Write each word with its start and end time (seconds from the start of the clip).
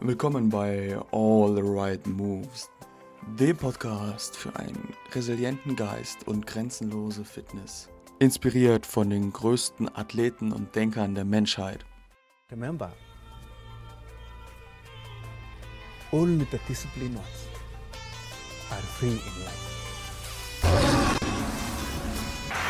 Willkommen 0.00 0.48
bei 0.48 0.96
All 1.10 1.56
the 1.56 1.62
Right 1.64 2.06
Moves, 2.06 2.70
dem 3.36 3.56
Podcast 3.56 4.36
für 4.36 4.54
einen 4.54 4.94
resilienten 5.12 5.74
Geist 5.74 6.28
und 6.28 6.46
grenzenlose 6.46 7.24
Fitness. 7.24 7.88
Inspiriert 8.20 8.86
von 8.86 9.10
den 9.10 9.32
größten 9.32 9.92
Athleten 9.96 10.52
und 10.52 10.72
Denkern 10.76 11.16
der 11.16 11.24
Menschheit. 11.24 11.84
Remember, 12.52 12.92
only 16.12 16.46
the 16.52 16.58
disciplined 16.68 17.18
are 18.70 18.80
free 19.00 19.08
in 19.08 19.16
life. 19.16 19.78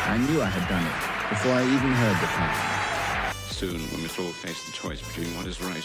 I 0.07 0.17
knew 0.17 0.41
I 0.41 0.47
had 0.47 0.67
done 0.67 0.83
it 0.83 1.29
before 1.29 1.53
I 1.53 1.61
even 1.61 1.93
heard 1.93 2.17
the 2.21 2.27
plan. 2.27 2.78
Soon, 3.59 3.73
we 3.73 4.03
must 4.03 4.17
all 4.17 4.31
face 4.31 4.63
the 4.67 4.71
choice 4.71 5.01
between 5.05 5.35
what 5.35 5.45
is 5.45 5.59
right 5.61 5.83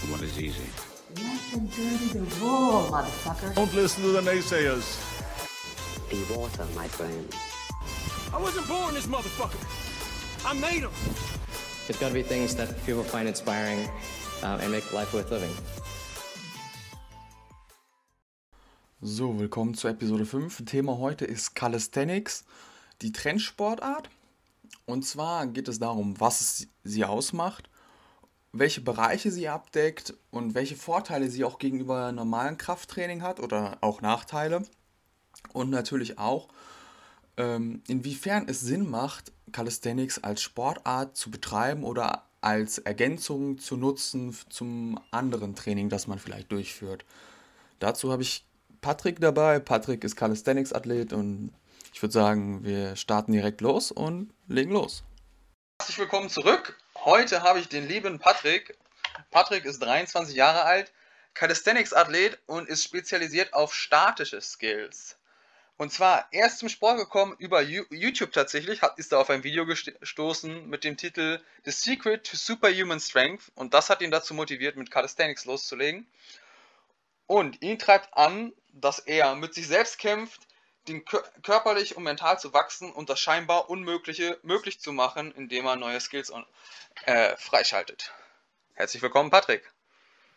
and 0.00 0.10
what 0.10 0.22
is 0.22 0.40
easy. 0.40 0.64
Let 1.16 1.38
them 1.52 1.66
dirty 1.66 2.18
the 2.18 2.20
raw, 2.40 2.88
motherfucker. 2.88 3.54
Don't 3.56 3.74
listen 3.74 4.02
to 4.04 4.12
the 4.12 4.22
naysayers. 4.22 4.96
Be 6.08 6.16
water, 6.34 6.64
my 6.74 6.88
friend. 6.88 7.28
I 8.32 8.40
wasn't 8.40 8.66
born 8.68 8.94
this 8.94 9.06
motherfucker. 9.06 9.60
I 10.46 10.54
made 10.54 10.80
him. 10.80 10.92
There's 11.86 12.00
got 12.00 12.08
to 12.08 12.14
be 12.14 12.22
things 12.22 12.54
that 12.54 12.74
people 12.86 13.02
find 13.02 13.28
inspiring 13.28 13.86
uh, 14.42 14.58
and 14.62 14.72
make 14.72 14.90
life 14.94 15.12
worth 15.12 15.30
living. 15.30 15.54
So, 19.02 19.38
willkommen 19.38 19.74
zu 19.74 19.88
Episode 19.88 20.24
5. 20.24 20.64
Thema 20.64 20.96
heute 20.96 21.26
ist 21.26 21.54
Calisthenics, 21.54 22.44
die 23.02 23.12
Trendsportart. 23.12 24.08
Und 24.90 25.04
zwar 25.04 25.46
geht 25.46 25.68
es 25.68 25.78
darum, 25.78 26.18
was 26.18 26.66
sie 26.82 27.04
ausmacht, 27.04 27.70
welche 28.52 28.80
Bereiche 28.80 29.30
sie 29.30 29.48
abdeckt 29.48 30.14
und 30.30 30.54
welche 30.54 30.74
Vorteile 30.74 31.30
sie 31.30 31.44
auch 31.44 31.58
gegenüber 31.58 32.10
normalen 32.10 32.58
Krafttraining 32.58 33.22
hat 33.22 33.38
oder 33.38 33.78
auch 33.82 34.00
Nachteile. 34.00 34.62
Und 35.52 35.70
natürlich 35.70 36.18
auch, 36.18 36.48
ähm, 37.36 37.82
inwiefern 37.86 38.46
es 38.48 38.60
Sinn 38.60 38.90
macht, 38.90 39.32
Calisthenics 39.52 40.18
als 40.18 40.42
Sportart 40.42 41.16
zu 41.16 41.30
betreiben 41.30 41.84
oder 41.84 42.24
als 42.40 42.78
Ergänzung 42.78 43.58
zu 43.58 43.76
nutzen 43.76 44.36
zum 44.48 44.98
anderen 45.12 45.54
Training, 45.54 45.88
das 45.88 46.08
man 46.08 46.18
vielleicht 46.18 46.50
durchführt. 46.50 47.04
Dazu 47.78 48.10
habe 48.10 48.22
ich 48.22 48.44
Patrick 48.80 49.20
dabei. 49.20 49.60
Patrick 49.60 50.02
ist 50.02 50.16
Calisthenics-Athlet 50.16 51.12
und 51.12 51.52
ich 51.92 52.02
würde 52.02 52.12
sagen, 52.12 52.64
wir 52.64 52.96
starten 52.96 53.32
direkt 53.32 53.60
los 53.60 53.90
und 53.90 54.32
legen 54.46 54.72
los. 54.72 55.04
Herzlich 55.80 55.98
willkommen 55.98 56.30
zurück. 56.30 56.78
Heute 57.04 57.42
habe 57.42 57.60
ich 57.60 57.68
den 57.68 57.88
lieben 57.88 58.18
Patrick. 58.18 58.76
Patrick 59.30 59.64
ist 59.64 59.80
23 59.80 60.34
Jahre 60.34 60.64
alt, 60.64 60.92
Calisthenics-Athlet 61.34 62.38
und 62.46 62.68
ist 62.68 62.84
spezialisiert 62.84 63.54
auf 63.54 63.74
statische 63.74 64.40
Skills. 64.40 65.16
Und 65.76 65.90
zwar 65.90 66.28
erst 66.30 66.58
zum 66.58 66.68
Sport 66.68 66.98
gekommen 66.98 67.34
über 67.38 67.62
YouTube 67.62 68.32
tatsächlich, 68.32 68.82
hat, 68.82 68.98
ist 68.98 69.12
er 69.12 69.18
auf 69.18 69.30
ein 69.30 69.44
Video 69.44 69.64
gestoßen 69.64 70.68
mit 70.68 70.84
dem 70.84 70.98
Titel 70.98 71.40
The 71.64 71.70
Secret 71.70 72.26
to 72.26 72.36
Superhuman 72.36 73.00
Strength 73.00 73.50
und 73.54 73.72
das 73.72 73.88
hat 73.88 74.02
ihn 74.02 74.10
dazu 74.10 74.34
motiviert, 74.34 74.76
mit 74.76 74.90
Calisthenics 74.90 75.46
loszulegen. 75.46 76.06
Und 77.26 77.62
ihn 77.62 77.78
treibt 77.78 78.12
an, 78.12 78.52
dass 78.74 78.98
er 78.98 79.34
mit 79.36 79.54
sich 79.54 79.68
selbst 79.68 79.98
kämpft, 79.98 80.46
den 80.88 81.04
körperlich 81.04 81.96
und 81.96 82.02
mental 82.02 82.38
zu 82.38 82.52
wachsen 82.52 82.90
und 82.92 83.10
das 83.10 83.20
scheinbar 83.20 83.70
Unmögliche 83.70 84.38
möglich 84.42 84.80
zu 84.80 84.92
machen, 84.92 85.32
indem 85.32 85.66
er 85.66 85.76
neue 85.76 86.00
Skills 86.00 86.32
äh, 87.06 87.36
freischaltet. 87.36 88.12
Herzlich 88.74 89.02
willkommen, 89.02 89.30
Patrick. 89.30 89.70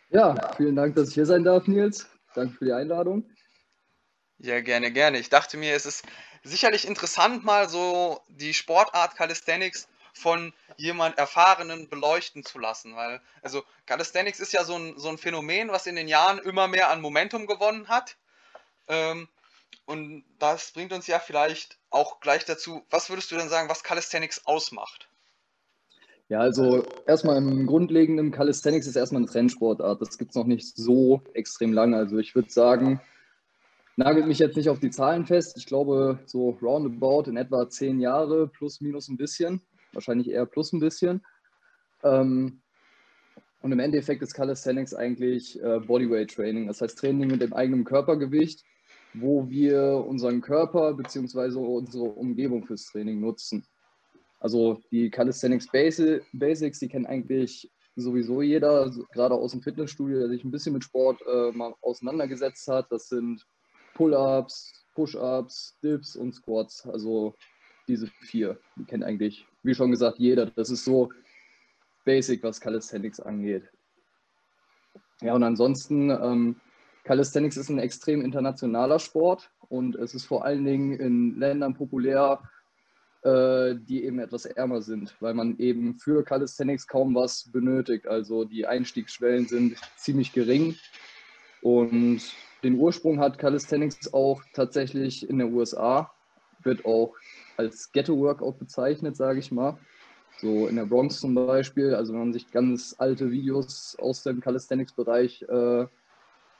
Ja, 0.09 0.53
vielen 0.57 0.75
Dank, 0.75 0.95
dass 0.95 1.09
ich 1.09 1.15
hier 1.15 1.25
sein 1.25 1.43
darf, 1.43 1.67
Nils. 1.67 2.07
Danke 2.35 2.55
für 2.57 2.65
die 2.65 2.73
Einladung. 2.73 3.23
Ja, 4.37 4.59
gerne, 4.61 4.91
gerne. 4.91 5.19
Ich 5.19 5.29
dachte 5.29 5.57
mir, 5.57 5.73
es 5.73 5.85
ist 5.85 6.05
sicherlich 6.43 6.85
interessant, 6.85 7.43
mal 7.43 7.69
so 7.69 8.21
die 8.27 8.53
Sportart 8.53 9.15
Calisthenics 9.15 9.87
von 10.13 10.53
jemand 10.77 11.17
Erfahrenen 11.17 11.89
beleuchten 11.89 12.43
zu 12.43 12.59
lassen, 12.59 12.95
weil, 12.95 13.21
also 13.41 13.63
Calisthenics 13.85 14.39
ist 14.39 14.53
ja 14.53 14.63
so 14.63 14.75
ein, 14.75 14.99
so 14.99 15.09
ein 15.09 15.17
Phänomen, 15.17 15.69
was 15.69 15.87
in 15.87 15.95
den 15.95 16.07
Jahren 16.07 16.39
immer 16.39 16.67
mehr 16.67 16.89
an 16.89 17.01
Momentum 17.01 17.47
gewonnen 17.47 17.87
hat. 17.87 18.17
Ähm, 18.87 19.27
und 19.85 20.23
das 20.39 20.71
bringt 20.71 20.93
uns 20.93 21.07
ja 21.07 21.19
vielleicht 21.19 21.77
auch 21.89 22.19
gleich 22.19 22.45
dazu, 22.45 22.83
was 22.89 23.09
würdest 23.09 23.31
du 23.31 23.35
denn 23.35 23.49
sagen, 23.49 23.69
was 23.69 23.83
Calisthenics 23.83 24.45
ausmacht? 24.45 25.09
Ja, 26.29 26.39
also 26.39 26.83
erstmal 27.05 27.37
im 27.37 27.67
Grundlegenden, 27.67 28.31
Calisthenics 28.31 28.87
ist 28.87 28.95
erstmal 28.95 29.21
eine 29.21 29.31
Trendsportart. 29.31 30.01
Das 30.01 30.17
gibt 30.17 30.31
es 30.31 30.35
noch 30.35 30.45
nicht 30.45 30.75
so 30.75 31.21
extrem 31.33 31.73
lange. 31.73 31.97
Also 31.97 32.17
ich 32.17 32.33
würde 32.33 32.49
sagen, 32.49 33.01
nagelt 33.97 34.25
mich 34.25 34.39
jetzt 34.39 34.55
nicht 34.55 34.69
auf 34.69 34.79
die 34.79 34.89
Zahlen 34.89 35.25
fest. 35.25 35.57
Ich 35.57 35.65
glaube, 35.65 36.19
so 36.25 36.57
roundabout 36.61 37.29
in 37.29 37.37
etwa 37.37 37.69
zehn 37.69 37.99
Jahre, 37.99 38.47
plus 38.47 38.79
minus 38.79 39.09
ein 39.09 39.17
bisschen. 39.17 39.61
Wahrscheinlich 39.91 40.29
eher 40.29 40.45
plus 40.45 40.71
ein 40.71 40.79
bisschen. 40.79 41.25
Ähm, 42.03 42.61
und 43.61 43.71
im 43.71 43.79
Endeffekt 43.79 44.23
ist 44.23 44.33
Calisthenics 44.33 44.93
eigentlich 44.93 45.61
äh, 45.61 45.79
Bodyweight 45.79 46.33
Training. 46.33 46.67
Das 46.67 46.81
heißt 46.81 46.97
Training 46.97 47.27
mit 47.27 47.41
dem 47.41 47.53
eigenen 47.53 47.83
Körpergewicht 47.83 48.63
wo 49.13 49.49
wir 49.49 50.03
unseren 50.07 50.41
Körper 50.41 50.93
bzw. 50.93 51.57
unsere 51.57 52.03
Umgebung 52.03 52.65
fürs 52.65 52.85
Training 52.85 53.19
nutzen. 53.19 53.65
Also 54.39 54.81
die 54.91 55.09
Calisthenics 55.09 55.67
Basics, 55.71 56.79
die 56.79 56.89
kennt 56.89 57.07
eigentlich 57.07 57.71
sowieso 57.95 58.41
jeder, 58.41 58.91
gerade 59.13 59.35
aus 59.35 59.51
dem 59.51 59.61
Fitnessstudio, 59.61 60.19
der 60.19 60.29
sich 60.29 60.43
ein 60.43 60.51
bisschen 60.51 60.73
mit 60.73 60.83
Sport 60.83 61.21
äh, 61.27 61.51
mal 61.51 61.73
auseinandergesetzt 61.81 62.67
hat. 62.67 62.91
Das 62.91 63.07
sind 63.07 63.45
Pull-ups, 63.93 64.85
Push-ups, 64.95 65.77
Dips 65.83 66.15
und 66.15 66.33
Squats. 66.33 66.85
Also 66.87 67.35
diese 67.87 68.07
vier, 68.21 68.59
die 68.75 68.85
kennt 68.85 69.03
eigentlich, 69.03 69.45
wie 69.61 69.75
schon 69.75 69.91
gesagt, 69.91 70.19
jeder. 70.19 70.47
Das 70.47 70.69
ist 70.69 70.85
so 70.85 71.09
basic, 72.05 72.43
was 72.43 72.59
Calisthenics 72.59 73.19
angeht. 73.19 73.69
Ja, 75.21 75.35
und 75.35 75.43
ansonsten 75.43 76.09
ähm, 76.09 76.55
Calisthenics 77.03 77.57
ist 77.57 77.69
ein 77.69 77.79
extrem 77.79 78.21
internationaler 78.21 78.99
Sport 78.99 79.51
und 79.69 79.95
es 79.95 80.13
ist 80.13 80.25
vor 80.25 80.45
allen 80.45 80.63
Dingen 80.63 80.99
in 80.99 81.37
Ländern 81.37 81.73
populär, 81.73 82.41
äh, 83.23 83.75
die 83.75 84.05
eben 84.05 84.19
etwas 84.19 84.45
ärmer 84.45 84.81
sind, 84.81 85.15
weil 85.19 85.33
man 85.33 85.57
eben 85.57 85.95
für 85.95 86.23
Calisthenics 86.23 86.87
kaum 86.87 87.13
was 87.15 87.49
benötigt. 87.51 88.07
Also 88.07 88.45
die 88.45 88.65
Einstiegsschwellen 88.65 89.47
sind 89.47 89.77
ziemlich 89.97 90.31
gering 90.31 90.75
und 91.61 92.21
den 92.63 92.75
Ursprung 92.75 93.19
hat 93.19 93.37
Calisthenics 93.37 94.13
auch 94.13 94.41
tatsächlich 94.53 95.29
in 95.29 95.39
den 95.39 95.53
USA, 95.53 96.11
wird 96.63 96.85
auch 96.85 97.15
als 97.57 97.91
Ghetto-Workout 97.91 98.57
bezeichnet, 98.57 99.17
sage 99.17 99.39
ich 99.39 99.51
mal. 99.51 99.77
So 100.39 100.67
in 100.67 100.77
der 100.77 100.85
Bronx 100.85 101.19
zum 101.19 101.35
Beispiel, 101.35 101.93
also 101.93 102.13
wenn 102.13 102.19
man 102.19 102.33
sich 102.33 102.51
ganz 102.51 102.95
alte 102.97 103.31
Videos 103.31 103.97
aus 103.99 104.23
dem 104.23 104.39
Calisthenics-Bereich 104.39 105.43
äh, 105.43 105.85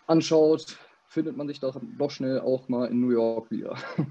anschaut, 0.07 0.77
findet 1.07 1.37
man 1.37 1.47
sich 1.47 1.59
doch, 1.59 1.77
doch 1.97 2.11
schnell 2.11 2.41
auch 2.41 2.67
mal 2.67 2.89
in 2.89 2.99
New 2.99 3.11
York 3.11 3.51
wieder. 3.51 3.77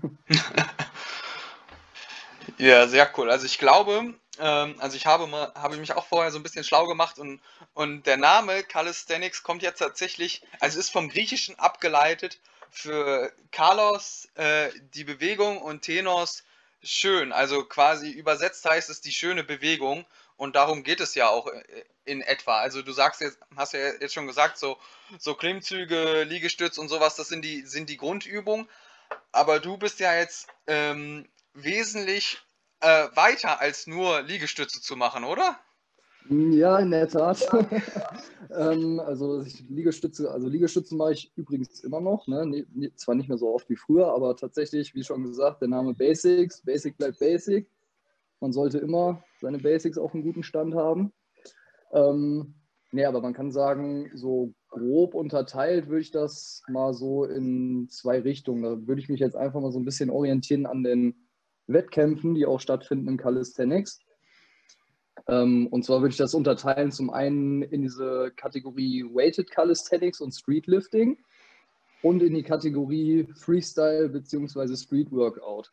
ja, 2.59 2.87
sehr 2.87 3.11
cool. 3.17 3.31
Also 3.31 3.47
ich 3.47 3.59
glaube, 3.59 4.15
ähm, 4.39 4.75
also 4.79 4.97
ich 4.97 5.07
habe, 5.07 5.27
mal, 5.27 5.53
habe 5.55 5.77
mich 5.77 5.93
auch 5.93 6.07
vorher 6.07 6.31
so 6.31 6.39
ein 6.39 6.43
bisschen 6.43 6.65
schlau 6.65 6.87
gemacht 6.87 7.19
und, 7.19 7.41
und 7.75 8.07
der 8.07 8.17
Name 8.17 8.63
Calisthenics 8.63 9.43
kommt 9.43 9.63
jetzt 9.63 9.79
tatsächlich, 9.79 10.43
also 10.61 10.79
ist 10.79 10.91
vom 10.91 11.09
Griechischen 11.09 11.59
abgeleitet 11.59 12.39
für 12.71 13.33
Carlos 13.51 14.29
äh, 14.35 14.71
die 14.95 15.05
Bewegung 15.05 15.61
und 15.61 15.83
Tenos 15.83 16.45
schön. 16.83 17.33
Also 17.33 17.65
quasi 17.65 18.11
übersetzt 18.11 18.65
heißt 18.65 18.91
es 18.91 19.01
die 19.01 19.13
schöne 19.13 19.45
Bewegung 19.45 20.05
und 20.37 20.57
darum 20.57 20.83
geht 20.83 21.01
es 21.01 21.15
ja 21.15 21.29
auch 21.29 21.47
äh, 21.47 21.63
in 22.05 22.21
etwa. 22.21 22.61
Also 22.61 22.83
du 22.83 22.93
sagst 22.93 23.21
jetzt, 23.21 23.39
hast 23.57 23.75
ja 23.75 23.81
jetzt 24.01 24.15
schon 24.15 24.27
gesagt, 24.27 24.59
so, 24.59 24.77
so 25.19 25.35
Klimmzüge, 25.35 26.25
Liegestütz 26.25 26.79
und 26.79 26.89
sowas, 26.89 27.17
das 27.17 27.29
sind 27.29 27.45
die, 27.45 27.63
sind 27.63 27.89
die 27.89 27.97
Grundübungen. 27.97 28.69
Aber 29.31 29.61
du 29.61 29.77
bist 29.77 30.01
ja 30.01 30.15
jetzt 30.15 30.49
ähm, 30.67 31.27
wesentlich 31.55 32.39
äh, 32.81 33.09
weiter 33.15 33.61
als 33.61 33.87
nur 33.87 34.23
Liegestütze 34.23 34.81
zu 34.81 34.97
machen, 34.97 35.25
oder? 35.25 35.59
Ja, 36.29 36.79
in 36.79 36.91
der 36.91 37.09
Tat. 37.09 37.47
ähm, 38.57 39.01
also 39.01 39.45
Liegestütze, 39.69 40.31
also 40.31 40.49
Liegestütze 40.49 40.95
mache 40.95 41.13
ich 41.13 41.33
übrigens 41.37 41.81
immer 41.81 42.01
noch. 42.01 42.27
Ne? 42.27 42.65
zwar 42.97 43.15
nicht 43.15 43.29
mehr 43.29 43.39
so 43.39 43.55
oft 43.55 43.69
wie 43.69 43.77
früher, 43.77 44.13
aber 44.15 44.37
tatsächlich, 44.37 44.95
wie 44.95 45.03
schon 45.03 45.25
gesagt, 45.25 45.61
der 45.61 45.69
Name 45.69 45.95
Basics. 45.95 46.63
Basic 46.63 46.97
bleibt 46.97 47.19
Basic. 47.19 47.69
Man 48.43 48.53
sollte 48.53 48.79
immer 48.79 49.23
seine 49.41 49.59
Basics 49.59 49.97
auf 49.97 50.13
einem 50.13 50.25
guten 50.25 50.43
Stand 50.43 50.75
haben. 50.75 51.13
Ähm, 51.93 52.55
nee, 52.91 53.05
aber 53.05 53.21
man 53.21 53.35
kann 53.35 53.53
sagen, 53.53 54.11
so 54.15 54.53
grob 54.69 55.15
unterteilt 55.15 55.87
würde 55.89 56.01
ich 56.01 56.11
das 56.11 56.63
mal 56.69 56.93
so 56.93 57.25
in 57.25 57.89
zwei 57.89 58.19
Richtungen. 58.19 58.65
Da 58.65 58.87
würde 58.89 59.01
ich 59.01 59.09
mich 59.09 59.21
jetzt 59.21 59.37
einfach 59.37 59.61
mal 59.61 59.71
so 59.71 59.79
ein 59.79 59.85
bisschen 59.85 60.11
orientieren 60.11 60.67
an 60.67 60.83
den 60.83 61.15
Wettkämpfen, 61.69 62.35
die 62.35 62.45
auch 62.45 62.59
stattfinden 62.59 63.07
im 63.07 63.17
Calisthenics. 63.17 64.01
Ähm, 65.29 65.69
und 65.69 65.85
zwar 65.85 66.01
würde 66.01 66.11
ich 66.11 66.19
das 66.19 66.35
unterteilen 66.35 66.91
zum 66.91 67.11
einen 67.11 67.63
in 67.63 67.83
diese 67.83 68.33
Kategorie 68.35 69.05
Weighted 69.05 69.53
Calisthenics 69.53 70.21
und 70.21 70.33
Streetlifting 70.33 71.17
und 72.03 72.25
in 72.25 72.35
die 72.35 72.43
Kategorie 72.43 73.29
Freestyle 73.37 74.09
bzw. 74.09 74.75
Street 74.75 75.13
Workout. 75.13 75.71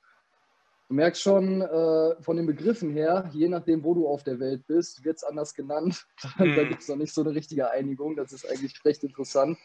Du 0.89 0.95
merkst 0.95 1.21
schon 1.21 1.61
äh, 1.61 2.15
von 2.19 2.35
den 2.35 2.47
Begriffen 2.47 2.91
her, 2.93 3.29
je 3.31 3.47
nachdem, 3.47 3.83
wo 3.83 3.93
du 3.93 4.07
auf 4.07 4.23
der 4.23 4.39
Welt 4.39 4.65
bist, 4.65 5.05
wird 5.05 5.17
es 5.17 5.23
anders 5.23 5.53
genannt. 5.53 6.07
Mhm. 6.37 6.55
da 6.55 6.63
gibt 6.63 6.81
es 6.81 6.87
noch 6.87 6.95
nicht 6.95 7.13
so 7.13 7.21
eine 7.21 7.35
richtige 7.35 7.69
Einigung. 7.69 8.15
Das 8.15 8.33
ist 8.33 8.49
eigentlich 8.49 8.83
recht 8.83 9.03
interessant. 9.03 9.57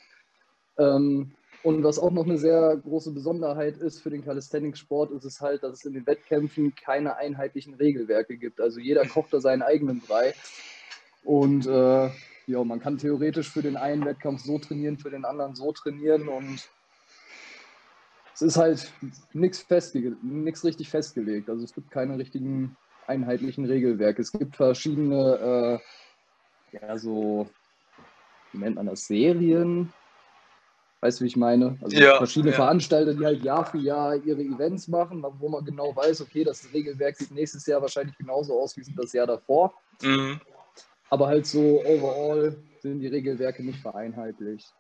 Ähm, 0.77 1.33
und 1.63 1.83
was 1.83 1.99
auch 1.99 2.11
noch 2.11 2.25
eine 2.25 2.37
sehr 2.37 2.77
große 2.77 3.13
Besonderheit 3.13 3.79
ist 3.79 4.03
für 4.03 4.11
den 4.11 4.23
Calisthenics-Sport, 4.23 5.13
ist 5.13 5.25
es 5.25 5.41
halt, 5.41 5.63
dass 5.63 5.79
es 5.79 5.85
in 5.87 5.95
den 5.95 6.07
Wettkämpfen 6.07 6.75
keine 6.75 7.17
einheitlichen 7.17 7.73
Regelwerke 7.75 8.37
gibt. 8.37 8.61
Also 8.61 8.79
jeder 8.79 9.07
kocht 9.07 9.33
da 9.33 9.41
seinen 9.41 9.63
eigenen 9.63 10.01
Brei. 10.01 10.35
Und 11.25 11.67
äh, 11.67 12.11
ja, 12.47 12.65
man 12.65 12.81
kann 12.81 12.99
theoretisch 12.99 13.51
für 13.51 13.63
den 13.63 13.79
einen 13.79 14.05
Wettkampf 14.05 14.43
so 14.43 14.59
trainieren, 14.59 14.99
für 14.99 15.11
den 15.11 15.25
anderen 15.25 15.55
so 15.55 15.73
trainieren. 15.73 16.29
Und 16.29 16.69
es 18.35 18.43
ist 18.43 18.57
halt 18.57 18.93
nichts 19.33 19.61
festge 19.61 20.17
richtig 20.65 20.91
festgelegt. 20.91 21.49
Also 21.49 21.65
es 21.65 21.73
gibt 21.73 21.91
keine 21.91 22.19
richtigen 22.19 22.77
einheitlichen 23.07 23.65
Regelwerke. 23.65 24.21
Es 24.21 24.33
gibt 24.33 24.57
verschiedene, 24.57 25.81
äh, 26.73 26.77
ja, 26.77 26.99
so, 26.99 27.49
wie 28.53 28.59
nennt 28.59 28.77
man 28.77 28.87
das, 28.87 29.07
Serien, 29.07 29.93
Weißt 31.05 31.21
du, 31.21 31.25
wie 31.25 31.29
ich 31.29 31.37
meine? 31.37 31.77
Also 31.83 31.99
Ja, 31.99 32.17
verschiedene 32.17 32.53
ja. 32.53 32.57
Veranstalter, 32.57 33.13
die 33.13 33.27
halt 33.27 33.45
Jahr 33.45 33.67
für 33.67 33.77
Jahr 33.77 34.17
ihre 34.17 34.41
Events 34.41 34.89
machen, 34.89 35.23
wo 35.39 35.51
man 35.51 35.63
genau 35.63 35.95
weiß, 35.95 36.23
okay, 36.23 36.45
das 36.45 36.73
Regelwerk 36.73 37.15
sieht 37.15 37.31
nächstes 37.31 37.67
Jahr 37.67 37.83
wahrscheinlich 37.83 38.17
genauso 38.17 38.59
aus 38.59 38.75
wie 38.75 38.91
das 38.97 39.13
Jahr 39.13 39.27
davor. 39.27 39.75
Mhm. 40.03 40.41
Aber 41.11 41.27
halt 41.27 41.45
so 41.45 41.85
overall 41.85 42.57
sind 42.79 43.01
die 43.01 43.09
Regelwerke 43.09 43.63
nicht 43.63 43.81
vereinheitlicht. 43.81 44.75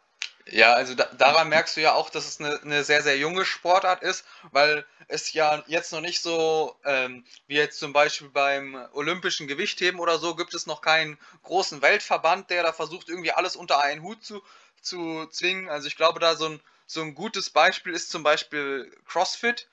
Ja, 0.50 0.74
also 0.74 0.94
da, 0.94 1.04
daran 1.16 1.48
merkst 1.48 1.76
du 1.76 1.80
ja 1.80 1.94
auch, 1.94 2.10
dass 2.10 2.26
es 2.26 2.38
eine, 2.38 2.60
eine 2.60 2.84
sehr, 2.84 3.02
sehr 3.02 3.16
junge 3.16 3.46
Sportart 3.46 4.02
ist, 4.02 4.24
weil 4.52 4.84
es 5.08 5.32
ja 5.32 5.62
jetzt 5.66 5.90
noch 5.92 6.02
nicht 6.02 6.20
so, 6.20 6.76
ähm, 6.84 7.24
wie 7.46 7.54
jetzt 7.56 7.78
zum 7.78 7.92
Beispiel 7.94 8.28
beim 8.28 8.74
olympischen 8.92 9.48
Gewichtheben 9.48 10.00
oder 10.00 10.18
so, 10.18 10.34
gibt 10.36 10.52
es 10.54 10.66
noch 10.66 10.82
keinen 10.82 11.18
großen 11.44 11.80
Weltverband, 11.80 12.50
der 12.50 12.62
da 12.62 12.72
versucht, 12.74 13.08
irgendwie 13.08 13.32
alles 13.32 13.56
unter 13.56 13.80
einen 13.80 14.02
Hut 14.02 14.22
zu, 14.24 14.42
zu 14.82 15.26
zwingen. 15.30 15.68
Also 15.70 15.88
ich 15.88 15.96
glaube, 15.96 16.20
da 16.20 16.36
so 16.36 16.46
ein, 16.50 16.60
so 16.86 17.00
ein 17.00 17.14
gutes 17.14 17.48
Beispiel 17.48 17.94
ist 17.94 18.10
zum 18.10 18.22
Beispiel 18.22 18.94
CrossFit. 19.06 19.66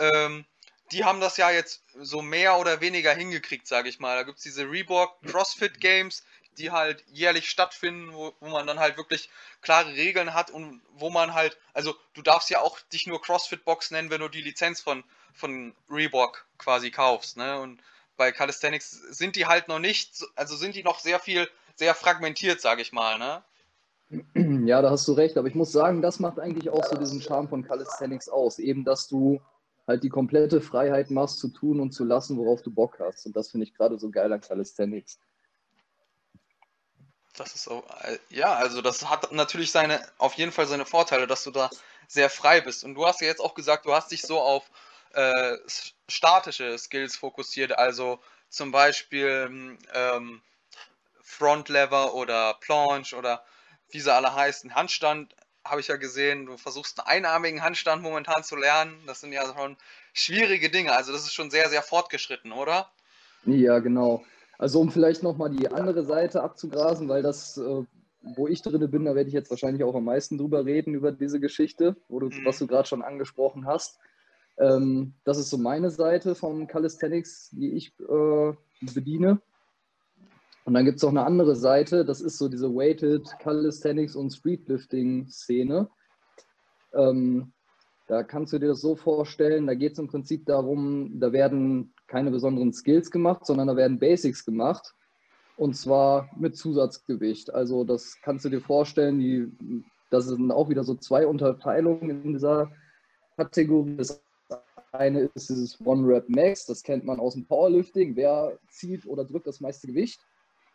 Ähm, 0.00 0.44
die 0.92 1.04
haben 1.04 1.20
das 1.20 1.36
ja 1.36 1.50
jetzt 1.50 1.82
so 1.94 2.22
mehr 2.22 2.58
oder 2.58 2.80
weniger 2.80 3.12
hingekriegt, 3.14 3.66
sage 3.66 3.88
ich 3.88 3.98
mal. 4.00 4.16
Da 4.16 4.22
gibt 4.24 4.38
es 4.38 4.44
diese 4.44 4.70
Reebok 4.70 5.20
CrossFit 5.22 5.80
Games, 5.80 6.24
die 6.58 6.70
halt 6.70 7.04
jährlich 7.08 7.48
stattfinden, 7.50 8.12
wo, 8.14 8.32
wo 8.40 8.48
man 8.48 8.66
dann 8.66 8.78
halt 8.78 8.96
wirklich 8.96 9.28
klare 9.62 9.92
Regeln 9.92 10.34
hat 10.34 10.50
und 10.50 10.80
wo 10.94 11.10
man 11.10 11.34
halt, 11.34 11.58
also 11.74 11.94
du 12.14 12.22
darfst 12.22 12.50
ja 12.50 12.60
auch 12.60 12.80
dich 12.92 13.06
nur 13.06 13.20
CrossFit 13.20 13.64
Box 13.64 13.90
nennen, 13.90 14.10
wenn 14.10 14.20
du 14.20 14.28
die 14.28 14.42
Lizenz 14.42 14.80
von, 14.80 15.04
von 15.34 15.74
Reebok 15.90 16.46
quasi 16.58 16.90
kaufst, 16.90 17.36
ne? 17.36 17.60
Und 17.60 17.80
bei 18.16 18.32
Calisthenics 18.32 18.90
sind 18.90 19.36
die 19.36 19.46
halt 19.46 19.68
noch 19.68 19.78
nicht, 19.78 20.16
so- 20.16 20.26
also 20.34 20.56
sind 20.56 20.74
die 20.74 20.82
noch 20.82 20.98
sehr 21.00 21.20
viel, 21.20 21.48
sehr 21.74 21.94
fragmentiert, 21.94 22.60
sage 22.60 22.82
ich 22.82 22.92
mal, 22.92 23.18
ne? 23.18 23.42
Ja, 24.66 24.82
da 24.82 24.90
hast 24.90 25.06
du 25.08 25.12
recht, 25.12 25.36
aber 25.36 25.48
ich 25.48 25.54
muss 25.54 25.72
sagen, 25.72 26.02
das 26.02 26.20
macht 26.20 26.38
eigentlich 26.38 26.70
auch 26.70 26.84
so 26.84 26.96
diesen 26.96 27.20
Charme 27.20 27.48
von 27.48 27.62
Calisthenics 27.64 28.28
aus. 28.28 28.58
Eben, 28.58 28.84
dass 28.84 29.08
du 29.08 29.40
halt 29.86 30.02
die 30.02 30.08
komplette 30.08 30.60
Freiheit 30.60 31.10
machst, 31.10 31.38
zu 31.38 31.48
tun 31.48 31.80
und 31.80 31.92
zu 31.92 32.04
lassen, 32.04 32.36
worauf 32.36 32.62
du 32.62 32.70
Bock 32.70 32.98
hast. 33.00 33.26
Und 33.26 33.36
das 33.36 33.50
finde 33.50 33.66
ich 33.66 33.74
gerade 33.74 33.98
so 33.98 34.10
geil 34.10 34.32
an 34.32 34.40
Calisthenics. 34.40 35.18
Das 37.36 37.54
ist 37.54 37.64
so, 37.64 37.84
äh, 38.02 38.18
ja, 38.30 38.54
also 38.54 38.82
das 38.82 39.08
hat 39.08 39.32
natürlich 39.32 39.70
seine, 39.70 40.06
auf 40.18 40.34
jeden 40.34 40.52
Fall 40.52 40.66
seine 40.66 40.86
Vorteile, 40.86 41.26
dass 41.26 41.44
du 41.44 41.50
da 41.50 41.70
sehr 42.08 42.30
frei 42.30 42.60
bist. 42.60 42.84
Und 42.84 42.94
du 42.94 43.06
hast 43.06 43.20
ja 43.20 43.26
jetzt 43.26 43.40
auch 43.40 43.54
gesagt, 43.54 43.86
du 43.86 43.94
hast 43.94 44.10
dich 44.10 44.22
so 44.22 44.40
auf 44.40 44.70
äh, 45.12 45.56
statische 46.08 46.76
Skills 46.78 47.16
fokussiert, 47.16 47.78
also 47.78 48.20
zum 48.48 48.70
Beispiel 48.70 49.78
ähm, 49.94 50.42
Front 51.22 51.68
Lever 51.68 52.14
oder 52.14 52.54
Planche 52.54 53.16
oder 53.16 53.44
wie 53.90 54.00
sie 54.00 54.12
alle 54.12 54.34
heißen. 54.34 54.74
Handstand 54.74 55.34
habe 55.64 55.80
ich 55.80 55.88
ja 55.88 55.96
gesehen, 55.96 56.46
du 56.46 56.56
versuchst 56.56 57.00
einen 57.00 57.24
einarmigen 57.24 57.62
Handstand 57.62 58.02
momentan 58.02 58.44
zu 58.44 58.56
lernen. 58.56 59.02
Das 59.06 59.20
sind 59.20 59.32
ja 59.32 59.52
schon 59.52 59.76
schwierige 60.12 60.70
Dinge, 60.70 60.92
also 60.92 61.12
das 61.12 61.22
ist 61.22 61.34
schon 61.34 61.50
sehr, 61.50 61.68
sehr 61.68 61.82
fortgeschritten, 61.82 62.52
oder? 62.52 62.90
Ja, 63.44 63.78
genau. 63.80 64.24
Also 64.58 64.80
um 64.80 64.90
vielleicht 64.90 65.22
nochmal 65.22 65.50
die 65.50 65.68
andere 65.68 66.04
Seite 66.04 66.42
abzugrasen, 66.42 67.08
weil 67.08 67.22
das, 67.22 67.58
äh, 67.58 67.84
wo 68.22 68.48
ich 68.48 68.62
drin 68.62 68.90
bin, 68.90 69.04
da 69.04 69.14
werde 69.14 69.28
ich 69.28 69.34
jetzt 69.34 69.50
wahrscheinlich 69.50 69.84
auch 69.84 69.94
am 69.94 70.04
meisten 70.04 70.38
drüber 70.38 70.64
reden, 70.64 70.94
über 70.94 71.12
diese 71.12 71.40
Geschichte, 71.40 71.96
wo 72.08 72.20
du, 72.20 72.26
Mhm. 72.26 72.44
was 72.44 72.58
du 72.58 72.66
gerade 72.66 72.88
schon 72.88 73.02
angesprochen 73.02 73.66
hast. 73.66 73.98
Ähm, 74.58 75.14
das 75.24 75.38
ist 75.38 75.50
so 75.50 75.58
meine 75.58 75.90
Seite 75.90 76.34
vom 76.34 76.66
Calisthenics, 76.66 77.50
die 77.50 77.72
ich 77.72 77.92
äh, 78.00 78.52
bediene. 78.94 79.40
Und 80.64 80.74
dann 80.74 80.84
gibt 80.84 80.96
es 80.98 81.04
auch 81.04 81.10
eine 81.10 81.24
andere 81.24 81.54
Seite, 81.54 82.04
das 82.04 82.20
ist 82.20 82.38
so 82.38 82.48
diese 82.48 82.74
Weighted 82.74 83.28
Calisthenics 83.38 84.16
und 84.16 84.30
Streetlifting-Szene. 84.30 85.88
Ähm, 86.94 87.52
da 88.06 88.22
kannst 88.22 88.52
du 88.52 88.58
dir 88.58 88.68
das 88.68 88.80
so 88.80 88.94
vorstellen, 88.94 89.66
da 89.66 89.74
geht 89.74 89.92
es 89.92 89.98
im 89.98 90.08
Prinzip 90.08 90.46
darum, 90.46 91.18
da 91.18 91.32
werden 91.32 91.92
keine 92.06 92.30
besonderen 92.30 92.72
Skills 92.72 93.10
gemacht, 93.10 93.44
sondern 93.44 93.66
da 93.66 93.76
werden 93.76 93.98
Basics 93.98 94.44
gemacht. 94.44 94.94
Und 95.56 95.74
zwar 95.74 96.30
mit 96.38 96.56
Zusatzgewicht. 96.56 97.52
Also 97.52 97.82
das 97.84 98.18
kannst 98.22 98.44
du 98.44 98.50
dir 98.50 98.60
vorstellen, 98.60 99.18
die, 99.18 99.50
das 100.10 100.26
sind 100.26 100.52
auch 100.52 100.68
wieder 100.68 100.84
so 100.84 100.94
zwei 100.94 101.26
Unterteilungen 101.26 102.10
in 102.10 102.32
dieser 102.34 102.70
Kategorie. 103.36 103.96
Das 103.96 104.22
eine 104.92 105.30
ist 105.34 105.48
dieses 105.48 105.80
One 105.84 106.06
Rep 106.06 106.28
Max, 106.28 106.66
das 106.66 106.82
kennt 106.82 107.04
man 107.04 107.18
aus 107.18 107.34
dem 107.34 107.46
Powerlifting. 107.46 108.14
Wer 108.14 108.58
zieht 108.68 109.06
oder 109.06 109.24
drückt 109.24 109.46
das 109.46 109.60
meiste 109.60 109.86
Gewicht? 109.88 110.20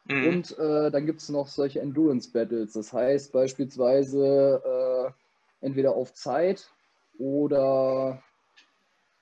Mhm. 0.06 0.28
Und 0.28 0.60
äh, 0.60 0.92
dann 0.92 1.06
gibt 1.06 1.22
es 1.22 1.30
noch 1.30 1.48
solche 1.48 1.80
Endurance 1.80 2.30
Battles. 2.32 2.74
Das 2.74 2.92
heißt 2.92 3.32
beispielsweise 3.32 4.62
äh, 4.66 5.66
entweder 5.66 5.96
auf 5.96 6.14
Zeit 6.14 6.70
oder 7.22 8.24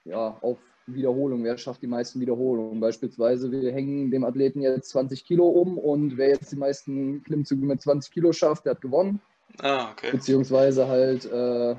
ja, 0.06 0.38
auf 0.42 0.58
Wiederholung. 0.88 1.44
Wer 1.44 1.58
schafft 1.58 1.82
die 1.82 1.88
meisten 1.88 2.20
Wiederholungen? 2.20 2.80
Beispielsweise, 2.80 3.52
wir 3.52 3.72
hängen 3.72 4.10
dem 4.10 4.24
Athleten 4.24 4.62
jetzt 4.62 4.90
20 4.90 5.26
Kilo 5.26 5.48
um 5.48 5.78
und 5.78 6.18
wer 6.18 6.30
jetzt 6.30 6.52
die 6.52 6.56
meisten 6.56 7.24
Klimmzüge 7.24 7.66
mit 7.66 7.82
20 7.82 8.12
Kilo 8.12 8.32
schafft, 8.32 8.66
der 8.66 8.72
hat 8.72 8.82
gewonnen. 8.82 9.22
Ah, 9.60 9.92
okay. 9.92 10.12
Beziehungsweise 10.12 10.88
halt, 10.88 11.26
äh, 11.26 11.76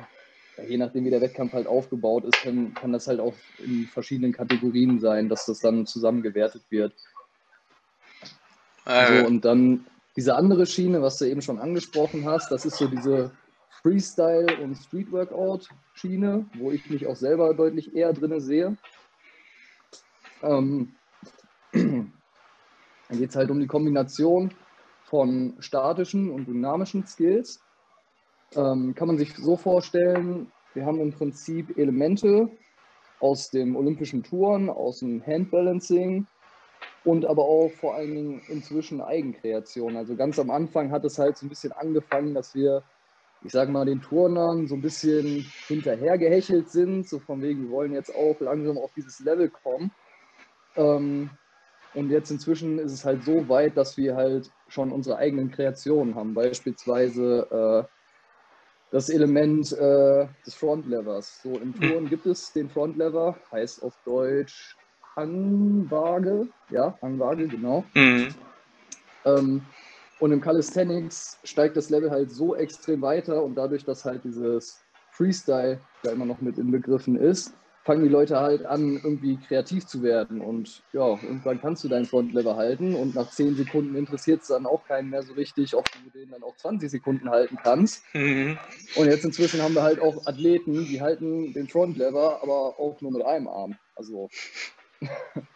je 0.68 0.76
nachdem 0.76 1.04
wie 1.04 1.11
der 1.11 1.23
Wettkampf 1.23 1.54
halt 1.54 1.66
aufgebaut 1.66 2.25
ist, 2.25 2.42
kann, 2.42 2.75
kann 2.75 2.92
das 2.92 3.09
halt 3.09 3.21
auch 3.21 3.35
in 3.59 3.87
verschiedenen 3.87 4.33
Kategorien 4.33 5.00
sein, 5.00 5.28
dass 5.28 5.47
das 5.47 5.61
dann 5.61 5.87
zusammengewertet 5.87 6.62
wird. 6.68 6.92
Äh, 8.85 9.23
So, 9.23 9.26
und 9.26 9.44
dann 9.44 9.87
diese 10.16 10.35
andere 10.35 10.66
Schiene, 10.66 11.00
was 11.00 11.18
du 11.18 11.25
eben 11.25 11.40
schon 11.40 11.59
angesprochen 11.59 12.26
hast, 12.26 12.50
das 12.50 12.66
ist 12.66 12.76
so 12.76 12.88
diese 12.88 13.30
Freestyle- 13.82 14.56
und 14.62 14.75
Street-Workout-Schiene, 14.75 16.50
wo 16.54 16.70
ich 16.70 16.88
mich 16.90 17.06
auch 17.06 17.16
selber 17.16 17.54
deutlich 17.54 17.94
eher 17.94 18.12
drin 18.12 18.40
sehe. 18.40 18.76
Ähm, 20.42 20.99
dann 21.72 22.12
geht 23.08 23.30
es 23.30 23.37
halt 23.37 23.50
um 23.50 23.60
die 23.60 23.66
Kombination 23.66 24.54
von 25.02 25.56
statischen 25.60 26.30
und 26.30 26.46
dynamischen 26.46 27.06
Skills. 27.06 27.64
Ähm, 28.54 28.94
kann 28.94 29.08
man 29.08 29.18
sich 29.18 29.34
so 29.37 29.56
vorstellen, 29.56 30.52
wir 30.75 30.84
haben 30.84 31.00
im 31.00 31.12
Prinzip 31.12 31.76
Elemente 31.78 32.50
aus 33.18 33.50
dem 33.50 33.76
olympischen 33.76 34.22
Touren, 34.22 34.70
aus 34.70 35.00
dem 35.00 35.25
Handbalancing, 35.25 36.26
und 37.02 37.25
aber 37.25 37.44
auch 37.44 37.70
vor 37.70 37.94
allen 37.94 38.14
Dingen 38.14 38.42
inzwischen 38.49 39.00
Eigenkreation. 39.00 39.96
Also 39.96 40.16
ganz 40.16 40.38
am 40.38 40.50
Anfang 40.50 40.90
hat 40.90 41.04
es 41.04 41.18
halt 41.18 41.37
so 41.37 41.46
ein 41.46 41.49
bisschen 41.49 41.72
angefangen, 41.72 42.34
dass 42.34 42.54
wir, 42.54 42.84
ich 43.42 43.52
sage 43.52 43.70
mal, 43.70 43.87
den 43.87 44.02
Turnern 44.02 44.66
so 44.66 44.75
ein 44.75 44.82
bisschen 44.82 45.47
hinterhergehechelt 45.66 46.70
sind, 46.70 47.09
so 47.09 47.18
von 47.18 47.40
wegen, 47.40 47.64
wir 47.64 47.70
wollen 47.70 47.92
jetzt 47.92 48.14
auch 48.14 48.38
langsam 48.40 48.76
auf 48.78 48.92
dieses 48.94 49.20
Level 49.20 49.49
kommen. 49.49 49.90
Ähm, 50.76 51.30
und 51.94 52.11
jetzt 52.11 52.30
inzwischen 52.30 52.78
ist 52.78 52.92
es 52.92 53.04
halt 53.04 53.25
so 53.25 53.49
weit, 53.49 53.76
dass 53.76 53.97
wir 53.97 54.14
halt 54.14 54.50
schon 54.68 54.92
unsere 54.92 55.16
eigenen 55.16 55.50
Kreationen 55.50 56.14
haben. 56.14 56.35
Beispielsweise 56.35 57.88
äh, 57.88 57.90
das 58.92 59.09
Element 59.09 59.73
äh, 59.73 60.26
des 60.44 60.54
Frontlevers. 60.54 61.42
So 61.42 61.54
im 61.54 61.75
Touren 61.75 62.09
gibt 62.09 62.26
es 62.26 62.52
den 62.52 62.68
Frontlever, 62.68 63.37
heißt 63.50 63.82
auf 63.82 63.94
Deutsch 64.04 64.76
Hangwaage, 65.16 66.49
ja, 66.70 66.97
Hangwaage, 67.02 67.49
genau. 67.49 67.85
mhm. 67.94 68.35
Ähm, 69.25 69.62
und 70.20 70.32
im 70.32 70.40
Calisthenics 70.40 71.38
steigt 71.44 71.76
das 71.76 71.90
Level 71.90 72.10
halt 72.10 72.30
so 72.30 72.54
extrem 72.54 73.02
weiter 73.02 73.42
und 73.42 73.56
dadurch, 73.56 73.84
dass 73.84 74.04
halt 74.04 74.22
dieses 74.24 74.80
Freestyle 75.12 75.80
da 76.02 76.12
immer 76.12 76.26
noch 76.26 76.40
mit 76.40 76.58
inbegriffen 76.58 77.16
ist, 77.16 77.54
fangen 77.84 78.02
die 78.02 78.10
Leute 78.10 78.38
halt 78.38 78.64
an, 78.66 79.00
irgendwie 79.02 79.38
kreativ 79.38 79.86
zu 79.86 80.02
werden. 80.02 80.40
Und 80.40 80.82
ja, 80.92 81.08
irgendwann 81.22 81.60
kannst 81.60 81.82
du 81.82 81.88
deinen 81.88 82.04
Frontlever 82.04 82.56
halten 82.56 82.94
und 82.94 83.14
nach 83.14 83.30
10 83.30 83.56
Sekunden 83.56 83.96
interessiert 83.96 84.42
es 84.42 84.48
dann 84.48 84.66
auch 84.66 84.84
keinen 84.86 85.10
mehr 85.10 85.22
so 85.22 85.32
richtig, 85.32 85.74
ob 85.74 85.86
du 85.90 86.10
den 86.10 86.30
dann 86.30 86.42
auch 86.42 86.56
20 86.56 86.90
Sekunden 86.90 87.30
halten 87.30 87.56
kannst. 87.62 88.04
Mhm. 88.14 88.58
Und 88.96 89.06
jetzt 89.06 89.24
inzwischen 89.24 89.62
haben 89.62 89.74
wir 89.74 89.82
halt 89.82 90.00
auch 90.00 90.26
Athleten, 90.26 90.84
die 90.84 91.00
halten 91.00 91.54
den 91.54 91.68
Frontlever, 91.68 92.42
aber 92.42 92.78
auch 92.78 93.00
nur 93.00 93.12
mit 93.12 93.24
einem 93.24 93.48
Arm. 93.48 93.74
Also 93.96 94.28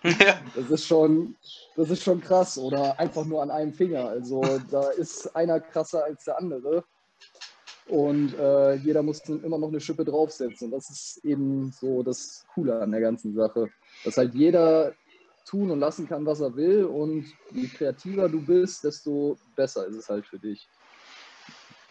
Ja. 0.02 0.40
das 0.54 0.70
ist 0.70 0.86
schon, 0.86 1.36
das 1.76 1.90
ist 1.90 2.02
schon 2.02 2.20
krass. 2.20 2.58
Oder 2.58 2.98
einfach 2.98 3.24
nur 3.24 3.42
an 3.42 3.50
einem 3.50 3.72
Finger. 3.72 4.08
Also 4.08 4.42
da 4.70 4.90
ist 4.90 5.34
einer 5.34 5.60
krasser 5.60 6.04
als 6.04 6.24
der 6.24 6.38
andere. 6.38 6.84
Und 7.86 8.34
äh, 8.38 8.74
jeder 8.76 9.02
muss 9.02 9.20
immer 9.28 9.58
noch 9.58 9.68
eine 9.68 9.80
Schippe 9.80 10.04
draufsetzen. 10.04 10.66
Und 10.66 10.70
das 10.72 10.90
ist 10.90 11.24
eben 11.24 11.72
so 11.72 12.02
das 12.02 12.44
Coole 12.54 12.80
an 12.80 12.92
der 12.92 13.00
ganzen 13.00 13.34
Sache. 13.34 13.70
Dass 14.04 14.16
halt 14.16 14.34
jeder 14.34 14.94
tun 15.44 15.70
und 15.70 15.80
lassen 15.80 16.08
kann, 16.08 16.24
was 16.24 16.40
er 16.40 16.56
will. 16.56 16.84
Und 16.84 17.26
je 17.50 17.68
kreativer 17.68 18.28
du 18.28 18.40
bist, 18.40 18.84
desto 18.84 19.38
besser 19.56 19.86
ist 19.86 19.96
es 19.96 20.08
halt 20.08 20.26
für 20.26 20.38
dich. 20.38 20.66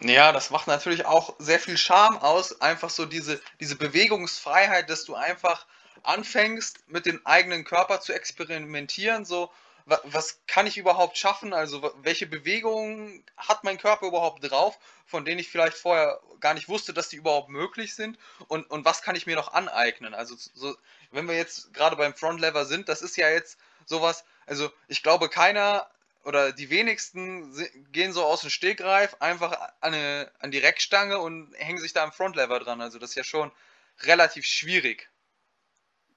Ja, 0.00 0.32
das 0.32 0.50
macht 0.50 0.66
natürlich 0.66 1.06
auch 1.06 1.34
sehr 1.38 1.60
viel 1.60 1.76
Charme 1.76 2.18
aus, 2.18 2.60
einfach 2.60 2.90
so 2.90 3.06
diese, 3.06 3.40
diese 3.60 3.76
Bewegungsfreiheit, 3.76 4.90
dass 4.90 5.04
du 5.04 5.14
einfach 5.14 5.66
anfängst, 6.04 6.88
mit 6.88 7.06
dem 7.06 7.24
eigenen 7.26 7.64
Körper 7.64 8.00
zu 8.00 8.12
experimentieren, 8.12 9.24
so, 9.24 9.50
wa- 9.86 10.00
was 10.04 10.40
kann 10.46 10.66
ich 10.66 10.76
überhaupt 10.78 11.18
schaffen, 11.18 11.52
also 11.52 11.92
welche 12.02 12.26
Bewegungen 12.26 13.24
hat 13.36 13.64
mein 13.64 13.78
Körper 13.78 14.06
überhaupt 14.06 14.48
drauf, 14.50 14.78
von 15.06 15.24
denen 15.24 15.38
ich 15.40 15.48
vielleicht 15.50 15.76
vorher 15.76 16.20
gar 16.40 16.54
nicht 16.54 16.68
wusste, 16.68 16.92
dass 16.94 17.08
die 17.08 17.16
überhaupt 17.16 17.48
möglich 17.48 17.94
sind 17.94 18.18
und, 18.48 18.70
und 18.70 18.84
was 18.84 19.02
kann 19.02 19.16
ich 19.16 19.26
mir 19.26 19.36
noch 19.36 19.52
aneignen, 19.52 20.14
also 20.14 20.34
so, 20.36 20.76
wenn 21.10 21.28
wir 21.28 21.36
jetzt 21.36 21.72
gerade 21.74 21.96
beim 21.96 22.14
Frontlever 22.14 22.64
sind, 22.64 22.88
das 22.88 23.02
ist 23.02 23.16
ja 23.16 23.28
jetzt 23.30 23.58
sowas, 23.86 24.24
also 24.46 24.70
ich 24.88 25.02
glaube 25.02 25.28
keiner 25.28 25.88
oder 26.24 26.52
die 26.52 26.70
wenigsten 26.70 27.52
gehen 27.92 28.12
so 28.12 28.24
aus 28.24 28.40
dem 28.40 28.50
Stegreif 28.50 29.16
einfach 29.20 29.52
an, 29.80 29.94
eine, 29.94 30.30
an 30.38 30.50
die 30.50 30.58
Reckstange 30.58 31.18
und 31.18 31.52
hängen 31.56 31.78
sich 31.78 31.92
da 31.92 32.02
am 32.02 32.12
Frontlever 32.12 32.60
dran. 32.60 32.80
Also 32.80 32.98
das 32.98 33.10
ist 33.10 33.16
ja 33.16 33.24
schon 33.24 33.52
relativ 34.00 34.46
schwierig. 34.46 35.10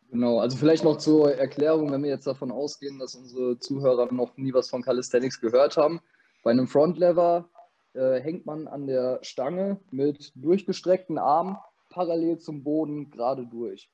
Genau, 0.09 0.39
also 0.39 0.57
vielleicht 0.57 0.83
noch 0.83 0.97
zur 0.97 1.35
Erklärung, 1.35 1.91
wenn 1.91 2.03
wir 2.03 2.09
jetzt 2.09 2.27
davon 2.27 2.51
ausgehen, 2.51 2.97
dass 2.97 3.15
unsere 3.15 3.59
Zuhörer 3.59 4.11
noch 4.11 4.37
nie 4.37 4.53
was 4.53 4.69
von 4.69 4.81
Calisthenics 4.81 5.41
gehört 5.41 5.75
haben. 5.75 5.99
Bei 6.43 6.51
einem 6.51 6.67
Frontlever 6.67 7.49
äh, 7.93 8.19
hängt 8.21 8.45
man 8.45 8.67
an 8.67 8.87
der 8.87 9.19
Stange 9.21 9.79
mit 9.91 10.31
durchgestreckten 10.35 11.17
Armen 11.17 11.57
parallel 11.89 12.37
zum 12.37 12.63
Boden 12.63 13.11
gerade 13.11 13.45
durch. 13.45 13.89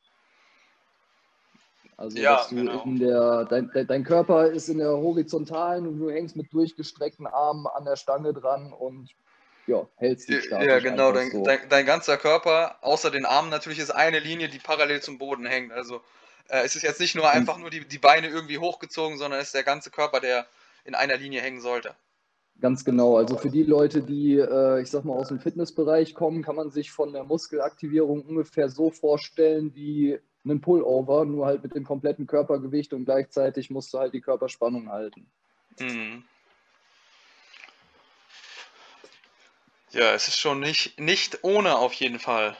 Also 1.97 2.17
Ja, 2.17 2.45
genau. 2.49 2.83
in 2.83 2.99
der, 2.99 3.45
dein, 3.45 3.69
dein 3.73 3.87
dein 3.87 4.03
Körper 4.03 4.47
ist 4.47 4.69
in 4.69 4.79
der 4.79 4.91
horizontalen 4.91 5.87
und 5.87 5.99
du 5.99 6.09
hängst 6.09 6.35
mit 6.35 6.51
durchgestreckten 6.53 7.27
Armen 7.27 7.67
an 7.67 7.85
der 7.85 7.95
Stange 7.95 8.33
dran 8.33 8.73
und 8.73 9.09
ja, 9.67 9.87
hältst 9.95 10.29
dich 10.29 10.35
Ja, 10.35 10.41
statisch 10.43 10.83
genau. 10.83 11.09
einfach 11.09 11.21
Dein, 11.21 11.31
so. 11.31 11.43
dein, 11.43 11.69
dein 11.69 11.85
ganzer 11.85 12.17
Körper, 12.17 12.77
außer 12.81 13.11
den 13.11 13.25
Armen 13.25 13.49
natürlich, 13.49 13.79
ist 13.79 13.91
eine 13.91 14.19
Linie, 14.19 14.49
die 14.49 14.59
parallel 14.59 15.01
zum 15.01 15.17
Boden 15.17 15.45
hängt. 15.45 15.71
Also 15.71 16.01
äh, 16.49 16.63
es 16.63 16.75
ist 16.75 16.81
jetzt 16.81 16.99
nicht 16.99 17.15
nur 17.15 17.29
einfach 17.29 17.57
nur 17.57 17.69
die, 17.69 17.87
die 17.87 17.97
Beine 17.97 18.27
irgendwie 18.27 18.57
hochgezogen, 18.57 19.17
sondern 19.17 19.39
es 19.39 19.47
ist 19.47 19.55
der 19.55 19.63
ganze 19.63 19.89
Körper, 19.89 20.19
der 20.19 20.45
in 20.85 20.95
einer 20.95 21.17
Linie 21.17 21.41
hängen 21.41 21.61
sollte. 21.61 21.95
Ganz 22.59 22.85
genau. 22.85 23.17
Also 23.17 23.37
für 23.37 23.49
die 23.49 23.63
Leute, 23.63 24.03
die, 24.03 24.37
äh, 24.37 24.81
ich 24.81 24.89
sag 24.89 25.05
mal, 25.05 25.15
aus 25.15 25.29
dem 25.29 25.39
Fitnessbereich 25.39 26.13
kommen, 26.13 26.43
kann 26.43 26.55
man 26.55 26.69
sich 26.69 26.91
von 26.91 27.11
der 27.11 27.23
Muskelaktivierung 27.23 28.21
ungefähr 28.21 28.69
so 28.69 28.91
vorstellen 28.91 29.73
wie 29.75 30.19
einen 30.45 30.61
Pullover, 30.61 31.25
nur 31.25 31.45
halt 31.45 31.63
mit 31.63 31.73
dem 31.73 31.83
kompletten 31.83 32.27
Körpergewicht 32.27 32.93
und 32.93 33.05
gleichzeitig 33.05 33.69
musst 33.69 33.93
du 33.93 33.99
halt 33.99 34.13
die 34.13 34.21
Körperspannung 34.21 34.89
halten. 34.89 35.25
Mhm. 35.79 36.23
Ja, 39.93 40.13
es 40.13 40.27
ist 40.27 40.39
schon 40.39 40.59
nicht, 40.59 40.99
nicht 40.99 41.43
ohne 41.43 41.77
auf 41.77 41.93
jeden 41.93 42.19
Fall. 42.19 42.57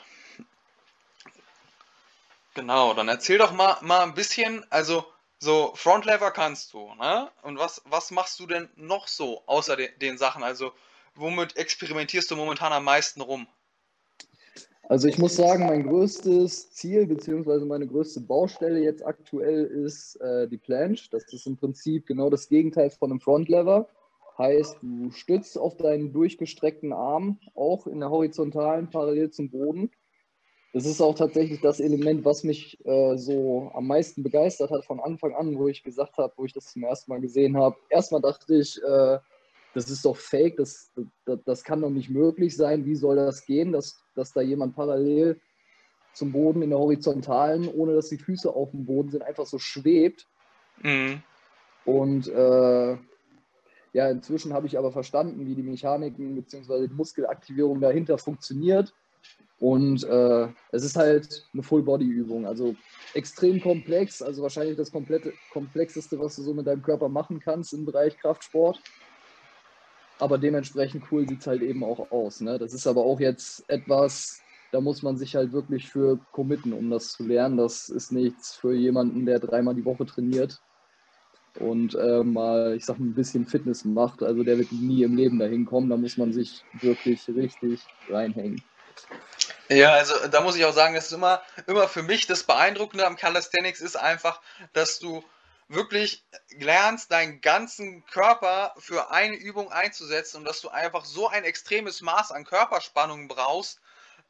Genau, 2.54 2.94
dann 2.94 3.08
erzähl 3.08 3.40
doch 3.40 3.52
mal, 3.52 3.78
mal 3.82 4.04
ein 4.04 4.14
bisschen, 4.14 4.64
also 4.70 5.04
so 5.40 5.72
Frontlever 5.76 6.30
kannst 6.30 6.74
du, 6.74 6.94
ne? 6.96 7.30
Und 7.42 7.58
was, 7.58 7.82
was 7.86 8.12
machst 8.12 8.40
du 8.40 8.46
denn 8.46 8.70
noch 8.76 9.08
so 9.08 9.42
außer 9.48 9.76
de, 9.76 9.90
den 9.98 10.20
Sachen? 10.20 10.44
Also 10.44 10.72
womit 11.16 11.58
experimentierst 11.58 12.30
du 12.30 12.36
momentan 12.36 12.72
am 12.72 12.84
meisten 12.84 13.22
rum? 13.22 13.48
Also 14.88 15.08
ich 15.08 15.18
muss 15.18 15.36
sagen, 15.36 15.66
mein 15.66 15.88
größtes 15.88 16.72
Ziel 16.72 17.08
beziehungsweise 17.08 17.66
meine 17.66 17.88
größte 17.88 18.22
Baustelle 18.22 18.80
jetzt 18.80 19.04
aktuell 19.04 19.66
ist 19.66 20.18
äh, 20.18 20.48
die 20.48 20.58
Planche. 20.58 21.10
Das 21.10 21.24
ist 21.34 21.48
im 21.48 21.58
Prinzip 21.58 22.06
genau 22.06 22.30
das 22.30 22.48
Gegenteil 22.48 22.92
von 22.92 23.10
einem 23.10 23.20
Frontlever. 23.20 23.90
Heißt, 24.38 24.78
du 24.82 25.12
stützt 25.12 25.58
auf 25.58 25.78
deinen 25.78 26.12
durchgestreckten 26.12 26.92
Arm, 26.92 27.40
auch 27.54 27.86
in 27.86 28.00
der 28.00 28.10
horizontalen, 28.10 28.90
parallel 28.90 29.30
zum 29.30 29.52
Boden. 29.52 29.92
Das 30.74 30.88
ist 30.88 31.02
auch 31.02 31.14
tatsächlich 31.14 31.62
das 31.62 31.80
Element, 31.80 32.26
was 32.26 32.44
mich 32.44 32.84
äh, 32.84 33.16
so 33.16 33.72
am 33.76 33.86
meisten 33.86 34.24
begeistert 34.24 34.72
hat 34.72 34.86
von 34.86 35.00
Anfang 35.00 35.36
an, 35.36 35.56
wo 35.60 35.68
ich 35.68 35.84
gesagt 35.84 36.18
habe, 36.18 36.34
wo 36.36 36.46
ich 36.46 36.54
das 36.54 36.72
zum 36.72 36.84
ersten 36.84 37.12
Mal 37.12 37.22
gesehen 37.22 37.56
habe. 37.58 37.76
Erstmal 37.90 38.22
dachte 38.22 38.56
ich, 38.56 38.82
äh, 38.82 39.20
das 39.76 39.90
ist 39.90 40.04
doch 40.04 40.18
fake, 40.18 40.58
das, 40.58 40.92
das, 41.26 41.40
das 41.46 41.64
kann 41.64 41.82
doch 41.82 41.92
nicht 41.92 42.10
möglich 42.10 42.56
sein. 42.56 42.86
Wie 42.86 42.96
soll 42.96 43.18
das 43.18 43.46
gehen, 43.46 43.72
dass, 43.72 44.04
dass 44.16 44.34
da 44.34 44.42
jemand 44.42 44.76
parallel 44.76 45.40
zum 46.14 46.32
Boden 46.32 46.64
in 46.64 46.72
der 46.72 46.80
horizontalen, 46.80 47.68
ohne 47.68 47.94
dass 47.94 48.10
die 48.10 48.18
Füße 48.18 48.52
auf 48.52 48.72
dem 48.72 48.86
Boden 48.86 49.10
sind, 49.10 49.22
einfach 49.22 49.46
so 49.46 49.60
schwebt? 49.60 50.28
Mhm. 50.82 51.22
Und 51.86 52.28
äh, 52.30 52.98
ja, 53.94 54.10
inzwischen 54.10 54.54
habe 54.54 54.66
ich 54.66 54.78
aber 54.78 54.92
verstanden, 54.92 55.46
wie 55.46 55.56
die 55.56 55.62
Mechaniken 55.64 56.36
bzw. 56.36 56.88
die 56.88 56.94
Muskelaktivierung 56.94 57.80
dahinter 57.80 58.18
funktioniert. 58.18 58.94
Und 59.60 60.04
äh, 60.04 60.48
es 60.72 60.84
ist 60.84 60.98
halt 60.98 61.48
eine 61.54 61.64
Full-Body-Übung, 61.64 62.46
also 62.46 62.76
extrem 63.14 63.62
komplex, 63.62 64.22
also 64.22 64.42
wahrscheinlich 64.42 64.76
das 64.76 64.92
komplette, 64.92 65.32
komplexeste, 65.54 66.20
was 66.20 66.36
du 66.36 66.42
so 66.42 66.54
mit 66.54 66.68
deinem 66.68 66.82
Körper 66.82 67.08
machen 67.08 67.40
kannst 67.40 67.74
im 67.74 67.86
Bereich 67.86 68.18
Kraftsport. 68.18 68.82
Aber 70.20 70.38
dementsprechend 70.38 71.06
cool 71.12 71.28
sieht 71.30 71.42
es 71.42 71.48
halt 71.48 71.62
eben 71.62 71.84
auch 71.84 72.12
aus. 72.12 72.42
Ne? 72.42 72.58
Das 72.58 72.74
ist 72.74 72.88
aber 72.88 73.06
auch 73.06 73.20
jetzt 73.20 73.64
etwas, 73.70 74.42
da 74.72 74.82
muss 74.82 75.04
man 75.04 75.18
sich 75.18 75.36
halt 75.36 75.54
wirklich 75.54 75.88
für 75.88 76.20
committen, 76.32 76.74
um 76.74 76.90
das 76.90 77.12
zu 77.12 77.24
lernen. 77.24 77.58
Das 77.58 77.90
ist 77.90 78.12
nichts 78.12 78.56
für 78.56 78.74
jemanden, 78.74 79.26
der 79.26 79.40
dreimal 79.40 79.76
die 79.76 79.86
Woche 79.86 80.06
trainiert 80.06 80.62
und 81.60 81.96
äh, 81.96 82.24
mal, 82.24 82.76
ich 82.76 82.86
sag 82.86 83.00
mal, 83.00 83.06
ein 83.06 83.14
bisschen 83.14 83.46
Fitness 83.46 83.86
macht. 83.86 84.24
Also 84.24 84.44
der 84.44 84.58
wird 84.58 84.72
nie 84.72 85.04
im 85.04 85.16
Leben 85.16 85.40
dahin 85.40 85.66
kommen. 85.66 85.90
Da 85.90 85.98
muss 85.98 86.18
man 86.18 86.34
sich 86.34 86.64
wirklich 86.74 87.28
richtig 87.28 87.82
reinhängen. 88.10 88.62
Ja, 89.70 89.94
also 89.94 90.14
da 90.28 90.42
muss 90.42 90.56
ich 90.56 90.66
auch 90.66 90.74
sagen, 90.74 90.94
das 90.94 91.08
ist 91.08 91.14
immer, 91.14 91.42
immer 91.68 91.88
für 91.88 92.04
mich 92.04 92.28
das 92.28 92.44
Beeindruckende 92.44 93.06
am 93.06 93.16
Calisthenics 93.16 93.82
ist 93.82 93.96
einfach, 93.96 94.42
dass 94.74 95.00
du 95.00 95.24
wirklich 95.68 96.26
lernst, 96.58 97.12
deinen 97.12 97.42
ganzen 97.42 98.06
Körper 98.06 98.74
für 98.78 99.12
eine 99.12 99.36
Übung 99.36 99.72
einzusetzen 99.72 100.38
und 100.38 100.46
dass 100.46 100.62
du 100.62 100.70
einfach 100.70 101.06
so 101.06 101.28
ein 101.28 101.44
extremes 101.44 102.02
Maß 102.02 102.32
an 102.32 102.46
Körperspannung 102.46 103.28
brauchst, 103.28 103.80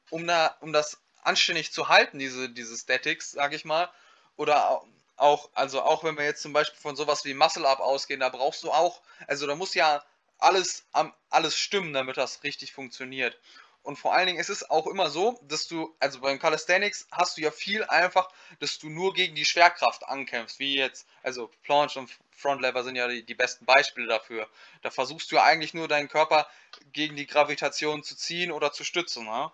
um, 0.10 0.28
da, 0.28 0.56
um 0.62 0.72
das 0.72 1.02
anständig 1.24 1.74
zu 1.74 1.90
halten, 1.90 2.20
diese, 2.20 2.50
diese 2.50 2.78
Statics, 2.78 3.32
sag 3.32 3.54
ich 3.54 3.66
mal. 3.66 3.90
Oder 4.36 4.82
auch, 5.18 5.50
also 5.54 5.82
auch 5.82 6.04
wenn 6.04 6.18
wir 6.18 6.26
jetzt 6.26 6.42
zum 6.42 6.54
Beispiel 6.54 6.80
von 6.80 6.96
sowas 6.96 7.26
wie 7.26 7.34
Muscle 7.34 7.68
Up 7.68 7.80
ausgehen, 7.80 8.20
da 8.20 8.30
brauchst 8.30 8.64
du 8.64 8.72
auch, 8.72 9.02
also 9.28 9.48
da 9.48 9.56
muss 9.56 9.74
ja 9.76 10.04
alles, 10.40 10.86
alles 11.30 11.58
stimmen, 11.58 11.94
damit 11.94 12.18
das 12.18 12.44
richtig 12.44 12.74
funktioniert. 12.74 13.40
Und 13.82 13.98
vor 13.98 14.14
allen 14.14 14.28
Dingen 14.28 14.40
ist 14.40 14.50
es 14.50 14.70
auch 14.70 14.88
immer 14.88 15.10
so, 15.10 15.40
dass 15.44 15.68
du, 15.68 15.94
also 16.00 16.22
beim 16.22 16.40
Calisthenics 16.40 17.06
hast 17.12 17.38
du 17.38 17.42
ja 17.42 17.52
viel 17.52 17.84
einfach, 17.84 18.30
dass 18.60 18.80
du 18.80 18.90
nur 18.90 19.14
gegen 19.14 19.36
die 19.36 19.44
Schwerkraft 19.46 20.08
ankämpfst, 20.08 20.58
wie 20.60 20.76
jetzt, 20.78 21.06
also 21.22 21.52
Planche 21.64 22.00
und 22.00 22.10
Frontlever 22.32 22.84
sind 22.84 22.96
ja 22.96 23.08
die, 23.10 23.26
die 23.26 23.36
besten 23.36 23.66
Beispiele 23.66 24.08
dafür. 24.08 24.48
Da 24.84 24.90
versuchst 24.90 25.32
du 25.32 25.36
ja 25.36 25.44
eigentlich 25.44 25.74
nur 25.74 25.90
deinen 25.90 26.08
Körper 26.08 26.48
gegen 26.94 27.18
die 27.18 27.28
Gravitation 27.28 28.04
zu 28.04 28.16
ziehen 28.16 28.52
oder 28.54 28.72
zu 28.72 28.86
stützen, 28.86 29.26
ne? 29.26 29.52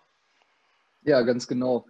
Ja, 1.02 1.22
ganz 1.22 1.48
genau. 1.48 1.86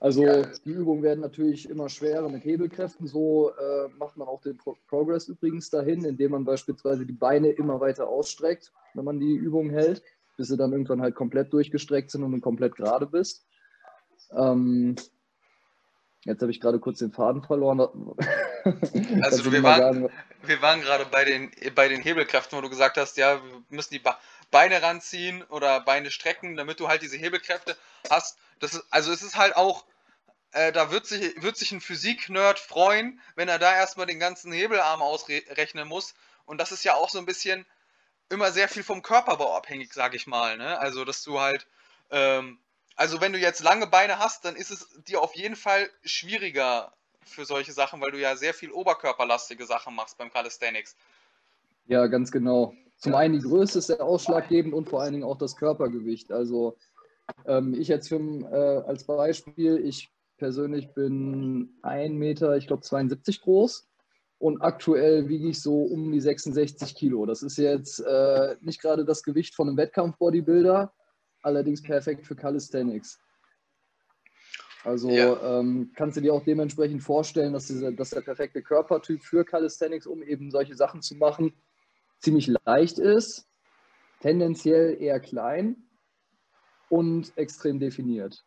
Also 0.00 0.42
die 0.64 0.70
Übungen 0.70 1.02
werden 1.02 1.20
natürlich 1.20 1.68
immer 1.68 1.88
schwerer 1.90 2.28
mit 2.28 2.44
Hebelkräften. 2.44 3.06
So 3.06 3.50
äh, 3.50 3.88
macht 3.98 4.16
man 4.16 4.28
auch 4.28 4.40
den 4.40 4.56
Pro 4.56 4.76
Progress 4.88 5.28
übrigens 5.28 5.68
dahin, 5.68 6.04
indem 6.04 6.30
man 6.30 6.44
beispielsweise 6.44 7.04
die 7.04 7.12
Beine 7.12 7.50
immer 7.50 7.80
weiter 7.80 8.08
ausstreckt, 8.08 8.72
wenn 8.94 9.04
man 9.04 9.20
die 9.20 9.34
Übung 9.34 9.68
hält, 9.70 10.02
bis 10.38 10.48
sie 10.48 10.56
dann 10.56 10.72
irgendwann 10.72 11.02
halt 11.02 11.14
komplett 11.14 11.52
durchgestreckt 11.52 12.10
sind 12.10 12.22
und 12.22 12.32
du 12.32 12.40
komplett 12.40 12.76
gerade 12.76 13.06
bist. 13.06 13.46
Ähm, 14.34 14.96
jetzt 16.24 16.40
habe 16.40 16.50
ich 16.50 16.60
gerade 16.60 16.78
kurz 16.80 16.98
den 16.98 17.12
Faden 17.12 17.42
verloren. 17.42 17.86
Also 19.22 19.52
wir 19.52 19.62
waren, 19.62 19.78
sagen? 19.78 20.08
wir 20.42 20.60
waren 20.60 20.80
gerade 20.80 21.06
bei 21.08 21.24
den, 21.24 21.52
bei 21.76 21.86
den 21.86 22.02
Hebelkräften, 22.02 22.58
wo 22.58 22.62
du 22.62 22.68
gesagt 22.68 22.96
hast, 22.96 23.16
ja, 23.16 23.36
wir 23.36 23.62
müssen 23.68 23.94
die 23.94 24.00
Ba- 24.00 24.18
Beine 24.50 24.82
ranziehen 24.82 25.44
oder 25.50 25.80
Beine 25.82 26.10
strecken, 26.10 26.56
damit 26.56 26.80
du 26.80 26.88
halt 26.88 27.02
diese 27.02 27.16
Hebelkräfte 27.16 27.76
hast. 28.10 28.38
Das 28.58 28.74
ist, 28.74 28.84
also 28.90 29.12
es 29.12 29.22
ist 29.22 29.36
halt 29.36 29.56
auch, 29.56 29.84
äh, 30.52 30.72
da 30.72 30.90
wird 30.90 31.06
sich, 31.06 31.42
wird 31.42 31.56
sich 31.56 31.72
ein 31.72 31.80
Physik-Nerd 31.80 32.58
freuen, 32.58 33.20
wenn 33.34 33.48
er 33.48 33.58
da 33.58 33.74
erstmal 33.74 34.06
den 34.06 34.18
ganzen 34.18 34.52
Hebelarm 34.52 35.02
ausrechnen 35.02 35.88
muss. 35.88 36.14
Und 36.46 36.58
das 36.58 36.72
ist 36.72 36.84
ja 36.84 36.94
auch 36.94 37.10
so 37.10 37.18
ein 37.18 37.26
bisschen 37.26 37.66
immer 38.28 38.50
sehr 38.52 38.68
viel 38.68 38.82
vom 38.82 39.02
Körperbau 39.02 39.56
abhängig, 39.56 39.92
sag 39.92 40.14
ich 40.14 40.26
mal. 40.26 40.56
Ne? 40.56 40.78
Also, 40.78 41.04
dass 41.04 41.22
du 41.22 41.40
halt, 41.40 41.66
ähm, 42.10 42.58
also 42.96 43.20
wenn 43.20 43.32
du 43.32 43.38
jetzt 43.38 43.62
lange 43.62 43.86
Beine 43.86 44.18
hast, 44.18 44.44
dann 44.44 44.56
ist 44.56 44.70
es 44.70 44.88
dir 45.06 45.20
auf 45.20 45.34
jeden 45.34 45.56
Fall 45.56 45.90
schwieriger 46.04 46.92
für 47.24 47.44
solche 47.44 47.72
Sachen, 47.72 48.00
weil 48.00 48.12
du 48.12 48.20
ja 48.20 48.36
sehr 48.36 48.54
viel 48.54 48.70
oberkörperlastige 48.70 49.66
Sachen 49.66 49.94
machst 49.94 50.16
beim 50.16 50.32
Calisthenics. 50.32 50.96
Ja, 51.86 52.06
ganz 52.06 52.32
genau. 52.32 52.74
Zum 52.98 53.14
einen 53.14 53.34
die 53.34 53.46
Größe 53.46 53.78
ist 53.78 53.88
sehr 53.88 54.02
ausschlaggebend 54.02 54.72
und 54.72 54.88
vor 54.88 55.02
allen 55.02 55.12
Dingen 55.12 55.24
auch 55.24 55.36
das 55.36 55.56
Körpergewicht. 55.56 56.32
Also 56.32 56.76
ähm, 57.46 57.74
ich 57.74 57.88
jetzt 57.88 58.08
für, 58.08 58.18
äh, 58.18 58.88
als 58.88 59.04
Beispiel, 59.04 59.78
ich 59.78 60.10
persönlich 60.36 60.92
bin 60.94 61.78
1 61.82 62.14
Meter, 62.14 62.56
ich 62.56 62.66
glaube 62.66 62.82
72 62.82 63.40
groß 63.40 63.88
und 64.38 64.60
aktuell 64.60 65.28
wiege 65.28 65.48
ich 65.48 65.60
so 65.60 65.82
um 65.82 66.12
die 66.12 66.20
66 66.20 66.94
Kilo. 66.94 67.26
Das 67.26 67.42
ist 67.42 67.56
jetzt 67.56 68.00
äh, 68.00 68.56
nicht 68.60 68.80
gerade 68.80 69.04
das 69.04 69.22
Gewicht 69.22 69.54
von 69.54 69.68
einem 69.68 69.76
Wettkampf-Bodybuilder, 69.78 70.92
allerdings 71.42 71.82
perfekt 71.82 72.26
für 72.26 72.36
Calisthenics. 72.36 73.18
Also 74.84 75.10
ja. 75.10 75.58
ähm, 75.58 75.90
kannst 75.96 76.16
du 76.16 76.20
dir 76.20 76.32
auch 76.32 76.44
dementsprechend 76.44 77.02
vorstellen, 77.02 77.52
dass, 77.52 77.66
diese, 77.66 77.92
dass 77.92 78.10
der 78.10 78.20
perfekte 78.20 78.62
Körpertyp 78.62 79.22
für 79.22 79.44
Calisthenics, 79.44 80.06
um 80.06 80.22
eben 80.22 80.50
solche 80.50 80.76
Sachen 80.76 81.02
zu 81.02 81.16
machen, 81.16 81.52
ziemlich 82.20 82.46
leicht 82.64 82.98
ist, 82.98 83.48
tendenziell 84.20 84.96
eher 85.00 85.18
klein 85.18 85.85
und 86.88 87.36
extrem 87.36 87.78
definiert. 87.78 88.42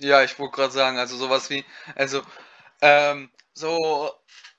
Ja, 0.00 0.22
ich 0.22 0.38
wollte 0.38 0.56
gerade 0.56 0.72
sagen, 0.72 0.98
also 0.98 1.16
sowas 1.16 1.50
wie, 1.50 1.64
also 1.94 2.22
ähm, 2.80 3.30
so, 3.52 4.12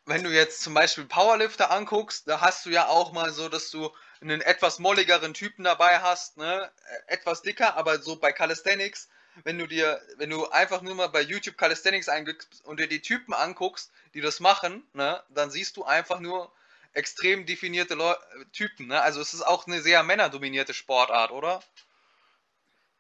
wenn 0.06 0.24
du 0.24 0.30
jetzt 0.30 0.62
zum 0.62 0.74
Beispiel 0.74 1.06
Powerlifter 1.06 1.72
anguckst, 1.72 2.28
da 2.28 2.42
hast 2.42 2.66
du 2.66 2.70
ja 2.70 2.88
auch 2.88 3.14
mal 3.14 3.32
so, 3.32 3.48
dass 3.48 3.72
du 3.72 3.92
einen 4.22 4.42
etwas 4.42 4.80
molligeren 4.80 5.34
Typen 5.34 5.64
dabei 5.64 6.00
hast, 6.00 6.38
ne, 6.38 6.70
etwas 7.08 7.42
dicker, 7.42 7.78
aber 7.78 8.02
so 8.02 8.18
bei 8.18 8.34
Calisthenics, 8.34 9.08
wenn 9.44 9.58
du 9.58 9.68
dir, 9.68 10.02
wenn 10.18 10.30
du 10.30 10.50
einfach 10.50 10.82
nur 10.82 10.96
mal 10.96 11.08
bei 11.08 11.22
YouTube 11.22 11.58
Calisthenics 11.58 12.10
eingibst 12.10 12.66
und 12.66 12.80
dir 12.80 12.88
die 12.88 13.02
Typen 13.02 13.34
anguckst, 13.34 13.92
die 14.14 14.22
das 14.22 14.42
machen, 14.42 14.84
ne, 14.94 15.24
dann 15.30 15.52
siehst 15.52 15.78
du 15.78 15.86
einfach 15.86 16.20
nur 16.20 16.52
extrem 16.94 17.46
definierte 17.46 17.94
Leu 17.94 18.16
Typen, 18.52 18.88
ne? 18.88 19.02
Also 19.02 19.22
es 19.22 19.34
ist 19.34 19.44
auch 19.44 19.68
eine 19.68 19.82
sehr 19.82 20.04
männerdominierte 20.04 20.74
Sportart, 20.74 21.32
oder? 21.32 21.62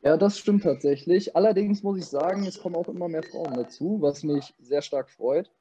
Ja, 0.01 0.15
das 0.15 0.39
stimmt 0.39 0.63
tatsächlich. 0.63 1.35
Allerdings 1.35 1.83
muss 1.83 1.97
ich 1.97 2.05
sagen, 2.05 2.45
es 2.45 2.59
kommen 2.59 2.75
auch 2.75 2.87
immer 2.87 3.09
mehr 3.09 3.23
Frauen 3.23 3.53
dazu, 3.55 3.97
was 4.01 4.23
mich 4.23 4.53
sehr 4.59 4.81
stark 4.81 5.09
freut. 5.09 5.51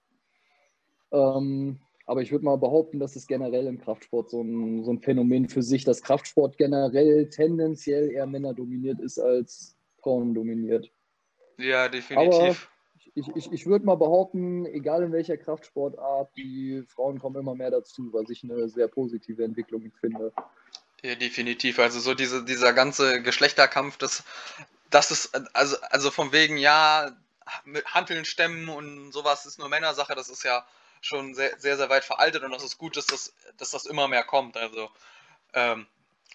Ähm, 1.11 1.81
aber 2.07 2.23
ich 2.23 2.31
würde 2.31 2.45
mal 2.45 2.57
behaupten, 2.57 3.01
dass 3.01 3.17
es 3.17 3.27
generell 3.27 3.67
im 3.67 3.81
Kraftsport 3.81 4.31
so 4.31 4.41
ein, 4.41 4.85
so 4.85 4.93
ein 4.93 5.01
Phänomen 5.01 5.49
für 5.49 5.63
sich, 5.63 5.85
dass 5.85 6.03
Kraftsport 6.03 6.57
generell 6.57 7.29
tendenziell 7.29 8.11
eher 8.11 8.27
männerdominiert 8.27 9.01
ist 9.01 9.19
als 9.19 9.77
frauendominiert. 10.01 10.91
Ja, 11.59 11.89
definitiv. 11.89 12.35
Aber 12.35 12.57
ich, 13.15 13.29
ich, 13.35 13.53
ich 13.53 13.67
würde 13.67 13.85
mal 13.85 13.97
behaupten, 13.97 14.65
egal 14.67 15.03
in 15.03 15.13
welcher 15.13 15.37
Kraftsportart, 15.37 16.31
die 16.37 16.85
Frauen 16.87 17.19
kommen 17.19 17.37
immer 17.37 17.55
mehr 17.55 17.71
dazu, 17.71 18.13
was 18.13 18.31
ich 18.31 18.45
eine 18.45 18.69
sehr 18.69 18.89
positive 18.89 19.45
Entwicklung 19.45 19.91
finde. 20.01 20.33
Ja, 21.03 21.15
definitiv. 21.15 21.79
Also 21.79 22.01
so 22.01 22.15
diese, 22.15 22.45
dieser 22.45 22.73
ganze 22.73 23.23
Geschlechterkampf, 23.23 23.99
das, 23.99 24.25
das 24.91 25.11
ist, 25.11 25.31
also, 25.55 25.77
also 25.91 26.11
von 26.11 26.33
wegen, 26.33 26.57
ja, 26.57 27.13
mit 27.65 27.87
Hanteln 27.95 28.25
stemmen 28.25 28.69
und 28.69 29.13
sowas 29.13 29.47
ist 29.47 29.59
nur 29.59 29.69
Männersache, 29.69 30.15
das 30.15 30.29
ist 30.29 30.43
ja 30.45 30.67
schon 31.01 31.35
sehr, 31.35 31.59
sehr, 31.61 31.77
sehr 31.77 31.89
weit 31.91 32.05
veraltet 32.05 32.43
und 32.43 32.51
das 32.51 32.65
ist 32.65 32.79
gut, 32.79 32.97
dass 32.97 33.07
das, 33.07 33.33
dass 33.59 33.71
das 33.71 33.87
immer 33.87 34.09
mehr 34.09 34.25
kommt. 34.25 34.57
Also, 34.57 34.91
ähm, 35.55 35.87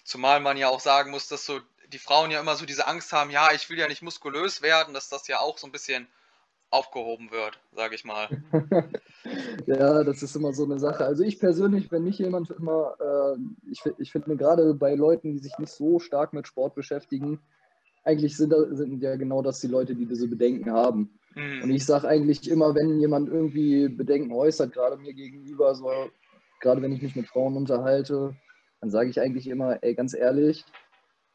zumal 0.05 0.39
man 0.39 0.57
ja 0.57 0.69
auch 0.69 0.79
sagen 0.81 1.11
muss, 1.11 1.27
dass 1.27 1.45
so 1.45 1.61
die 1.87 1.99
Frauen 1.99 2.31
ja 2.31 2.39
immer 2.39 2.55
so 2.55 2.65
diese 2.65 2.87
Angst 2.87 3.13
haben, 3.13 3.31
ja, 3.31 3.51
ich 3.53 3.69
will 3.69 3.79
ja 3.79 3.87
nicht 3.87 4.01
muskulös 4.01 4.61
werden, 4.61 4.93
dass 4.93 5.09
das 5.09 5.27
ja 5.27 5.39
auch 5.39 5.57
so 5.57 5.67
ein 5.67 5.71
bisschen 5.73 6.07
aufgehoben 6.73 7.31
wird, 7.31 7.59
sage 7.71 7.95
ich 7.95 8.03
mal. 8.03 8.27
ja, 9.67 10.03
das 10.03 10.23
ist 10.23 10.35
immer 10.35 10.53
so 10.53 10.65
eine 10.65 10.79
Sache. 10.79 11.05
Also 11.05 11.23
ich 11.23 11.39
persönlich, 11.39 11.91
wenn 11.91 12.03
mich 12.03 12.17
jemand 12.17 12.49
immer, 12.49 12.95
äh, 12.99 13.37
ich, 13.69 13.83
ich 13.99 14.11
finde 14.11 14.35
gerade 14.37 14.73
bei 14.73 14.95
Leuten, 14.95 15.33
die 15.33 15.39
sich 15.39 15.57
nicht 15.59 15.71
so 15.71 15.99
stark 15.99 16.33
mit 16.33 16.47
Sport 16.47 16.73
beschäftigen, 16.73 17.39
eigentlich 18.03 18.35
sind, 18.35 18.53
sind 18.71 19.01
ja 19.01 19.15
genau 19.15 19.41
das 19.41 19.59
die 19.61 19.67
Leute, 19.67 19.95
die 19.95 20.07
diese 20.07 20.27
Bedenken 20.27 20.71
haben. 20.71 21.19
Mhm. 21.35 21.63
Und 21.63 21.69
ich 21.69 21.85
sage 21.85 22.07
eigentlich 22.07 22.49
immer, 22.49 22.73
wenn 22.73 22.99
jemand 22.99 23.29
irgendwie 23.29 23.87
Bedenken 23.87 24.33
äußert, 24.33 24.73
gerade 24.73 24.97
mir 24.97 25.13
gegenüber, 25.13 25.75
so, 25.75 25.89
gerade 26.59 26.81
wenn 26.81 26.91
ich 26.91 27.01
mich 27.01 27.15
mit 27.15 27.27
Frauen 27.27 27.55
unterhalte, 27.55 28.35
dann 28.81 28.89
sage 28.89 29.09
ich 29.09 29.21
eigentlich 29.21 29.47
immer, 29.47 29.81
ey, 29.83 29.93
ganz 29.93 30.13
ehrlich, 30.13 30.65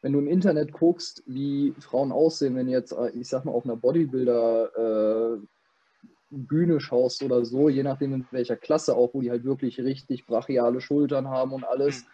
wenn 0.01 0.13
du 0.13 0.19
im 0.19 0.29
Internet 0.29 0.73
guckst, 0.73 1.23
wie 1.27 1.75
Frauen 1.81 2.13
aussehen, 2.13 2.55
wenn 2.55 2.67
du 2.67 2.73
jetzt, 2.73 2.93
äh, 2.93 3.11
ich 3.11 3.29
sag 3.29 3.45
mal, 3.45 3.53
auf 3.53 3.65
einer 3.65 3.77
Bodybuilder 3.77 5.37
äh, 5.37 5.39
Bühne 6.31 6.81
schaust 6.81 7.23
oder 7.23 7.45
so, 7.45 7.69
je 7.69 7.83
nachdem 7.83 8.15
in 8.15 8.27
welcher 8.31 8.57
Klasse 8.57 8.95
auch, 8.95 9.15
wo 9.15 9.23
die 9.23 9.31
halt 9.31 9.45
wirklich 9.45 9.81
richtig 9.81 10.27
brachiale 10.27 10.81
Schultern 10.81 11.29
haben 11.29 11.53
und 11.53 11.65
alles. 11.65 12.01
Hm. 12.01 12.07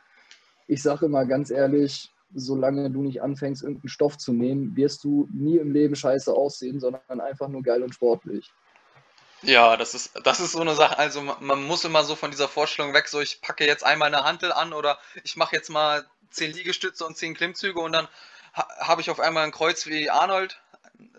Ich 0.66 0.82
sage 0.82 1.06
immer 1.06 1.26
ganz 1.26 1.50
ehrlich, 1.50 2.10
solange 2.34 2.90
du 2.90 3.02
nicht 3.02 3.22
anfängst, 3.22 3.62
irgendeinen 3.62 3.88
Stoff 3.88 4.16
zu 4.18 4.32
nehmen, 4.32 4.76
wirst 4.76 5.04
du 5.04 5.28
nie 5.32 5.58
im 5.58 5.72
Leben 5.72 5.94
scheiße 5.94 6.32
aussehen, 6.32 6.80
sondern 6.80 7.20
einfach 7.20 7.48
nur 7.48 7.62
geil 7.62 7.82
und 7.82 7.94
sportlich. 7.94 8.50
Ja, 9.42 9.76
das 9.76 9.94
ist, 9.94 10.12
das 10.24 10.40
ist 10.40 10.52
so 10.52 10.60
eine 10.60 10.74
Sache. 10.74 10.98
Also 10.98 11.20
man 11.20 11.64
muss 11.64 11.84
immer 11.84 12.02
so 12.02 12.16
von 12.16 12.30
dieser 12.30 12.48
Vorstellung 12.48 12.94
weg, 12.94 13.08
so 13.08 13.20
ich 13.20 13.42
packe 13.42 13.66
jetzt 13.66 13.84
einmal 13.84 14.08
eine 14.08 14.24
Hantel 14.24 14.52
an 14.52 14.72
oder 14.72 14.98
ich 15.22 15.36
mache 15.36 15.54
jetzt 15.54 15.68
mal 15.68 16.06
zehn 16.30 16.52
Liegestütze 16.52 17.04
und 17.04 17.16
zehn 17.16 17.34
Klimmzüge 17.34 17.80
und 17.80 17.92
dann 17.92 18.08
ha 18.54 18.68
habe 18.80 19.00
ich 19.00 19.10
auf 19.10 19.20
einmal 19.20 19.44
ein 19.44 19.52
Kreuz 19.52 19.86
wie 19.86 20.10
Arnold. 20.10 20.60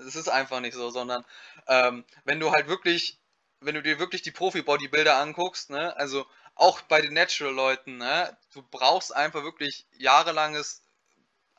Es 0.08 0.16
ist 0.16 0.30
einfach 0.30 0.60
nicht 0.62 0.74
so, 0.74 0.90
sondern 0.90 1.26
ähm, 1.68 2.06
wenn 2.24 2.40
du 2.40 2.52
halt 2.52 2.68
wirklich, 2.68 3.20
wenn 3.60 3.76
du 3.76 3.82
dir 3.82 4.00
wirklich 4.00 4.22
die 4.22 4.32
Profi-Bodybuilder 4.32 5.18
anguckst, 5.18 5.70
ne, 5.70 5.96
also 5.98 6.26
auch 6.56 6.82
bei 6.82 7.02
den 7.02 7.14
Natural-Leuten, 7.14 7.98
ne, 7.98 8.38
du 8.54 8.64
brauchst 8.64 9.14
einfach 9.14 9.44
wirklich 9.44 9.86
jahrelanges, 9.98 10.84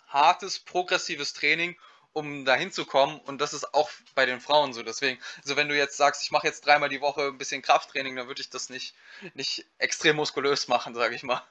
hartes, 0.09 0.59
progressives 0.59 1.35
Training, 1.35 1.76
um 2.12 2.46
dahin 2.46 2.72
zu 2.72 2.87
kommen. 2.87 3.20
Und 3.20 3.42
das 3.42 3.52
ist 3.52 3.74
auch 3.74 3.90
bei 4.14 4.24
den 4.24 4.40
Frauen 4.40 4.72
so. 4.72 4.82
Deswegen, 4.82 5.20
also 5.42 5.56
wenn 5.56 5.68
du 5.68 5.76
jetzt 5.76 5.98
sagst, 5.98 6.22
ich 6.22 6.30
mache 6.30 6.46
jetzt 6.46 6.64
dreimal 6.64 6.88
die 6.88 7.02
Woche 7.02 7.26
ein 7.26 7.37
bisschen 7.38 7.61
Krafttraining, 7.61 8.16
dann 8.16 8.26
würde 8.26 8.40
ich 8.40 8.48
das 8.48 8.70
nicht, 8.70 8.94
nicht 9.35 9.66
extrem 9.76 10.16
muskulös 10.16 10.66
machen, 10.68 10.94
sage 10.94 11.14
ich 11.14 11.22
mal. 11.22 11.42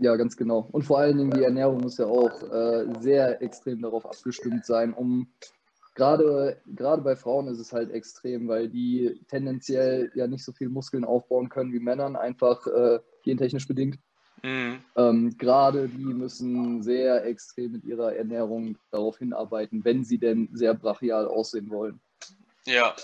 Ja, 0.00 0.16
ganz 0.16 0.36
genau. 0.36 0.66
Und 0.72 0.82
vor 0.82 0.98
allen 0.98 1.18
Dingen 1.18 1.30
die 1.30 1.44
Ernährung 1.44 1.82
muss 1.82 1.98
ja 1.98 2.06
auch 2.06 2.42
äh, 2.50 2.86
sehr 3.00 3.42
extrem 3.42 3.82
darauf 3.82 4.06
abgestimmt 4.06 4.64
sein, 4.64 4.94
um 4.94 5.30
gerade, 5.94 6.62
gerade 6.66 7.02
bei 7.02 7.16
Frauen 7.16 7.48
ist 7.48 7.58
es 7.58 7.72
halt 7.72 7.90
extrem, 7.90 8.48
weil 8.48 8.68
die 8.68 9.20
tendenziell 9.28 10.10
ja 10.14 10.26
nicht 10.26 10.42
so 10.42 10.52
viel 10.52 10.70
Muskeln 10.70 11.04
aufbauen 11.04 11.50
können 11.50 11.74
wie 11.74 11.80
Männern, 11.80 12.16
einfach 12.16 12.66
äh, 12.66 13.00
gentechnisch 13.22 13.68
bedingt. 13.68 13.98
Mhm. 14.42 14.82
Ähm, 14.96 15.36
gerade 15.36 15.86
die 15.88 16.14
müssen 16.14 16.82
sehr 16.82 17.26
extrem 17.26 17.72
mit 17.72 17.84
ihrer 17.84 18.16
Ernährung 18.16 18.78
darauf 18.90 19.18
hinarbeiten, 19.18 19.84
wenn 19.84 20.02
sie 20.04 20.16
denn 20.16 20.48
sehr 20.52 20.72
brachial 20.72 21.26
aussehen 21.26 21.68
wollen. 21.68 22.00
Ja, 22.64 22.94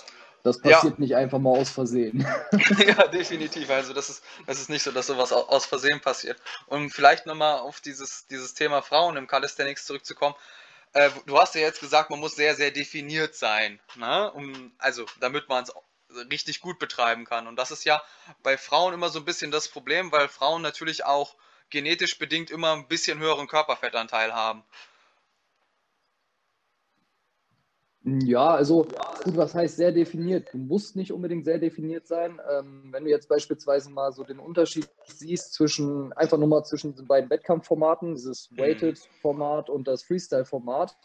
das 0.47 0.61
passiert 0.61 0.95
ja. 0.95 1.01
nicht 1.01 1.17
einfach 1.17 1.39
mal 1.39 1.51
aus 1.51 1.71
Versehen. 1.71 2.27
ja, 2.87 3.07
definitiv. 3.09 3.69
Also 3.69 3.93
das 3.93 4.09
ist, 4.09 4.25
das 4.47 4.61
ist 4.61 4.71
nicht 4.71 4.83
so, 4.83 4.93
dass 4.93 5.09
sowas 5.09 5.33
aus 5.33 5.67
Versehen 5.67 6.01
passiert. 6.01 6.41
Und 6.67 6.91
vielleicht 6.91 7.27
nochmal 7.27 7.59
auf 7.59 7.81
dieses, 7.81 8.27
dieses 8.29 8.55
Thema 8.55 8.81
Frauen 8.81 9.17
im 9.17 9.27
Calisthenics 9.27 9.87
zurückzukommen. 9.87 10.37
Äh, 10.93 11.11
du 11.27 11.37
hast 11.37 11.57
ja 11.57 11.63
jetzt 11.63 11.81
gesagt, 11.81 12.11
man 12.11 12.21
muss 12.21 12.37
sehr, 12.37 12.55
sehr 12.55 12.71
definiert 12.71 13.35
sein. 13.35 13.81
Ne? 13.97 14.31
Um, 14.33 14.73
also 14.79 15.05
damit 15.21 15.49
man 15.49 15.65
es 15.65 15.73
richtig 16.31 16.61
gut 16.61 16.79
betreiben 16.79 17.25
kann. 17.25 17.49
Und 17.49 17.57
das 17.57 17.73
ist 17.73 17.85
ja 17.85 18.01
bei 18.45 18.57
Frauen 18.57 18.95
immer 18.95 19.09
so 19.09 19.19
ein 19.19 19.25
bisschen 19.25 19.51
das 19.51 19.69
Problem, 19.69 20.13
weil 20.13 20.29
Frauen 20.29 20.63
natürlich 20.63 21.05
auch 21.05 21.35
genetisch 21.71 22.19
bedingt 22.19 22.51
immer 22.51 22.73
ein 22.73 22.87
bisschen 22.87 23.19
höheren 23.19 23.49
Körperfettanteil 23.49 24.33
haben. 24.33 24.63
Ja, 28.09 28.55
also 28.55 28.87
gut, 29.25 29.37
was 29.37 29.53
heißt 29.53 29.77
sehr 29.77 29.91
definiert? 29.91 30.49
Du 30.53 30.59
musst 30.59 30.95
nicht 30.95 31.13
unbedingt 31.13 31.45
sehr 31.45 31.59
definiert 31.59 32.07
sein. 32.07 32.41
Ähm, 32.49 32.85
wenn 32.93 33.03
du 33.03 33.11
jetzt 33.11 33.29
beispielsweise 33.29 33.91
mal 33.91 34.13
so 34.13 34.23
den 34.23 34.39
Unterschied 34.39 34.89
siehst 35.07 35.55
zwischen, 35.55 36.13
einfach 36.13 36.39
nur 36.39 36.47
mal 36.47 36.63
zwischen 36.63 36.95
den 36.95 37.09
beiden 37.09 37.29
Wettkampfformaten, 37.31 38.15
dieses 38.15 38.49
mhm. 38.53 38.59
Weighted-Format 38.59 39.69
und 39.69 39.89
das 39.89 40.05
Freestyle-Format. 40.05 40.97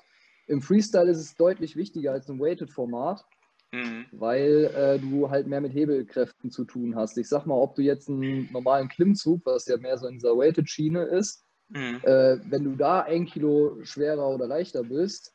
Im 0.45 0.61
Freestyle 0.61 1.09
ist 1.09 1.17
es 1.17 1.35
deutlich 1.35 1.75
wichtiger 1.75 2.11
als 2.11 2.29
im 2.29 2.39
Weighted-Format, 2.39 3.25
mhm. 3.71 4.05
weil 4.11 4.65
äh, 4.75 4.99
du 4.99 5.31
halt 5.31 5.47
mehr 5.47 5.61
mit 5.61 5.73
Hebelkräften 5.73 6.51
zu 6.51 6.65
tun 6.65 6.95
hast. 6.95 7.17
Ich 7.17 7.27
sag 7.27 7.47
mal, 7.47 7.55
ob 7.55 7.73
du 7.73 7.81
jetzt 7.81 8.09
einen 8.09 8.47
normalen 8.51 8.89
Klimmzug, 8.89 9.41
was 9.45 9.65
ja 9.65 9.77
mehr 9.77 9.97
so 9.97 10.05
in 10.05 10.19
dieser 10.19 10.37
Weighted-Schiene 10.37 11.01
ist, 11.05 11.43
mhm. 11.69 11.99
äh, 12.03 12.37
wenn 12.47 12.63
du 12.63 12.75
da 12.75 13.01
ein 13.01 13.25
Kilo 13.25 13.79
schwerer 13.81 14.29
oder 14.29 14.45
leichter 14.45 14.83
bist, 14.83 15.33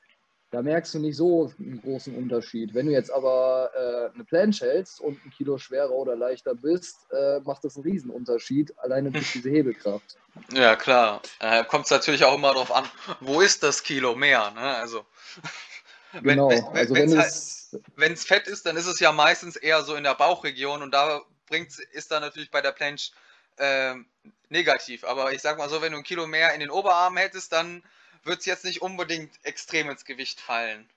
da 0.56 0.62
merkst 0.62 0.94
du 0.94 1.00
nicht 1.00 1.16
so 1.18 1.52
einen 1.58 1.82
großen 1.82 2.16
Unterschied. 2.16 2.72
Wenn 2.72 2.86
du 2.86 2.92
jetzt 2.92 3.12
aber 3.12 3.70
äh, 3.74 4.14
eine 4.14 4.24
Planche 4.24 4.64
hältst 4.64 5.02
und 5.02 5.22
ein 5.22 5.30
Kilo 5.30 5.58
schwerer 5.58 5.90
oder 5.90 6.16
leichter 6.16 6.54
bist, 6.54 6.96
äh, 7.12 7.40
macht 7.40 7.62
das 7.62 7.76
einen 7.76 7.84
Riesenunterschied, 7.84 8.72
alleine 8.78 9.10
durch 9.10 9.32
diese 9.32 9.50
Hebelkraft. 9.50 10.16
Ja, 10.52 10.76
klar. 10.76 11.22
Äh, 11.40 11.64
Kommt 11.64 11.86
es 11.86 11.90
natürlich 11.90 12.24
auch 12.24 12.34
immer 12.34 12.52
darauf 12.52 12.70
an, 12.70 12.84
wo 13.20 13.40
ist 13.40 13.62
das 13.62 13.82
Kilo 13.82 14.14
mehr, 14.14 14.50
ne? 14.52 14.76
Also. 14.76 15.04
Genau, 16.22 16.48
wenn, 16.48 16.64
also 16.64 16.94
wenn 16.94 17.10
wenn's 17.10 17.72
es 17.74 17.80
halt, 17.98 18.18
fett 18.18 18.46
ist, 18.46 18.64
dann 18.64 18.78
ist 18.78 18.86
es 18.86 19.00
ja 19.00 19.12
meistens 19.12 19.56
eher 19.56 19.82
so 19.82 19.96
in 19.96 20.04
der 20.04 20.14
Bauchregion 20.14 20.80
und 20.80 20.92
da 20.92 21.20
bringt's, 21.46 21.78
ist 21.78 22.10
dann 22.10 22.22
natürlich 22.22 22.50
bei 22.50 22.62
der 22.62 22.72
Planche 22.72 23.12
ähm, 23.58 24.06
negativ. 24.48 25.04
Aber 25.04 25.32
ich 25.32 25.42
sag 25.42 25.58
mal 25.58 25.68
so, 25.68 25.82
wenn 25.82 25.92
du 25.92 25.98
ein 25.98 26.04
Kilo 26.04 26.26
mehr 26.26 26.54
in 26.54 26.60
den 26.60 26.70
Oberarmen 26.70 27.18
hättest, 27.18 27.52
dann 27.52 27.82
wird 28.26 28.40
es 28.40 28.46
jetzt 28.46 28.64
nicht 28.64 28.82
unbedingt 28.82 29.32
extrem 29.42 29.90
ins 29.90 30.04
Gewicht 30.04 30.40
fallen. 30.40 30.88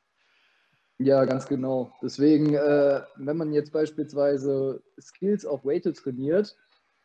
Ja, 0.97 1.23
ganz 1.23 1.47
genau. 1.47 1.93
Deswegen, 2.01 2.55
äh, 2.55 3.01
wenn 3.15 3.37
man 3.37 3.53
jetzt 3.53 3.71
beispielsweise 3.71 4.83
Skills 4.99 5.45
auf 5.45 5.63
Weighted 5.63 5.97
trainiert, 5.97 6.57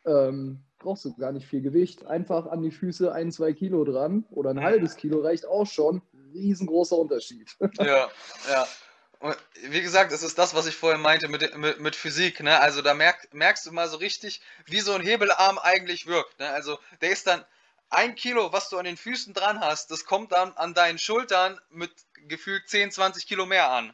ähm, 0.05 0.59
brauchst 0.79 1.05
du 1.05 1.15
gar 1.15 1.31
nicht 1.31 1.47
viel 1.47 1.61
Gewicht. 1.61 2.05
Einfach 2.05 2.47
an 2.47 2.61
die 2.61 2.71
Füße 2.71 3.11
ein, 3.11 3.31
zwei 3.31 3.53
Kilo 3.53 3.85
dran 3.85 4.25
oder 4.31 4.49
ein 4.49 4.61
halbes 4.61 4.97
Kilo 4.97 5.21
reicht 5.21 5.45
auch 5.45 5.65
schon. 5.65 6.01
Riesengroßer 6.33 6.97
Unterschied. 6.97 7.55
Ja, 7.79 8.09
ja. 8.49 8.67
Und 9.19 9.37
wie 9.69 9.81
gesagt, 9.81 10.11
es 10.11 10.23
ist 10.23 10.37
das, 10.37 10.53
was 10.53 10.67
ich 10.67 10.75
vorhin 10.75 11.01
meinte 11.01 11.29
mit, 11.29 11.57
mit, 11.57 11.79
mit 11.79 11.95
Physik. 11.95 12.43
Ne? 12.43 12.59
Also 12.59 12.81
da 12.81 12.93
merk, 12.93 13.33
merkst 13.33 13.65
du 13.65 13.71
mal 13.71 13.87
so 13.87 13.97
richtig, 13.97 14.41
wie 14.65 14.81
so 14.81 14.91
ein 14.91 15.01
Hebelarm 15.01 15.57
eigentlich 15.57 16.05
wirkt. 16.05 16.37
Ne? 16.37 16.49
Also 16.49 16.77
der 17.01 17.11
ist 17.11 17.25
dann 17.25 17.43
ein 17.89 18.15
Kilo, 18.15 18.51
was 18.51 18.69
du 18.69 18.77
an 18.77 18.85
den 18.85 18.97
Füßen 18.97 19.33
dran 19.33 19.59
hast, 19.59 19.91
das 19.91 20.05
kommt 20.05 20.31
dann 20.31 20.51
an 20.53 20.73
deinen 20.73 20.97
Schultern 20.97 21.59
mit 21.69 21.91
gefühlt 22.27 22.67
10, 22.67 22.91
20 22.91 23.27
Kilo 23.27 23.45
mehr 23.45 23.71
an. 23.71 23.93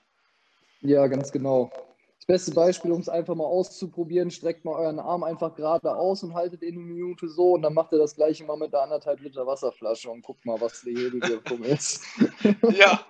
Ja, 0.82 1.08
ganz 1.08 1.32
genau. 1.32 1.72
Das 2.18 2.26
beste 2.26 2.52
Beispiel, 2.52 2.92
um 2.92 3.02
es 3.02 3.10
einfach 3.10 3.36
mal 3.36 3.46
auszuprobieren, 3.46 4.32
streckt 4.32 4.64
mal 4.64 4.76
euren 4.76 5.00
Arm 5.00 5.24
einfach 5.24 5.56
gerade 5.56 5.96
aus 5.96 6.24
und 6.24 6.36
haltet 6.36 6.62
ihn 6.62 6.76
eine 6.76 6.84
Minute 6.84 7.28
so 7.28 7.54
und 7.54 7.64
dann 7.64 7.74
macht 7.74 7.92
ihr 7.92 7.98
das 7.98 8.16
gleiche 8.16 8.44
mal 8.46 8.58
mit 8.58 8.74
der 8.74 8.82
anderthalb 8.82 9.20
Liter 9.20 9.46
Wasserflasche 9.46 10.10
und 10.10 10.22
guckt 10.22 10.46
mal, 10.46 10.60
was 10.62 10.82
die 10.82 10.96
Hebelwirkung 10.96 11.64
ist. 11.64 12.04
Ja. 12.72 13.06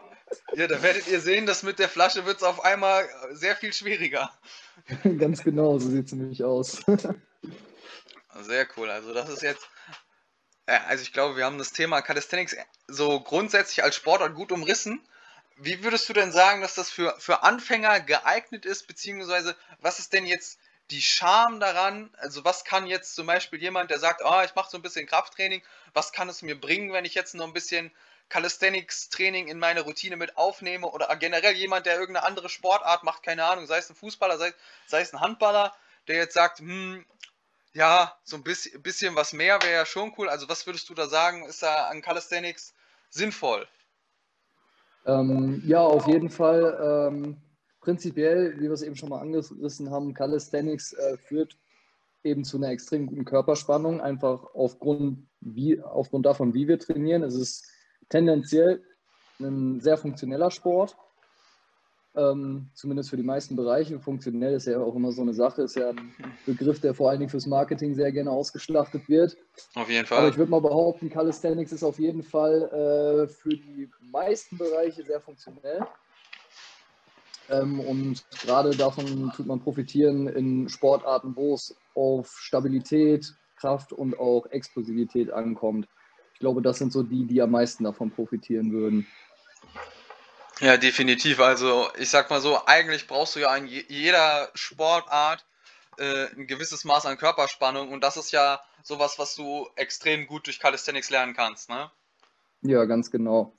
Ja, 0.53 0.67
da 0.67 0.81
werdet 0.81 1.07
ihr 1.07 1.19
sehen, 1.19 1.45
dass 1.45 1.63
mit 1.63 1.79
der 1.79 1.89
Flasche 1.89 2.25
wird 2.25 2.37
es 2.37 2.43
auf 2.43 2.63
einmal 2.63 3.07
sehr 3.31 3.55
viel 3.55 3.73
schwieriger. 3.73 4.31
ganz 5.17 5.43
genau, 5.43 5.77
so 5.77 5.89
sieht 5.89 6.05
es 6.07 6.13
nämlich 6.13 6.43
aus. 6.43 6.81
Sehr 8.41 8.65
cool. 8.77 8.89
Also 8.89 9.13
das 9.13 9.29
ist 9.29 9.41
jetzt, 9.41 9.67
ja, 10.67 10.83
also 10.87 11.03
ich 11.03 11.13
glaube, 11.13 11.37
wir 11.37 11.45
haben 11.45 11.57
das 11.57 11.73
Thema 11.73 12.01
Calisthenics 12.01 12.55
so 12.87 13.19
grundsätzlich 13.21 13.83
als 13.83 13.95
Sportart 13.95 14.35
gut 14.35 14.51
umrissen. 14.51 15.01
Wie 15.57 15.83
würdest 15.83 16.09
du 16.09 16.13
denn 16.13 16.31
sagen, 16.31 16.61
dass 16.61 16.75
das 16.75 16.89
für, 16.89 17.15
für 17.19 17.43
Anfänger 17.43 17.99
geeignet 17.99 18.65
ist, 18.65 18.87
beziehungsweise 18.87 19.55
was 19.79 19.99
ist 19.99 20.13
denn 20.13 20.25
jetzt 20.25 20.59
die 20.89 21.01
Charme 21.01 21.59
daran? 21.59 22.09
Also 22.17 22.43
was 22.43 22.63
kann 22.65 22.87
jetzt 22.87 23.15
zum 23.15 23.27
Beispiel 23.27 23.61
jemand, 23.61 23.91
der 23.91 23.99
sagt, 23.99 24.23
ah, 24.23 24.43
ich 24.43 24.55
mache 24.55 24.69
so 24.69 24.77
ein 24.77 24.81
bisschen 24.81 25.07
Krafttraining, 25.07 25.61
was 25.93 26.11
kann 26.11 26.29
es 26.29 26.41
mir 26.41 26.59
bringen, 26.59 26.93
wenn 26.93 27.05
ich 27.05 27.13
jetzt 27.13 27.35
noch 27.35 27.45
ein 27.45 27.53
bisschen 27.53 27.91
Calisthenics-Training 28.29 29.49
in 29.49 29.59
meine 29.59 29.81
Routine 29.81 30.15
mit 30.15 30.37
aufnehme 30.37 30.87
oder 30.87 31.13
generell 31.17 31.53
jemand, 31.53 31.85
der 31.85 31.99
irgendeine 31.99 32.25
andere 32.25 32.49
Sportart 32.49 33.03
macht, 33.03 33.23
keine 33.23 33.45
Ahnung, 33.45 33.67
sei 33.67 33.77
es 33.77 33.89
ein 33.89 33.95
Fußballer, 33.95 34.37
sei, 34.37 34.53
sei 34.87 35.01
es 35.01 35.13
ein 35.13 35.19
Handballer, 35.19 35.75
der 36.07 36.15
jetzt 36.15 36.33
sagt, 36.33 36.59
hm, 36.59 37.05
ja, 37.73 38.13
so 38.23 38.35
ein 38.35 38.43
bisschen, 38.43 38.81
bisschen 38.81 39.15
was 39.15 39.33
mehr 39.33 39.61
wäre 39.61 39.73
ja 39.73 39.85
schon 39.85 40.13
cool. 40.17 40.29
Also 40.29 40.49
was 40.49 40.65
würdest 40.65 40.89
du 40.89 40.93
da 40.93 41.07
sagen, 41.07 41.45
ist 41.45 41.63
da 41.63 41.87
an 41.87 42.01
Calisthenics 42.01 42.73
sinnvoll? 43.09 43.67
Ähm, 45.05 45.61
ja, 45.65 45.81
auf 45.81 46.07
jeden 46.07 46.29
Fall. 46.29 47.09
Ähm, 47.09 47.37
prinzipiell, 47.79 48.55
wie 48.57 48.63
wir 48.63 48.71
es 48.71 48.83
eben 48.83 48.95
schon 48.95 49.09
mal 49.09 49.21
angerissen 49.21 49.89
haben, 49.89 50.13
Calisthenics 50.13 50.93
äh, 50.93 51.17
führt 51.17 51.57
eben 52.23 52.43
zu 52.43 52.57
einer 52.57 52.69
extrem 52.69 53.07
guten 53.07 53.25
Körperspannung, 53.25 53.99
einfach 53.99 54.43
aufgrund, 54.53 55.27
wie, 55.39 55.81
aufgrund 55.81 56.25
davon, 56.25 56.53
wie 56.53 56.67
wir 56.67 56.77
trainieren. 56.77 57.23
Es 57.23 57.33
ist 57.33 57.67
tendenziell 58.09 58.83
ein 59.39 59.79
sehr 59.81 59.97
funktioneller 59.97 60.51
Sport, 60.51 60.95
ähm, 62.15 62.69
zumindest 62.73 63.09
für 63.09 63.17
die 63.17 63.23
meisten 63.23 63.55
Bereiche. 63.55 63.99
Funktionell 63.99 64.53
ist 64.53 64.67
ja 64.67 64.79
auch 64.79 64.95
immer 64.95 65.11
so 65.11 65.21
eine 65.21 65.33
Sache, 65.33 65.61
ist 65.61 65.75
ja 65.75 65.89
ein 65.89 66.13
Begriff, 66.45 66.81
der 66.81 66.93
vor 66.93 67.09
allen 67.09 67.19
Dingen 67.19 67.29
fürs 67.29 67.47
Marketing 67.47 67.95
sehr 67.95 68.11
gerne 68.11 68.31
ausgeschlachtet 68.31 69.07
wird. 69.07 69.37
Auf 69.75 69.89
jeden 69.89 70.05
Fall. 70.05 70.17
Aber 70.19 70.29
ich 70.29 70.37
würde 70.37 70.51
mal 70.51 70.61
behaupten, 70.61 71.09
Calisthenics 71.09 71.71
ist 71.71 71.83
auf 71.83 71.99
jeden 71.99 72.23
Fall 72.23 72.63
äh, 72.63 73.27
für 73.27 73.49
die 73.55 73.89
meisten 74.11 74.57
Bereiche 74.57 75.03
sehr 75.03 75.21
funktionell. 75.21 75.85
Ähm, 77.49 77.79
und 77.79 78.23
gerade 78.41 78.71
davon 78.71 79.31
tut 79.35 79.45
man 79.45 79.59
profitieren 79.59 80.27
in 80.27 80.69
Sportarten, 80.69 81.35
wo 81.35 81.53
es 81.53 81.75
auf 81.95 82.29
Stabilität, 82.39 83.33
Kraft 83.57 83.93
und 83.93 84.19
auch 84.19 84.45
Explosivität 84.47 85.31
ankommt. 85.31 85.87
Ich 86.33 86.39
glaube, 86.39 86.61
das 86.61 86.79
sind 86.79 86.91
so 86.91 87.03
die, 87.03 87.25
die 87.25 87.41
am 87.41 87.51
meisten 87.51 87.83
davon 87.83 88.09
profitieren 88.09 88.71
würden. 88.71 89.05
Ja, 90.61 90.77
definitiv. 90.77 91.39
Also 91.39 91.89
ich 91.97 92.09
sag 92.11 92.29
mal 92.29 92.39
so, 92.39 92.65
eigentlich 92.67 93.07
brauchst 93.07 93.35
du 93.35 93.39
ja 93.39 93.55
in 93.55 93.65
jeder 93.65 94.51
Sportart 94.53 95.43
äh, 95.97 96.27
ein 96.35 96.45
gewisses 96.45 96.83
Maß 96.83 97.07
an 97.07 97.17
Körperspannung 97.17 97.89
und 97.91 98.01
das 98.01 98.15
ist 98.15 98.31
ja 98.31 98.61
sowas, 98.83 99.17
was 99.17 99.35
du 99.35 99.67
extrem 99.75 100.27
gut 100.27 100.45
durch 100.45 100.59
Calisthenics 100.59 101.09
lernen 101.09 101.33
kannst, 101.33 101.69
ne? 101.69 101.91
Ja, 102.61 102.85
ganz 102.85 103.09
genau. 103.09 103.57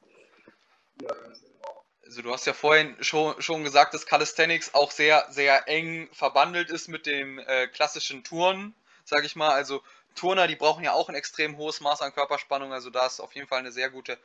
Also 2.04 2.22
du 2.22 2.32
hast 2.32 2.46
ja 2.46 2.52
vorhin 2.52 2.96
schon, 3.00 3.40
schon 3.42 3.64
gesagt, 3.64 3.94
dass 3.94 4.06
Calisthenics 4.06 4.72
auch 4.74 4.92
sehr, 4.92 5.26
sehr 5.30 5.68
eng 5.68 6.08
verbandelt 6.12 6.70
ist 6.70 6.86
mit 6.86 7.06
dem 7.06 7.40
äh, 7.40 7.66
klassischen 7.66 8.22
Turnen, 8.22 8.76
sag 9.04 9.24
ich 9.24 9.34
mal. 9.34 9.50
Also 9.50 9.82
Turner, 10.14 10.46
die 10.46 10.56
brauchen 10.56 10.84
ja 10.84 10.92
auch 10.92 11.08
ein 11.08 11.16
extrem 11.16 11.56
hohes 11.56 11.80
Maß 11.80 12.00
an 12.00 12.12
Körperspannung, 12.12 12.72
also 12.72 12.90
da 12.90 13.06
ist 13.06 13.18
auf 13.18 13.34
jeden 13.34 13.48
Fall 13.48 13.58
eine 13.58 13.72
sehr 13.72 13.90
gute 13.90 14.18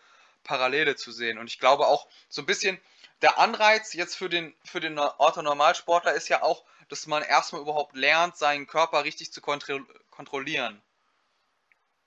Parallele 0.47 0.95
zu 0.95 1.11
sehen. 1.11 1.37
Und 1.37 1.47
ich 1.47 1.59
glaube 1.59 1.85
auch 1.85 2.07
so 2.29 2.41
ein 2.41 2.47
bisschen 2.47 2.79
der 3.21 3.37
Anreiz 3.37 3.93
jetzt 3.93 4.15
für 4.15 4.29
den, 4.29 4.53
für 4.63 4.79
den 4.79 4.97
Orthonormalsportler 4.97 6.13
ist 6.13 6.29
ja 6.29 6.41
auch, 6.41 6.63
dass 6.89 7.05
man 7.05 7.21
erstmal 7.21 7.61
überhaupt 7.61 7.95
lernt, 7.95 8.37
seinen 8.37 8.65
Körper 8.65 9.03
richtig 9.03 9.31
zu 9.31 9.41
kontro 9.41 9.79
kontrollieren. 10.09 10.81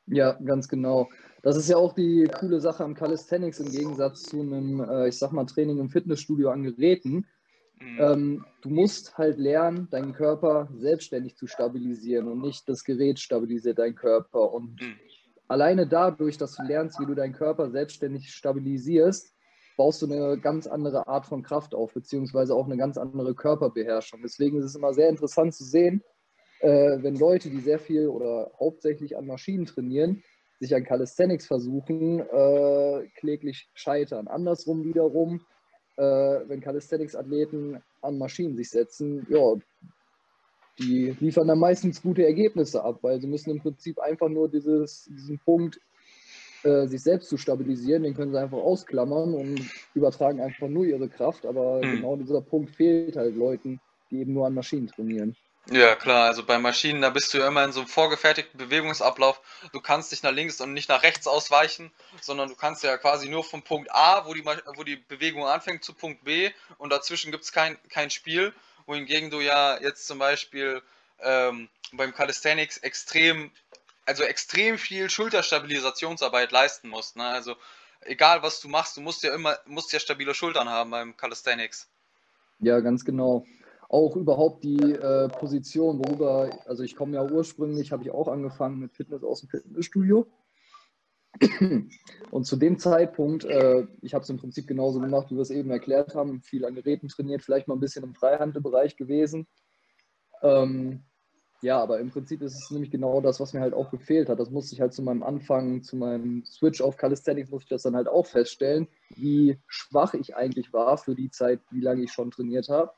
Ja, 0.06 0.32
ganz 0.32 0.66
genau. 0.68 1.08
Das 1.42 1.56
ist 1.56 1.68
ja 1.68 1.76
auch 1.76 1.94
die 1.94 2.28
coole 2.40 2.60
Sache 2.60 2.82
am 2.82 2.94
Calisthenics 2.94 3.60
im 3.60 3.70
Gegensatz 3.70 4.22
zu 4.24 4.40
einem, 4.40 4.80
äh, 4.80 5.08
ich 5.08 5.16
sag 5.16 5.30
mal, 5.30 5.46
Training 5.46 5.78
im 5.78 5.90
Fitnessstudio 5.90 6.50
an 6.50 6.64
Geräten. 6.64 7.26
Mhm. 7.78 7.98
Ähm, 8.00 8.44
du 8.62 8.70
musst 8.70 9.16
halt 9.16 9.38
lernen, 9.38 9.88
deinen 9.90 10.12
Körper 10.12 10.68
selbstständig 10.74 11.36
zu 11.36 11.46
stabilisieren 11.46 12.26
und 12.26 12.40
nicht 12.40 12.68
das 12.68 12.82
Gerät 12.82 13.20
stabilisiert 13.20 13.78
deinen 13.78 13.94
Körper. 13.94 14.52
Und 14.52 14.80
mhm. 14.80 14.98
Alleine 15.50 15.86
dadurch, 15.86 16.38
dass 16.38 16.54
du 16.54 16.62
lernst, 16.62 17.00
wie 17.00 17.06
du 17.06 17.14
deinen 17.14 17.32
Körper 17.32 17.70
selbstständig 17.70 18.30
stabilisierst, 18.30 19.34
baust 19.76 20.00
du 20.00 20.06
eine 20.06 20.38
ganz 20.38 20.66
andere 20.66 21.08
Art 21.08 21.26
von 21.26 21.42
Kraft 21.42 21.74
auf, 21.74 21.92
beziehungsweise 21.92 22.54
auch 22.54 22.66
eine 22.66 22.76
ganz 22.76 22.96
andere 22.96 23.34
Körperbeherrschung. 23.34 24.20
Deswegen 24.22 24.58
ist 24.58 24.66
es 24.66 24.76
immer 24.76 24.94
sehr 24.94 25.08
interessant 25.08 25.54
zu 25.54 25.64
sehen, 25.64 26.02
äh, 26.60 26.98
wenn 27.02 27.16
Leute, 27.16 27.50
die 27.50 27.60
sehr 27.60 27.78
viel 27.78 28.08
oder 28.08 28.50
hauptsächlich 28.58 29.16
an 29.16 29.26
Maschinen 29.26 29.66
trainieren, 29.66 30.22
sich 30.60 30.74
an 30.74 30.84
Calisthenics 30.84 31.46
versuchen, 31.46 32.20
äh, 32.20 33.08
kläglich 33.16 33.70
scheitern. 33.74 34.28
Andersrum 34.28 34.84
wiederum, 34.84 35.40
äh, 35.96 36.02
wenn 36.02 36.60
Calisthenics-Athleten 36.60 37.82
an 38.02 38.18
Maschinen 38.18 38.56
sich 38.56 38.70
setzen, 38.70 39.26
ja, 39.30 39.54
die 40.80 41.14
liefern 41.20 41.48
dann 41.48 41.58
meistens 41.58 42.02
gute 42.02 42.24
Ergebnisse 42.24 42.82
ab, 42.82 42.98
weil 43.02 43.20
sie 43.20 43.26
müssen 43.26 43.50
im 43.50 43.60
Prinzip 43.60 43.98
einfach 43.98 44.28
nur 44.28 44.48
dieses, 44.48 45.08
diesen 45.10 45.38
Punkt, 45.38 45.80
äh, 46.62 46.86
sich 46.86 47.02
selbst 47.02 47.28
zu 47.28 47.36
stabilisieren, 47.36 48.02
den 48.02 48.14
können 48.14 48.32
sie 48.32 48.40
einfach 48.40 48.58
ausklammern 48.58 49.34
und 49.34 49.60
übertragen 49.94 50.40
einfach 50.40 50.68
nur 50.68 50.84
ihre 50.84 51.08
Kraft. 51.08 51.46
Aber 51.46 51.78
mhm. 51.78 51.96
genau 51.96 52.16
dieser 52.16 52.40
Punkt 52.40 52.74
fehlt 52.74 53.16
halt 53.16 53.36
Leuten, 53.36 53.80
die 54.10 54.20
eben 54.20 54.32
nur 54.32 54.46
an 54.46 54.54
Maschinen 54.54 54.88
trainieren. 54.88 55.36
Ja, 55.70 55.94
klar, 55.94 56.26
also 56.26 56.44
bei 56.44 56.58
Maschinen, 56.58 57.02
da 57.02 57.10
bist 57.10 57.32
du 57.32 57.38
ja 57.38 57.46
immer 57.46 57.64
in 57.64 57.72
so 57.72 57.80
einem 57.80 57.88
vorgefertigten 57.88 58.58
Bewegungsablauf. 58.58 59.40
Du 59.72 59.80
kannst 59.80 60.10
nicht 60.10 60.24
nach 60.24 60.32
links 60.32 60.60
und 60.60 60.72
nicht 60.72 60.88
nach 60.88 61.02
rechts 61.02 61.26
ausweichen, 61.26 61.92
sondern 62.20 62.48
du 62.48 62.56
kannst 62.56 62.82
ja 62.82 62.96
quasi 62.96 63.28
nur 63.28 63.44
vom 63.44 63.62
Punkt 63.62 63.88
A, 63.94 64.26
wo 64.26 64.34
die, 64.34 64.44
wo 64.44 64.82
die 64.82 64.96
Bewegung 64.96 65.44
anfängt, 65.44 65.84
zu 65.84 65.92
Punkt 65.92 66.24
B 66.24 66.50
und 66.78 66.90
dazwischen 66.90 67.30
gibt 67.30 67.44
es 67.44 67.52
kein, 67.52 67.76
kein 67.88 68.10
Spiel, 68.10 68.52
wohingegen 68.90 69.30
du 69.30 69.40
ja 69.40 69.80
jetzt 69.80 70.06
zum 70.06 70.18
Beispiel 70.18 70.82
ähm, 71.20 71.68
beim 71.92 72.12
Calisthenics 72.12 72.78
extrem, 72.78 73.50
also 74.04 74.24
extrem 74.24 74.78
viel 74.78 75.08
Schulterstabilisationsarbeit 75.08 76.52
leisten 76.52 76.88
musst. 76.88 77.16
Ne? 77.16 77.24
Also 77.24 77.54
egal 78.02 78.42
was 78.42 78.60
du 78.60 78.68
machst, 78.68 78.96
du 78.96 79.00
musst 79.00 79.22
ja 79.22 79.34
immer, 79.34 79.56
musst 79.66 79.92
ja 79.92 80.00
stabile 80.00 80.34
Schultern 80.34 80.68
haben 80.68 80.90
beim 80.90 81.16
Calisthenics. 81.16 81.88
Ja, 82.58 82.80
ganz 82.80 83.04
genau 83.04 83.46
auch 83.90 84.14
überhaupt 84.14 84.62
die 84.62 84.78
äh, 84.78 85.28
Position, 85.28 85.98
worüber, 85.98 86.48
also 86.66 86.84
ich 86.84 86.94
komme 86.94 87.16
ja 87.16 87.24
ursprünglich, 87.24 87.90
habe 87.90 88.04
ich 88.04 88.12
auch 88.12 88.28
angefangen 88.28 88.78
mit 88.78 88.92
Fitness 88.92 89.24
aus 89.24 89.40
dem 89.40 89.48
Fitnessstudio. 89.48 90.28
Und 92.30 92.44
zu 92.44 92.56
dem 92.56 92.78
Zeitpunkt, 92.78 93.44
äh, 93.44 93.86
ich 94.02 94.14
habe 94.14 94.22
es 94.22 94.30
im 94.30 94.36
Prinzip 94.36 94.66
genauso 94.66 95.00
gemacht, 95.00 95.30
wie 95.30 95.36
wir 95.36 95.42
es 95.42 95.50
eben 95.50 95.70
erklärt 95.70 96.14
haben, 96.14 96.42
viel 96.42 96.64
an 96.64 96.74
Geräten 96.74 97.08
trainiert, 97.08 97.42
vielleicht 97.42 97.68
mal 97.68 97.74
ein 97.74 97.80
bisschen 97.80 98.04
im 98.04 98.14
Freihandelbereich 98.14 98.96
gewesen. 98.96 99.46
Ähm, 100.42 101.02
ja, 101.62 101.78
aber 101.78 102.00
im 102.00 102.10
Prinzip 102.10 102.40
ist 102.40 102.54
es 102.54 102.70
nämlich 102.70 102.90
genau 102.90 103.20
das, 103.20 103.38
was 103.38 103.52
mir 103.52 103.60
halt 103.60 103.74
auch 103.74 103.90
gefehlt 103.90 104.30
hat. 104.30 104.40
Das 104.40 104.50
musste 104.50 104.74
ich 104.74 104.80
halt 104.80 104.94
zu 104.94 105.02
meinem 105.02 105.22
Anfang, 105.22 105.82
zu 105.82 105.96
meinem 105.96 106.44
Switch 106.46 106.80
auf 106.80 106.96
Calisthenics, 106.96 107.50
musste 107.50 107.66
ich 107.66 107.70
das 107.70 107.82
dann 107.82 107.96
halt 107.96 108.08
auch 108.08 108.26
feststellen, 108.26 108.88
wie 109.10 109.58
schwach 109.66 110.14
ich 110.14 110.34
eigentlich 110.34 110.72
war 110.72 110.96
für 110.96 111.14
die 111.14 111.30
Zeit, 111.30 111.60
wie 111.70 111.82
lange 111.82 112.04
ich 112.04 112.12
schon 112.12 112.30
trainiert 112.30 112.70
habe. 112.70 112.92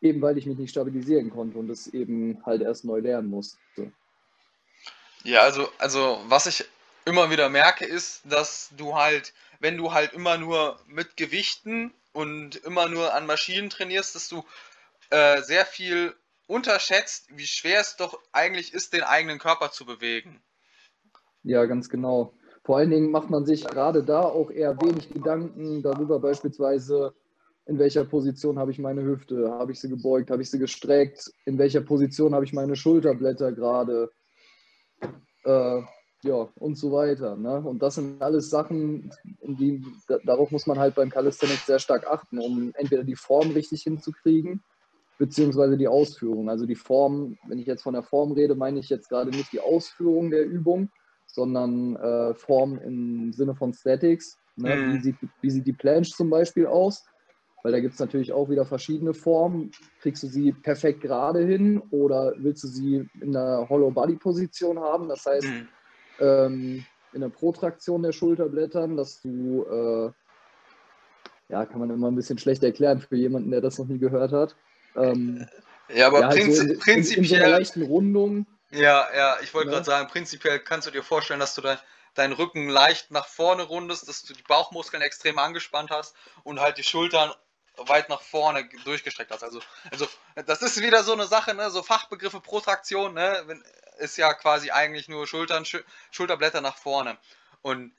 Eben 0.00 0.22
weil 0.22 0.38
ich 0.38 0.46
mich 0.46 0.58
nicht 0.58 0.70
stabilisieren 0.70 1.30
konnte 1.30 1.58
und 1.58 1.68
es 1.68 1.86
eben 1.86 2.44
halt 2.46 2.62
erst 2.62 2.84
neu 2.84 3.00
lernen 3.00 3.28
musste. 3.28 3.92
Ja, 5.24 5.42
also, 5.42 5.68
also 5.78 6.18
was 6.26 6.46
ich 6.46 6.64
immer 7.04 7.30
wieder 7.30 7.48
merke, 7.48 7.84
ist, 7.84 8.22
dass 8.24 8.70
du 8.76 8.94
halt, 8.94 9.32
wenn 9.60 9.76
du 9.76 9.92
halt 9.92 10.12
immer 10.12 10.36
nur 10.38 10.78
mit 10.86 11.16
Gewichten 11.16 11.92
und 12.12 12.56
immer 12.56 12.88
nur 12.88 13.14
an 13.14 13.26
Maschinen 13.26 13.70
trainierst, 13.70 14.14
dass 14.14 14.28
du 14.28 14.44
äh, 15.10 15.42
sehr 15.42 15.64
viel 15.64 16.14
unterschätzt, 16.46 17.28
wie 17.30 17.46
schwer 17.46 17.80
es 17.80 17.96
doch 17.96 18.18
eigentlich 18.32 18.74
ist, 18.74 18.92
den 18.92 19.02
eigenen 19.02 19.38
Körper 19.38 19.70
zu 19.70 19.86
bewegen. 19.86 20.42
Ja, 21.44 21.64
ganz 21.66 21.88
genau. 21.88 22.34
Vor 22.64 22.76
allen 22.78 22.90
Dingen 22.90 23.10
macht 23.10 23.30
man 23.30 23.44
sich 23.44 23.64
gerade 23.64 24.04
da 24.04 24.22
auch 24.22 24.50
eher 24.50 24.80
wenig 24.80 25.10
Gedanken 25.10 25.82
darüber, 25.82 26.20
beispielsweise, 26.20 27.14
in 27.66 27.78
welcher 27.78 28.04
Position 28.04 28.58
habe 28.58 28.70
ich 28.70 28.78
meine 28.78 29.02
Hüfte, 29.02 29.50
habe 29.50 29.72
ich 29.72 29.80
sie 29.80 29.88
gebeugt, 29.88 30.30
habe 30.30 30.42
ich 30.42 30.50
sie 30.50 30.58
gestreckt, 30.58 31.32
in 31.44 31.58
welcher 31.58 31.80
Position 31.80 32.34
habe 32.34 32.44
ich 32.44 32.52
meine 32.52 32.76
Schulterblätter 32.76 33.52
gerade, 33.52 34.10
äh, 35.44 35.82
ja, 36.24 36.48
und 36.56 36.76
so 36.76 36.92
weiter. 36.92 37.36
Ne? 37.36 37.60
Und 37.60 37.82
das 37.82 37.96
sind 37.96 38.22
alles 38.22 38.48
Sachen, 38.48 39.10
die, 39.42 39.84
darauf 40.24 40.50
muss 40.50 40.66
man 40.66 40.78
halt 40.78 40.94
beim 40.94 41.10
Calisthenics 41.10 41.66
sehr 41.66 41.78
stark 41.78 42.06
achten, 42.06 42.38
um 42.38 42.72
entweder 42.74 43.02
die 43.02 43.16
Form 43.16 43.50
richtig 43.50 43.82
hinzukriegen, 43.82 44.62
beziehungsweise 45.18 45.76
die 45.76 45.88
Ausführung. 45.88 46.48
Also 46.48 46.64
die 46.64 46.76
Form, 46.76 47.36
wenn 47.48 47.58
ich 47.58 47.66
jetzt 47.66 47.82
von 47.82 47.94
der 47.94 48.04
Form 48.04 48.32
rede, 48.32 48.54
meine 48.54 48.78
ich 48.78 48.88
jetzt 48.88 49.08
gerade 49.08 49.30
nicht 49.30 49.52
die 49.52 49.60
Ausführung 49.60 50.30
der 50.30 50.46
Übung, 50.46 50.90
sondern 51.26 51.96
äh, 51.96 52.34
Form 52.34 52.78
im 52.78 53.32
Sinne 53.32 53.54
von 53.54 53.72
Statics. 53.72 54.38
Ne? 54.56 54.76
Mhm. 54.76 54.94
Wie, 54.94 55.00
sieht, 55.00 55.16
wie 55.40 55.50
sieht 55.50 55.66
die 55.66 55.72
Planche 55.72 56.12
zum 56.12 56.30
Beispiel 56.30 56.66
aus? 56.66 57.04
Weil 57.62 57.72
da 57.72 57.80
gibt 57.80 57.94
es 57.94 58.00
natürlich 58.00 58.32
auch 58.32 58.48
wieder 58.50 58.66
verschiedene 58.66 59.14
Formen. 59.14 59.70
Kriegst 60.00 60.22
du 60.22 60.26
sie 60.26 60.52
perfekt 60.52 61.00
gerade 61.00 61.44
hin 61.44 61.80
oder 61.90 62.34
willst 62.38 62.64
du 62.64 62.68
sie 62.68 63.08
in 63.20 63.36
einer 63.36 63.68
Hollow-Body-Position 63.68 64.80
haben? 64.80 65.08
Das 65.08 65.24
heißt, 65.26 65.46
Mhm. 65.46 65.68
ähm, 66.18 66.86
in 67.12 67.20
der 67.20 67.28
Protraktion 67.28 68.02
der 68.02 68.12
Schulterblättern, 68.12 68.96
dass 68.96 69.20
du, 69.20 69.64
äh, 69.64 70.10
ja, 71.48 71.66
kann 71.66 71.80
man 71.80 71.90
immer 71.90 72.10
ein 72.10 72.16
bisschen 72.16 72.38
schlecht 72.38 72.62
erklären 72.64 73.00
für 73.00 73.16
jemanden, 73.16 73.50
der 73.50 73.60
das 73.60 73.78
noch 73.78 73.86
nie 73.86 73.98
gehört 73.98 74.32
hat. 74.32 74.56
Ähm, 74.96 75.46
Ja, 75.88 76.06
aber 76.06 76.20
ja, 76.20 76.28
halt 76.28 76.42
prinzi 76.42 76.56
so 76.56 76.62
in, 76.62 76.70
in, 76.70 76.76
in 76.76 76.80
so 77.04 77.34
einer 77.36 77.44
prinzipiell, 77.44 77.50
leichten 77.50 77.82
Rundung. 77.82 78.46
ja, 78.70 79.06
ja, 79.14 79.36
ich 79.42 79.52
wollte 79.54 79.68
Ne? 79.68 79.72
gerade 79.74 79.84
sagen, 79.84 80.08
prinzipiell 80.08 80.58
kannst 80.58 80.86
du 80.86 80.90
dir 80.90 81.02
vorstellen, 81.02 81.40
dass 81.40 81.54
du 81.54 81.60
dein, 81.60 81.78
deinen 82.14 82.32
Rücken 82.32 82.68
leicht 82.68 83.10
nach 83.10 83.26
vorne 83.26 83.62
rundest, 83.64 84.08
dass 84.08 84.22
du 84.22 84.32
die 84.32 84.42
Bauchmuskeln 84.42 85.02
extrem 85.02 85.38
angespannt 85.38 85.90
hast 85.90 86.14
und 86.44 86.60
halt 86.60 86.78
die 86.78 86.82
Schultern 86.82 87.30
weit 87.76 88.08
nach 88.08 88.22
vorne 88.22 88.68
durchgestreckt 88.84 89.30
hast. 89.30 89.42
Also, 89.42 89.60
also 89.90 90.08
das 90.46 90.62
ist 90.62 90.80
wieder 90.80 91.04
so 91.04 91.12
eine 91.12 91.26
Sache, 91.26 91.54
ne? 91.54 91.70
so 91.70 91.82
Fachbegriffe 91.82 92.40
Protraktion, 92.40 93.14
ne? 93.14 93.62
Ist 93.98 94.16
ja 94.16 94.34
quasi 94.34 94.70
eigentlich 94.70 95.08
nur 95.08 95.26
Schultern, 95.26 95.64
Schul- 95.64 95.84
Schulterblätter 96.10 96.60
nach 96.60 96.76
vorne. 96.78 97.18
Und 97.62 97.94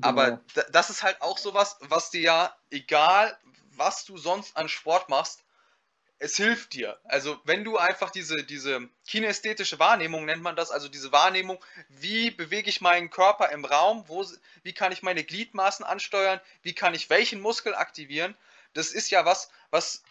aber 0.00 0.32
Genau. 0.32 0.42
d- 0.56 0.64
das 0.70 0.90
ist 0.90 1.02
halt 1.02 1.22
auch 1.22 1.38
sowas, 1.38 1.76
was 1.80 2.10
dir 2.10 2.20
ja, 2.22 2.56
egal 2.70 3.38
was 3.72 4.04
du 4.06 4.16
sonst 4.18 4.56
an 4.56 4.68
Sport 4.68 5.08
machst, 5.10 5.44
es 6.18 6.36
hilft 6.36 6.72
dir. 6.72 6.98
Also 7.04 7.38
wenn 7.44 7.62
du 7.64 7.76
einfach 7.76 8.10
diese, 8.10 8.42
diese 8.44 8.88
kinästhetische 9.06 9.78
Wahrnehmung 9.78 10.24
nennt 10.24 10.42
man 10.42 10.56
das, 10.56 10.70
also 10.70 10.88
diese 10.88 11.12
Wahrnehmung, 11.12 11.62
wie 11.88 12.30
bewege 12.30 12.70
ich 12.70 12.80
meinen 12.80 13.10
Körper 13.10 13.50
im 13.50 13.64
Raum, 13.66 14.04
wo, 14.08 14.24
wie 14.62 14.72
kann 14.72 14.92
ich 14.92 15.02
meine 15.02 15.24
Gliedmaßen 15.24 15.84
ansteuern, 15.84 16.40
wie 16.62 16.74
kann 16.74 16.94
ich 16.94 17.10
welchen 17.10 17.40
Muskel 17.40 17.74
aktivieren, 17.74 18.34
das 18.76 18.92
ist 18.92 19.10
ja 19.10 19.24
was, 19.24 19.50
was 19.70 20.02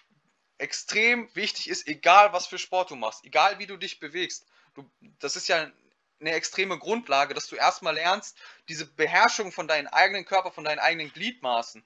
extrem 0.58 1.34
wichtig 1.36 1.70
ist, 1.70 1.88
egal 1.88 2.34
was 2.34 2.48
für 2.48 2.58
Sport 2.58 2.92
du 2.92 2.96
machst, 2.96 3.24
egal 3.26 3.60
wie 3.60 3.68
du 3.68 3.78
dich 3.78 4.00
bewegst. 4.00 4.48
Du, 4.74 4.90
das 5.20 5.36
ist 5.36 5.48
ja 5.48 5.72
eine 6.20 6.32
extreme 6.32 6.80
Grundlage, 6.80 7.34
dass 7.34 7.48
du 7.48 7.56
erstmal 7.56 7.96
lernst, 7.96 8.38
diese 8.70 8.86
Beherrschung 8.86 9.52
von 9.52 9.68
deinem 9.68 9.88
eigenen 9.88 10.26
Körper, 10.26 10.52
von 10.52 10.64
deinen 10.64 10.80
eigenen 10.80 11.12
Gliedmaßen. 11.12 11.84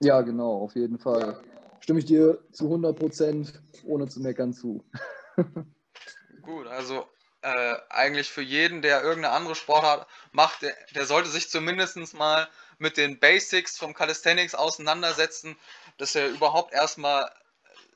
Ja, 0.00 0.20
genau, 0.20 0.62
auf 0.62 0.74
jeden 0.74 0.98
Fall. 0.98 1.42
Stimme 1.80 2.00
ich 2.00 2.04
dir 2.04 2.44
zu 2.52 2.66
100% 2.66 3.60
ohne 3.84 4.08
zu 4.08 4.20
meckern 4.20 4.52
zu. 4.52 4.84
Gut, 6.42 6.66
also 6.66 7.08
äh, 7.42 7.76
eigentlich 7.88 8.30
für 8.30 8.42
jeden, 8.42 8.82
der 8.82 9.02
irgendeine 9.02 9.34
andere 9.34 9.54
Sportart 9.54 10.06
macht, 10.30 10.62
der, 10.62 10.74
der 10.94 11.06
sollte 11.06 11.28
sich 11.28 11.50
zumindest 11.50 12.14
mal 12.14 12.48
mit 12.78 12.96
den 12.96 13.18
Basics 13.18 13.78
vom 13.78 13.94
Calisthenics 13.94 14.54
auseinandersetzen, 14.54 15.56
dass 15.98 16.14
er 16.14 16.28
überhaupt 16.28 16.72
erstmal 16.72 17.30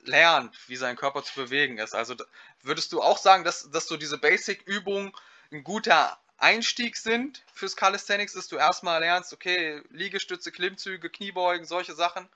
lernt, 0.04 0.56
wie 0.68 0.76
sein 0.76 0.96
Körper 0.96 1.22
zu 1.22 1.35
bewegen 1.35 1.78
ist. 1.78 1.94
Also 1.94 2.14
würdest 2.62 2.92
du 2.92 3.02
auch 3.02 3.18
sagen, 3.18 3.44
dass, 3.44 3.70
dass 3.70 3.87
so 3.87 3.96
diese 3.96 4.18
Basic-Übungen 4.18 5.12
ein 5.52 5.64
guter 5.64 6.18
Einstieg 6.38 6.96
sind 6.96 7.42
fürs 7.54 7.76
Calisthenics, 7.76 8.35
dass 8.35 8.48
du 8.48 8.56
erstmal 8.56 9.00
lernst, 9.00 9.32
okay, 9.32 9.82
Liegestütze, 9.90 10.52
Klimmzüge, 10.52 11.09
Kniebeugen, 11.09 11.66
solche 11.66 11.94
Sachen 11.94 12.28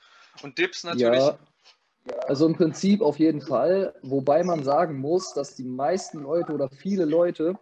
und 0.43 0.59
Dips 0.59 0.85
natürlich. 0.85 1.23
Ja, 1.23 1.39
also 2.27 2.47
im 2.47 2.55
Prinzip 2.55 3.03
auf 3.03 3.19
jeden 3.19 3.41
Fall, 3.41 3.95
wobei 4.03 4.43
man 4.43 4.65
sagen 4.65 4.99
muss, 4.99 5.35
dass 5.35 5.57
die 5.57 5.65
meisten 5.65 6.21
Leute 6.21 6.53
oder 6.53 6.69
viele 6.71 7.05
Leute 7.05 7.59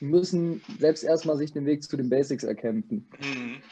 müssen 0.00 0.60
selbst 0.78 1.04
erstmal 1.04 1.36
sich 1.36 1.52
den 1.52 1.66
Weg 1.66 1.82
zu 1.82 1.96
den 1.96 2.10
Basics 2.10 2.44
erkämpfen. 2.44 3.08
Mhm. 3.18 3.62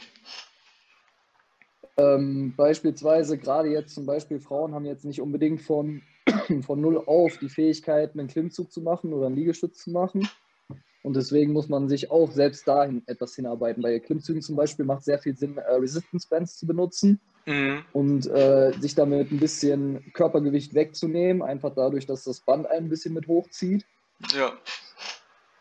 Ähm, 1.96 2.54
beispielsweise, 2.56 3.38
gerade 3.38 3.68
jetzt 3.70 3.94
zum 3.94 4.06
Beispiel 4.06 4.40
Frauen 4.40 4.74
haben 4.74 4.84
jetzt 4.84 5.04
nicht 5.04 5.20
unbedingt 5.20 5.62
von, 5.62 6.02
von 6.62 6.80
null 6.80 6.98
auf 6.98 7.36
die 7.38 7.48
Fähigkeit, 7.48 8.12
einen 8.12 8.28
Klimmzug 8.28 8.72
zu 8.72 8.80
machen 8.80 9.12
oder 9.12 9.26
einen 9.26 9.36
Liegestütz 9.36 9.78
zu 9.78 9.90
machen. 9.90 10.26
Und 11.02 11.16
deswegen 11.16 11.52
muss 11.52 11.68
man 11.68 11.88
sich 11.88 12.10
auch 12.10 12.32
selbst 12.32 12.66
dahin 12.66 13.02
etwas 13.06 13.34
hinarbeiten. 13.34 13.82
Bei 13.82 13.98
Klimmzügen 14.00 14.40
zum 14.40 14.56
Beispiel 14.56 14.86
macht 14.86 15.04
sehr 15.04 15.18
viel 15.18 15.36
Sinn, 15.36 15.58
äh, 15.58 15.74
Resistance 15.74 16.26
Bands 16.28 16.56
zu 16.56 16.66
benutzen 16.66 17.20
Mhm. 17.46 17.84
und 17.92 18.26
äh, 18.26 18.72
sich 18.78 18.94
damit 18.94 19.30
ein 19.30 19.38
bisschen 19.38 20.12
Körpergewicht 20.14 20.74
wegzunehmen, 20.74 21.42
einfach 21.42 21.74
dadurch, 21.74 22.06
dass 22.06 22.24
das 22.24 22.40
Band 22.40 22.66
ein 22.66 22.88
bisschen 22.88 23.14
mit 23.14 23.28
hochzieht. 23.28 23.86
Ja. 24.32 24.52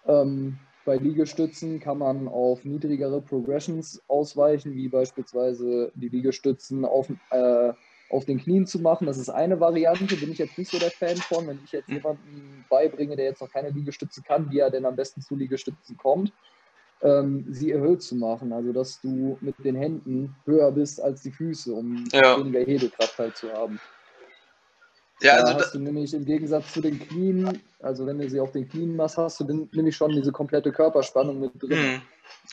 Ähm, 0.06 0.58
bei 0.86 0.98
Liegestützen 0.98 1.80
kann 1.80 1.98
man 1.98 2.28
auf 2.28 2.66
niedrigere 2.66 3.22
Progressions 3.22 4.02
ausweichen, 4.08 4.76
wie 4.76 4.90
beispielsweise 4.90 5.92
die 5.96 6.10
Liegestützen 6.10 6.84
auf, 6.84 7.10
äh, 7.32 7.74
auf 8.10 8.26
den 8.26 8.40
Knien 8.40 8.68
zu 8.68 8.80
machen. 8.80 9.08
Das 9.08 9.18
ist 9.18 9.30
eine 9.30 9.60
Variante, 9.60 10.16
bin 10.18 10.32
ich 10.32 10.40
jetzt 10.40 10.58
nicht 10.58 10.70
so 10.70 10.80
der 10.80 10.92
Fan 10.92 11.16
von. 11.16 11.48
Wenn 11.48 11.62
ich 11.64 11.72
jetzt 11.72 11.90
jemanden 11.90 12.66
beibringe, 12.70 13.16
der 13.16 13.26
jetzt 13.26 13.42
noch 13.42 13.50
keine 13.50 13.70
Liegestütze 13.70 14.22
kann, 14.24 14.52
wie 14.52 14.60
er 14.60 14.72
denn 14.72 14.86
am 14.86 14.96
besten 14.96 15.22
zu 15.22 15.36
Liegestützen 15.36 15.96
kommt, 15.98 16.34
ähm, 17.04 17.46
sie 17.50 17.72
erhöht 17.72 18.02
zu 18.02 18.16
machen. 18.16 18.52
Also, 18.54 18.72
dass 18.74 19.00
du 19.02 19.38
mit 19.42 19.64
den 19.64 19.76
Händen 19.76 20.36
höher 20.46 20.72
bist 20.72 21.02
als 21.02 21.22
die 21.22 21.32
Füße, 21.32 21.72
um 21.74 22.04
Ja. 22.12 22.38
weniger 22.38 22.62
Hebelkraft 22.62 23.18
halt 23.20 23.38
zu 23.38 23.52
haben. 23.54 23.80
Ja, 25.22 25.34
also 25.34 25.54
da, 25.54 25.60
hast 25.60 25.74
du 25.74 25.80
nämlich 25.80 26.14
im 26.14 26.26
Gegensatz 26.26 26.74
zu 26.74 26.82
den 26.82 27.00
Knien, 27.00 27.62
also 27.80 28.06
wenn 28.06 28.20
du 28.20 28.30
sie 28.30 28.40
auf 28.40 28.52
den 28.52 28.68
Knien 28.68 28.96
machst, 28.96 29.18
hast 29.18 29.40
du 29.40 29.44
den- 29.46 29.70
nämlich 29.74 29.96
schon 29.96 30.12
diese 30.12 30.32
komplette 30.32 30.72
Körperspannung 30.72 31.40
mit 31.40 31.52
drin. 31.62 31.80
Mhm. 31.80 32.02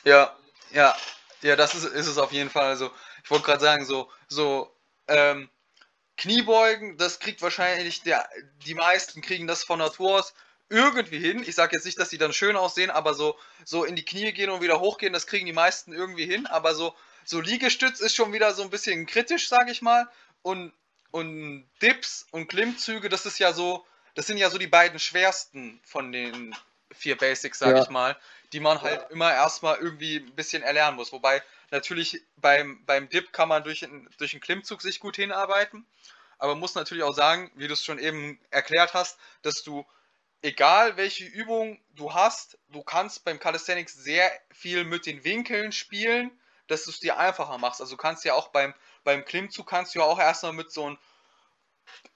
Ja, 0.05 0.35
ja, 0.73 0.95
ja, 1.41 1.55
das 1.55 1.73
ist, 1.73 1.85
ist 1.85 2.07
es 2.07 2.17
auf 2.17 2.31
jeden 2.31 2.49
Fall. 2.49 2.65
Also, 2.65 2.89
ich 3.23 3.31
wollte 3.31 3.45
gerade 3.45 3.61
sagen, 3.61 3.85
so, 3.85 4.09
so, 4.27 4.69
ähm, 5.07 5.49
Kniebeugen, 6.17 6.97
das 6.97 7.19
kriegt 7.19 7.41
wahrscheinlich 7.41 8.03
der, 8.03 8.27
die 8.65 8.75
meisten 8.75 9.21
kriegen 9.21 9.47
das 9.47 9.63
von 9.63 9.79
Natur 9.79 10.19
aus 10.19 10.33
irgendwie 10.71 11.19
hin. 11.19 11.43
Ich 11.45 11.55
sage 11.55 11.75
jetzt 11.75 11.85
nicht, 11.85 11.99
dass 11.99 12.09
die 12.09 12.17
dann 12.17 12.33
schön 12.33 12.55
aussehen, 12.55 12.89
aber 12.89 13.13
so, 13.13 13.37
so 13.65 13.83
in 13.83 13.95
die 13.95 14.05
Knie 14.05 14.31
gehen 14.31 14.49
und 14.49 14.61
wieder 14.61 14.79
hochgehen, 14.79 15.13
das 15.13 15.27
kriegen 15.27 15.45
die 15.45 15.53
meisten 15.53 15.93
irgendwie 15.93 16.25
hin. 16.25 16.47
Aber 16.47 16.73
so, 16.73 16.95
so 17.25 17.39
Liegestütz 17.41 17.99
ist 17.99 18.15
schon 18.15 18.33
wieder 18.33 18.53
so 18.53 18.63
ein 18.63 18.69
bisschen 18.69 19.05
kritisch, 19.05 19.47
sage 19.49 19.71
ich 19.71 19.81
mal. 19.81 20.07
Und, 20.41 20.73
und 21.11 21.69
Dips 21.81 22.25
und 22.31 22.47
Klimmzüge, 22.47 23.09
das 23.09 23.25
ist 23.25 23.37
ja 23.37 23.53
so, 23.53 23.85
das 24.15 24.27
sind 24.27 24.37
ja 24.37 24.49
so 24.49 24.57
die 24.57 24.67
beiden 24.67 24.97
schwersten 24.99 25.79
von 25.83 26.11
den 26.11 26.55
vier 26.91 27.17
Basics, 27.17 27.59
sage 27.59 27.77
Ja. 27.77 27.83
ich 27.83 27.89
mal, 27.89 28.17
die 28.53 28.59
man 28.59 28.81
halt 28.81 29.11
immer 29.11 29.31
erstmal 29.31 29.77
irgendwie 29.77 30.17
ein 30.17 30.35
bisschen 30.35 30.63
erlernen 30.63 30.97
muss. 30.97 31.11
Wobei 31.11 31.41
natürlich 31.69 32.21
beim, 32.37 32.83
beim 32.85 33.07
Dip 33.09 33.31
kann 33.31 33.47
man 33.49 33.63
durch, 33.63 33.83
einen- 33.83 34.09
durch 34.17 34.33
einen 34.33 34.41
Klimmzug 34.41 34.81
sich 34.81 34.99
gut 34.99 35.15
hinarbeiten, 35.15 35.85
aber 36.37 36.55
muss 36.55 36.75
natürlich 36.75 37.03
auch 37.03 37.13
sagen, 37.13 37.51
wie 37.55 37.67
du 37.67 37.73
es 37.73 37.83
schon 37.85 37.99
eben 37.99 38.39
erklärt 38.49 38.93
hast, 38.93 39.17
dass 39.41 39.63
du 39.63 39.85
egal 40.41 40.97
welche 40.97 41.25
Übung 41.25 41.79
du 41.95 42.13
hast, 42.13 42.57
du 42.69 42.83
kannst 42.83 43.23
beim 43.25 43.39
Calisthenics 43.39 43.93
sehr 43.93 44.31
viel 44.51 44.85
mit 44.85 45.05
den 45.05 45.23
Winkeln 45.23 45.71
spielen, 45.71 46.31
dass 46.67 46.85
du 46.85 46.91
es 46.91 46.99
dir 46.99 47.17
einfacher 47.17 47.57
machst. 47.57 47.81
Also 47.81 47.95
du 47.95 48.01
kannst 48.01 48.25
ja 48.25 48.33
auch 48.33 48.49
beim, 48.49 48.73
beim 49.03 49.25
Klimmzug 49.25 49.67
kannst 49.67 49.95
du 49.95 49.99
ja 49.99 50.05
auch 50.05 50.19
erstmal 50.19 50.53
mit 50.53 50.71
so 50.71 50.85
einem 50.85 50.97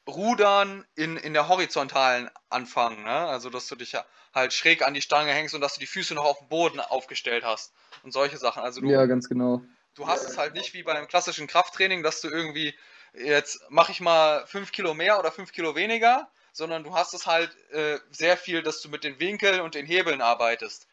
Rudern 0.07 0.85
in, 0.95 1.17
in 1.17 1.33
der 1.33 1.47
horizontalen 1.47 2.29
anfangen, 2.49 3.03
ne? 3.03 3.09
Also 3.27 3.49
dass 3.49 3.67
du 3.67 3.75
dich 3.75 3.91
ja 3.91 4.05
halt 4.33 4.53
schräg 4.53 4.83
an 4.83 4.93
die 4.93 5.01
Stange 5.01 5.31
hängst 5.31 5.55
und 5.55 5.61
dass 5.61 5.73
du 5.75 5.79
die 5.79 5.87
Füße 5.87 6.13
noch 6.13 6.25
auf 6.25 6.39
dem 6.39 6.49
Boden 6.49 6.79
aufgestellt 6.79 7.43
hast 7.43 7.73
und 8.03 8.11
solche 8.11 8.37
Sachen. 8.37 8.61
Also 8.63 8.81
du, 8.81 8.91
Ja, 8.91 9.05
ganz 9.05 9.27
genau. 9.29 9.61
du 9.95 10.07
hast 10.07 10.25
es 10.27 10.37
halt 10.37 10.53
nicht 10.53 10.73
wie 10.73 10.83
bei 10.83 10.93
einem 10.93 11.07
klassischen 11.07 11.47
Krafttraining, 11.47 12.03
dass 12.03 12.21
du 12.21 12.29
irgendwie 12.29 12.77
jetzt 13.13 13.61
mache 13.69 13.91
ich 13.93 14.01
mal 14.01 14.45
5 14.47 14.71
Kilo 14.71 14.93
mehr 14.93 15.19
oder 15.19 15.31
5 15.31 15.51
Kilo 15.53 15.75
weniger, 15.75 16.31
sondern 16.55 16.85
du 16.85 16.93
hast 16.93 17.13
es 17.13 17.27
halt 17.27 17.55
äh, 17.71 17.97
sehr 18.11 18.37
viel, 18.37 18.63
dass 18.63 18.81
du 18.81 18.87
mit 18.87 19.03
den 19.03 19.19
Winkeln 19.19 19.59
und 19.59 19.75
den 19.75 19.85
Hebeln 19.85 20.21
arbeitest. 20.21 20.87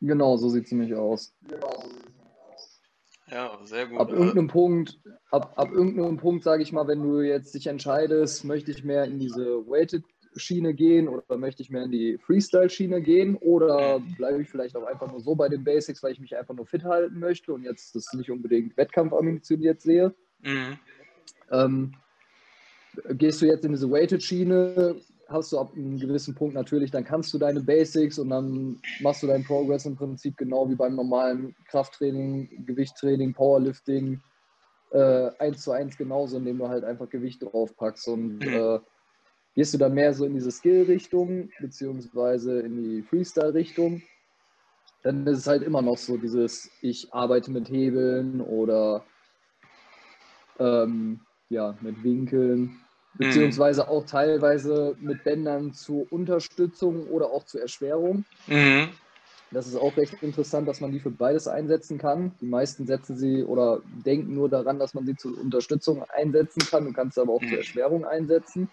Genau, 0.00 0.36
so 0.36 0.48
sieht 0.48 0.66
es 0.66 0.72
nämlich 0.72 0.94
aus. 0.94 1.32
Ja, 3.30 3.56
sehr 3.64 3.86
gut. 3.86 4.00
Ab 4.00 4.10
irgendeinem 4.10 4.48
Punkt, 4.48 4.98
ab, 5.30 5.52
ab 5.56 5.70
irgendeinem 5.70 6.16
Punkt, 6.16 6.42
sage 6.42 6.64
ich 6.64 6.72
mal, 6.72 6.88
wenn 6.88 7.02
du 7.02 7.20
jetzt 7.20 7.54
dich 7.54 7.68
entscheidest, 7.68 8.44
möchte 8.44 8.72
ich 8.72 8.82
mehr 8.82 9.04
in 9.04 9.20
diese 9.20 9.64
Weighted-Schiene 9.66 10.74
gehen 10.74 11.08
oder 11.08 11.38
möchte 11.38 11.62
ich 11.62 11.70
mehr 11.70 11.84
in 11.84 11.92
die 11.92 12.18
Freestyle-Schiene 12.18 13.00
gehen 13.00 13.36
oder 13.36 14.00
bleibe 14.18 14.42
ich 14.42 14.50
vielleicht 14.50 14.76
auch 14.76 14.84
einfach 14.84 15.10
nur 15.10 15.20
so 15.20 15.36
bei 15.36 15.48
den 15.48 15.62
Basics, 15.62 16.02
weil 16.02 16.12
ich 16.12 16.20
mich 16.20 16.36
einfach 16.36 16.54
nur 16.54 16.66
fit 16.66 16.82
halten 16.82 17.20
möchte 17.20 17.52
und 17.52 17.62
jetzt 17.62 17.94
das 17.94 18.12
nicht 18.12 18.30
unbedingt 18.30 18.76
wettkampfambitioniert 18.76 19.80
sehe. 19.80 20.12
Mhm. 20.42 20.78
Ähm, 21.52 21.94
gehst 23.10 23.42
du 23.42 23.46
jetzt 23.46 23.64
in 23.64 23.72
diese 23.72 23.90
Weighted-Schiene, 23.90 24.96
hast 25.28 25.52
du 25.52 25.58
ab 25.58 25.72
einem 25.74 25.98
gewissen 25.98 26.34
Punkt 26.34 26.54
natürlich, 26.54 26.90
dann 26.90 27.04
kannst 27.04 27.32
du 27.32 27.38
deine 27.38 27.60
Basics 27.60 28.18
und 28.18 28.30
dann 28.30 28.80
machst 29.00 29.22
du 29.22 29.26
deinen 29.26 29.44
Progress 29.44 29.86
im 29.86 29.96
Prinzip 29.96 30.36
genau 30.36 30.68
wie 30.68 30.74
beim 30.74 30.94
normalen 30.94 31.54
Krafttraining, 31.68 32.64
Gewichttraining, 32.66 33.32
Powerlifting, 33.32 34.20
äh, 34.90 35.30
eins 35.38 35.62
zu 35.62 35.72
eins 35.72 35.96
genauso, 35.96 36.36
indem 36.36 36.58
du 36.58 36.68
halt 36.68 36.84
einfach 36.84 37.08
Gewicht 37.08 37.42
draufpackst 37.42 38.08
und 38.08 38.42
äh, 38.44 38.78
gehst 39.54 39.72
du 39.74 39.78
dann 39.78 39.94
mehr 39.94 40.12
so 40.12 40.24
in 40.24 40.34
diese 40.34 40.50
Skill-Richtung, 40.50 41.50
beziehungsweise 41.60 42.60
in 42.60 42.76
die 42.76 43.02
Freestyle-Richtung, 43.02 44.02
dann 45.02 45.26
ist 45.26 45.38
es 45.38 45.46
halt 45.46 45.62
immer 45.62 45.82
noch 45.82 45.98
so 45.98 46.16
dieses, 46.16 46.70
ich 46.80 47.12
arbeite 47.12 47.50
mit 47.50 47.68
Hebeln 47.68 48.40
oder 48.40 49.04
ähm, 50.58 51.20
ja, 51.50 51.76
mit 51.80 52.02
Winkeln, 52.02 52.80
beziehungsweise 53.14 53.88
auch 53.88 54.04
teilweise 54.04 54.96
mit 55.00 55.24
Bändern 55.24 55.72
zur 55.72 56.10
Unterstützung 56.12 57.06
oder 57.06 57.30
auch 57.30 57.44
zur 57.44 57.60
Erschwerung. 57.62 58.26
Mhm. 58.46 58.94
Das 59.50 59.66
ist 59.68 59.76
auch 59.76 59.96
recht 59.96 60.14
interessant, 60.22 60.66
dass 60.68 60.80
man 60.80 60.90
die 60.92 61.00
für 61.00 61.10
beides 61.10 61.46
einsetzen 61.46 61.98
kann. 61.98 62.36
Die 62.40 62.46
meisten 62.46 62.86
setzen 62.86 63.16
sie 63.16 63.44
oder 63.44 63.82
denken 63.86 64.34
nur 64.34 64.48
daran, 64.48 64.78
dass 64.78 64.94
man 64.94 65.06
sie 65.06 65.16
zur 65.16 65.36
Unterstützung 65.38 66.02
einsetzen 66.08 66.64
kann. 66.64 66.84
Du 66.86 66.92
kannst 66.92 67.14
sie 67.14 67.20
aber 67.20 67.32
auch 67.32 67.44
zur 67.44 67.58
Erschwerung 67.58 68.04
einsetzen. 68.04 68.72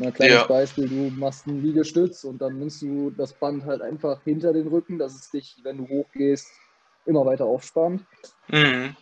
Ein 0.00 0.12
kleines 0.12 0.44
Ja. 0.44 0.46
Beispiel, 0.46 0.88
du 0.88 1.10
machst 1.10 1.46
einen 1.46 1.62
Liegestütz 1.62 2.24
und 2.24 2.40
dann 2.40 2.58
nimmst 2.58 2.80
du 2.82 3.10
das 3.10 3.38
Band 3.38 3.64
halt 3.64 3.82
einfach 3.82 4.22
hinter 4.24 4.52
den 4.52 4.68
Rücken, 4.68 4.98
dass 4.98 5.14
es 5.14 5.30
dich, 5.30 5.60
wenn 5.64 5.78
du 5.78 5.88
hochgehst, 5.88 6.62
immer 7.04 7.26
weiter 7.26 7.46
aufspannt. 7.46 8.06
Mhm. 8.52 8.96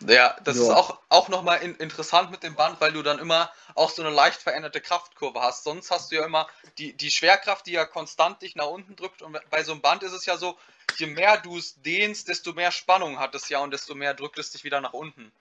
Ja, 0.00 0.36
das 0.44 0.56
Ja. 0.56 0.62
ist 0.62 0.70
auch, 0.70 1.00
auch 1.08 1.28
nochmal 1.28 1.62
in, 1.62 1.74
interessant 1.76 2.30
mit 2.30 2.42
dem 2.42 2.54
Band, 2.54 2.80
weil 2.80 2.92
du 2.92 3.02
dann 3.02 3.18
immer 3.18 3.50
auch 3.74 3.90
so 3.90 4.02
eine 4.02 4.14
leicht 4.14 4.42
veränderte 4.42 4.80
Kraftkurve 4.80 5.40
hast. 5.40 5.64
Sonst 5.64 5.90
hast 5.90 6.10
du 6.10 6.16
ja 6.16 6.24
immer 6.26 6.46
die, 6.78 6.92
die 6.92 7.10
Schwerkraft, 7.10 7.66
die 7.66 7.72
ja 7.72 7.84
konstant 7.86 8.42
dich 8.42 8.56
nach 8.56 8.68
unten 8.68 8.94
drückt. 8.94 9.22
Und 9.22 9.38
bei 9.50 9.62
so 9.64 9.72
einem 9.72 9.80
Band 9.80 10.02
ist 10.02 10.12
es 10.12 10.26
ja 10.26 10.36
so, 10.36 10.56
je 10.98 11.06
mehr 11.06 11.38
du 11.38 11.56
es 11.56 11.80
dehnst, 11.82 12.28
desto 12.28 12.52
mehr 12.52 12.70
Spannung 12.72 13.18
hat 13.18 13.34
es 13.34 13.48
ja 13.48 13.60
und 13.60 13.72
desto 13.72 13.94
mehr 13.94 14.14
drückt 14.14 14.38
es 14.38 14.50
dich 14.50 14.64
wieder 14.64 14.80
nach 14.80 14.92
unten. 14.92 15.32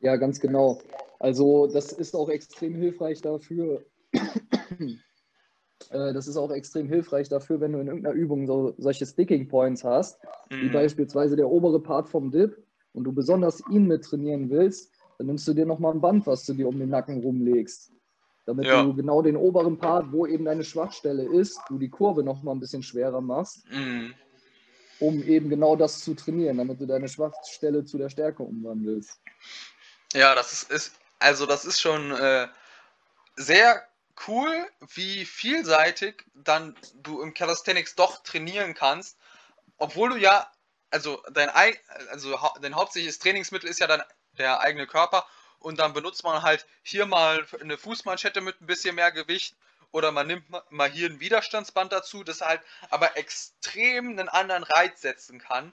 Ja, 0.00 0.16
ganz 0.16 0.40
genau. 0.40 0.80
Also 1.18 1.66
das 1.66 1.92
ist 1.92 2.14
auch 2.16 2.28
extrem 2.28 2.74
hilfreich 2.74 3.22
dafür. 3.22 3.84
Äh, 5.90 6.12
Das 6.12 6.28
ist 6.28 6.36
auch 6.36 6.50
extrem 6.50 6.88
hilfreich 6.88 7.28
dafür, 7.30 7.60
wenn 7.60 7.72
du 7.72 7.80
in 7.80 7.86
irgendeiner 7.88 8.14
Übung 8.14 8.46
so, 8.46 8.74
solche 8.78 9.06
Sticking 9.06 9.48
Points 9.48 9.82
hast, 9.82 10.20
wie 10.50 10.68
Mhm. 10.68 10.72
beispielsweise 10.72 11.36
der 11.36 11.48
obere 11.48 11.80
Part 11.80 12.08
vom 12.08 12.30
Dip 12.30 12.62
und 12.92 13.04
du 13.04 13.12
besonders 13.12 13.60
ihn 13.68 13.86
mit 13.86 14.04
trainieren 14.04 14.50
willst, 14.50 14.92
dann 15.18 15.26
nimmst 15.26 15.46
du 15.46 15.54
dir 15.54 15.66
nochmal 15.66 15.92
ein 15.92 16.00
Band, 16.00 16.26
was 16.26 16.44
du 16.46 16.54
dir 16.54 16.68
um 16.68 16.78
den 16.78 16.88
Nacken 16.88 17.20
rumlegst. 17.22 17.92
Damit 18.46 18.66
Ja. 18.66 18.82
du 18.82 18.94
genau 18.94 19.22
den 19.22 19.36
oberen 19.36 19.78
Part, 19.78 20.10
wo 20.12 20.26
eben 20.26 20.44
deine 20.44 20.64
Schwachstelle 20.64 21.24
ist, 21.24 21.60
du 21.68 21.78
die 21.78 21.90
Kurve 21.90 22.22
nochmal 22.22 22.54
ein 22.54 22.60
bisschen 22.60 22.82
schwerer 22.82 23.20
machst, 23.20 23.64
Mhm. 23.70 24.14
um 24.98 25.22
eben 25.22 25.48
genau 25.48 25.76
das 25.76 26.00
zu 26.00 26.14
trainieren, 26.14 26.58
damit 26.58 26.80
du 26.80 26.86
deine 26.86 27.08
Schwachstelle 27.08 27.84
zu 27.84 27.98
der 27.98 28.08
Stärke 28.08 28.42
umwandelst. 28.42 29.20
Ja, 30.14 30.34
das 30.34 30.52
ist, 30.52 30.70
ist 30.70 30.92
also 31.18 31.46
das 31.46 31.64
ist 31.64 31.80
schon 31.80 32.10
äh, 32.12 32.48
sehr 33.36 33.82
cool, 34.26 34.66
wie 34.94 35.24
vielseitig 35.24 36.24
dann 36.34 36.74
du 37.02 37.20
im 37.22 37.34
Calisthenics 37.34 37.94
doch 37.94 38.22
trainieren 38.22 38.74
kannst, 38.74 39.18
obwohl 39.78 40.10
du 40.10 40.16
ja, 40.16 40.50
also 40.90 41.22
dein 41.32 41.50
ei- 41.50 41.78
also 42.10 42.38
dein 42.60 42.74
hauptsächliches 42.74 43.18
Trainingsmittel 43.18 43.68
ist 43.68 43.80
ja 43.80 43.86
dein 43.86 44.02
der 44.38 44.60
eigene 44.60 44.86
Körper 44.86 45.26
und 45.58 45.78
dann 45.78 45.92
benutzt 45.92 46.24
man 46.24 46.42
halt 46.42 46.66
hier 46.82 47.06
mal 47.06 47.46
eine 47.60 47.76
Fußmanschette 47.78 48.40
mit 48.40 48.60
ein 48.60 48.66
bisschen 48.66 48.94
mehr 48.94 49.12
Gewicht 49.12 49.56
oder 49.92 50.12
man 50.12 50.26
nimmt 50.26 50.48
ma- 50.50 50.64
mal 50.70 50.90
hier 50.90 51.08
ein 51.10 51.20
Widerstandsband 51.20 51.92
dazu, 51.92 52.24
das 52.24 52.40
halt 52.40 52.62
aber 52.90 53.16
extrem 53.16 54.10
einen 54.10 54.28
anderen 54.28 54.62
Reiz 54.64 55.00
setzen 55.00 55.38
kann. 55.40 55.72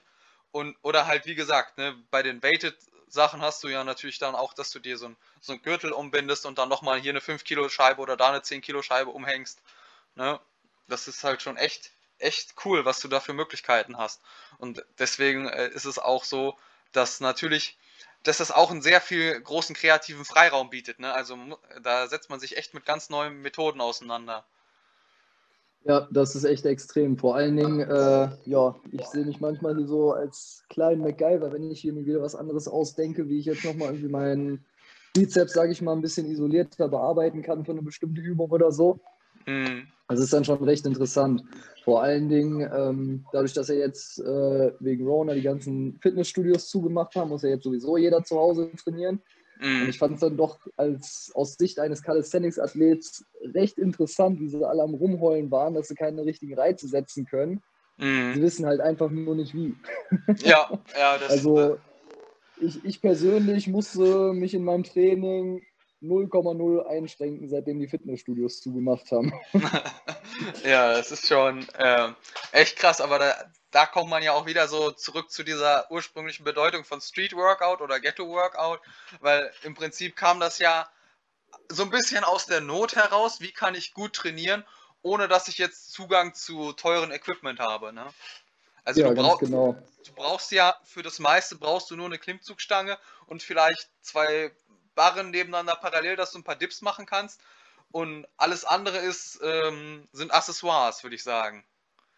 Und, 0.50 0.76
oder 0.82 1.06
halt, 1.06 1.26
wie 1.26 1.34
gesagt, 1.34 1.78
ne, 1.78 1.94
bei 2.10 2.22
den 2.22 2.42
Weighted 2.42 2.76
Sachen 3.06 3.40
hast 3.42 3.62
du 3.62 3.68
ja 3.68 3.84
natürlich 3.84 4.18
dann 4.18 4.34
auch, 4.34 4.52
dass 4.54 4.70
du 4.70 4.78
dir 4.78 4.98
so 4.98 5.06
ein, 5.06 5.16
so 5.40 5.52
ein 5.52 5.62
Gürtel 5.62 5.92
umbindest 5.92 6.46
und 6.46 6.58
dann 6.58 6.68
nochmal 6.68 6.98
hier 7.00 7.12
eine 7.12 7.20
5 7.20 7.44
Kilo 7.44 7.68
Scheibe 7.68 8.00
oder 8.00 8.16
da 8.16 8.28
eine 8.28 8.42
10 8.42 8.60
Kilo 8.60 8.82
Scheibe 8.82 9.10
umhängst. 9.10 9.62
Ne? 10.14 10.40
Das 10.88 11.08
ist 11.08 11.24
halt 11.24 11.42
schon 11.42 11.56
echt, 11.56 11.92
echt 12.18 12.54
cool, 12.64 12.84
was 12.84 13.00
du 13.00 13.08
da 13.08 13.20
für 13.20 13.32
Möglichkeiten 13.34 13.96
hast. 13.98 14.20
Und 14.58 14.84
deswegen 14.98 15.46
äh, 15.48 15.68
ist 15.68 15.84
es 15.84 15.98
auch 15.98 16.24
so, 16.24 16.54
dass 16.92 17.20
natürlich, 17.20 17.78
dass 18.22 18.38
das 18.38 18.50
auch 18.50 18.70
einen 18.70 18.82
sehr 18.82 19.00
viel 19.00 19.40
großen 19.40 19.74
kreativen 19.74 20.24
Freiraum 20.24 20.70
bietet. 20.70 20.98
Ne? 20.98 21.12
Also 21.12 21.36
da 21.82 22.06
setzt 22.08 22.30
man 22.30 22.40
sich 22.40 22.56
echt 22.56 22.74
mit 22.74 22.84
ganz 22.84 23.10
neuen 23.10 23.40
Methoden 23.42 23.80
auseinander. 23.80 24.44
Ja, 25.84 26.08
das 26.10 26.34
ist 26.34 26.44
echt 26.44 26.66
extrem. 26.66 27.16
Vor 27.16 27.36
allen 27.36 27.56
Dingen, 27.56 27.80
äh, 27.80 28.28
ja, 28.44 28.74
ich 28.90 29.06
sehe 29.06 29.24
mich 29.24 29.40
manchmal 29.40 29.86
so 29.86 30.12
als 30.12 30.64
kleinen 30.68 31.00
MacGyver, 31.02 31.52
wenn 31.52 31.70
ich 31.70 31.80
hier 31.80 31.92
mir 31.92 32.04
wieder 32.04 32.20
was 32.20 32.34
anderes 32.34 32.68
ausdenke, 32.68 33.28
wie 33.28 33.38
ich 33.38 33.46
jetzt 33.46 33.64
nochmal 33.64 33.88
irgendwie 33.88 34.08
meinen 34.08 34.64
Bizeps, 35.14 35.52
sage 35.52 35.72
ich 35.72 35.80
mal, 35.80 35.92
ein 35.92 36.02
bisschen 36.02 36.26
isolierter 36.26 36.88
bearbeiten 36.88 37.42
kann 37.42 37.64
für 37.64 37.72
eine 37.72 37.82
bestimmte 37.82 38.20
Übung 38.20 38.50
oder 38.50 38.72
so. 38.72 39.00
Mhm. 39.48 39.88
Also 40.06 40.22
ist 40.24 40.32
dann 40.32 40.44
schon 40.44 40.62
recht 40.64 40.86
interessant. 40.86 41.42
Vor 41.84 42.02
allen 42.02 42.28
Dingen, 42.28 42.60
ähm, 42.72 43.24
dadurch, 43.32 43.52
dass 43.54 43.68
ja 43.68 43.74
jetzt 43.74 44.18
äh, 44.20 44.72
wegen 44.80 45.06
Rona 45.06 45.34
die 45.34 45.42
ganzen 45.42 45.98
Fitnessstudios 46.00 46.68
zugemacht 46.68 47.14
haben, 47.14 47.30
muss 47.30 47.42
ja 47.42 47.50
jetzt 47.50 47.64
sowieso 47.64 47.96
jeder 47.96 48.22
zu 48.24 48.36
Hause 48.38 48.70
trainieren. 48.76 49.22
Und 49.80 49.84
Mhm. 49.84 49.88
ich 49.88 49.98
fand 49.98 50.14
es 50.14 50.20
dann 50.20 50.36
doch 50.36 50.60
als 50.76 51.30
aus 51.34 51.54
Sicht 51.54 51.78
eines 51.78 52.02
Calisthenics-Athlets 52.02 53.26
recht 53.54 53.78
interessant, 53.78 54.40
wie 54.40 54.48
sie 54.48 54.66
alle 54.66 54.82
am 54.82 54.94
Rumheulen 54.94 55.50
waren, 55.50 55.74
dass 55.74 55.88
sie 55.88 55.94
keine 55.94 56.24
richtigen 56.24 56.54
Reize 56.58 56.88
setzen 56.88 57.26
können. 57.26 57.62
Sie 58.30 58.40
Mhm. 58.40 58.42
wissen 58.42 58.66
halt 58.66 58.80
einfach 58.80 59.10
nur 59.10 59.34
nicht 59.34 59.54
wie. 59.54 59.76
Ja, 60.38 60.68
ja, 60.96 61.18
das 61.18 61.32
Also 61.32 61.78
ich, 62.56 62.84
ich 62.84 63.00
persönlich 63.00 63.68
musste 63.68 64.32
mich 64.32 64.54
in 64.54 64.64
meinem 64.64 64.84
Training 64.84 65.62
0,0 66.02 66.86
einschränken, 66.86 67.48
seitdem 67.48 67.80
die 67.80 67.88
Fitnessstudios 67.88 68.60
zugemacht 68.60 69.10
haben. 69.10 69.32
Ja, 70.64 70.92
das 70.92 71.10
ist 71.10 71.26
schon 71.26 71.66
ähm, 71.78 72.14
echt 72.52 72.76
krass, 72.76 73.00
aber 73.00 73.18
da, 73.18 73.34
da 73.70 73.86
kommt 73.86 74.10
man 74.10 74.22
ja 74.22 74.32
auch 74.32 74.46
wieder 74.46 74.68
so 74.68 74.92
zurück 74.92 75.30
zu 75.30 75.42
dieser 75.42 75.90
ursprünglichen 75.90 76.44
Bedeutung 76.44 76.84
von 76.84 77.00
Street 77.00 77.34
Workout 77.34 77.80
oder 77.80 77.98
Ghetto 77.98 78.28
Workout, 78.28 78.80
weil 79.20 79.50
im 79.62 79.74
Prinzip 79.74 80.14
kam 80.14 80.38
das 80.38 80.58
ja 80.58 80.88
so 81.68 81.82
ein 81.82 81.90
bisschen 81.90 82.24
aus 82.24 82.46
der 82.46 82.60
Not 82.60 82.94
heraus, 82.94 83.40
wie 83.40 83.52
kann 83.52 83.74
ich 83.74 83.94
gut 83.94 84.12
trainieren, 84.12 84.64
ohne 85.02 85.28
dass 85.28 85.48
ich 85.48 85.58
jetzt 85.58 85.92
Zugang 85.92 86.34
zu 86.34 86.72
teuren 86.72 87.10
Equipment 87.10 87.58
habe, 87.58 87.92
ne? 87.92 88.06
Also 88.84 89.02
ja, 89.02 89.08
du, 89.08 89.16
brauch, 89.16 89.38
genau. 89.38 89.76
du 90.06 90.12
brauchst 90.14 90.50
ja 90.50 90.74
für 90.84 91.02
das 91.02 91.18
meiste 91.18 91.56
brauchst 91.56 91.90
du 91.90 91.96
nur 91.96 92.06
eine 92.06 92.18
Klimmzugstange 92.18 92.96
und 93.26 93.42
vielleicht 93.42 93.90
zwei 94.00 94.50
Barren 94.98 95.30
nebeneinander 95.30 95.76
parallel, 95.80 96.16
dass 96.16 96.32
du 96.32 96.40
ein 96.40 96.44
paar 96.44 96.56
Dips 96.56 96.82
machen 96.82 97.06
kannst. 97.06 97.40
Und 97.92 98.26
alles 98.36 98.64
andere 98.64 98.98
ist, 98.98 99.40
ähm, 99.44 100.08
sind 100.12 100.34
Accessoires, 100.34 101.04
würde 101.04 101.14
ich 101.14 101.22
sagen. 101.22 101.64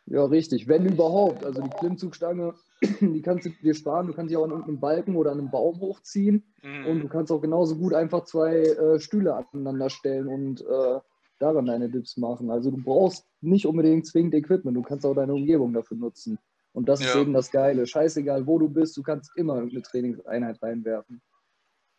Ja, 0.06 0.24
richtig. 0.24 0.66
Wenn 0.66 0.86
überhaupt. 0.86 1.44
Also 1.44 1.60
die 1.60 1.68
Klimmzugstange, 1.78 2.54
die 3.00 3.20
kannst 3.20 3.44
du 3.44 3.50
dir 3.50 3.74
sparen. 3.74 4.06
Du 4.06 4.14
kannst 4.14 4.30
sie 4.30 4.36
auch 4.38 4.44
an 4.44 4.50
irgendeinem 4.50 4.80
Balken 4.80 5.14
oder 5.14 5.30
an 5.30 5.38
einem 5.38 5.50
Baum 5.50 5.78
hochziehen. 5.78 6.54
Mhm. 6.62 6.86
Und 6.86 7.00
du 7.00 7.08
kannst 7.08 7.30
auch 7.30 7.42
genauso 7.42 7.76
gut 7.76 7.92
einfach 7.92 8.24
zwei 8.24 8.56
äh, 8.56 8.98
Stühle 8.98 9.34
aneinander 9.34 9.90
stellen 9.90 10.26
und 10.26 10.62
äh, 10.62 11.00
daran 11.38 11.66
deine 11.66 11.90
Dips 11.90 12.16
machen. 12.16 12.50
Also 12.50 12.70
du 12.70 12.78
brauchst 12.82 13.26
nicht 13.42 13.66
unbedingt 13.66 14.06
zwingend 14.06 14.34
Equipment, 14.34 14.76
du 14.76 14.82
kannst 14.82 15.04
auch 15.04 15.14
deine 15.14 15.34
Umgebung 15.34 15.74
dafür 15.74 15.98
nutzen. 15.98 16.38
Und 16.72 16.88
das 16.88 17.00
ist 17.00 17.14
Ja. 17.14 17.20
eben 17.20 17.32
das 17.34 17.50
Geile. 17.50 17.86
Scheißegal, 17.86 18.46
wo 18.46 18.58
du 18.58 18.68
bist, 18.68 18.96
du 18.96 19.02
kannst 19.02 19.30
immer 19.36 19.56
irgendeine 19.56 19.82
Trainingseinheit 19.82 20.62
reinwerfen. 20.62 21.20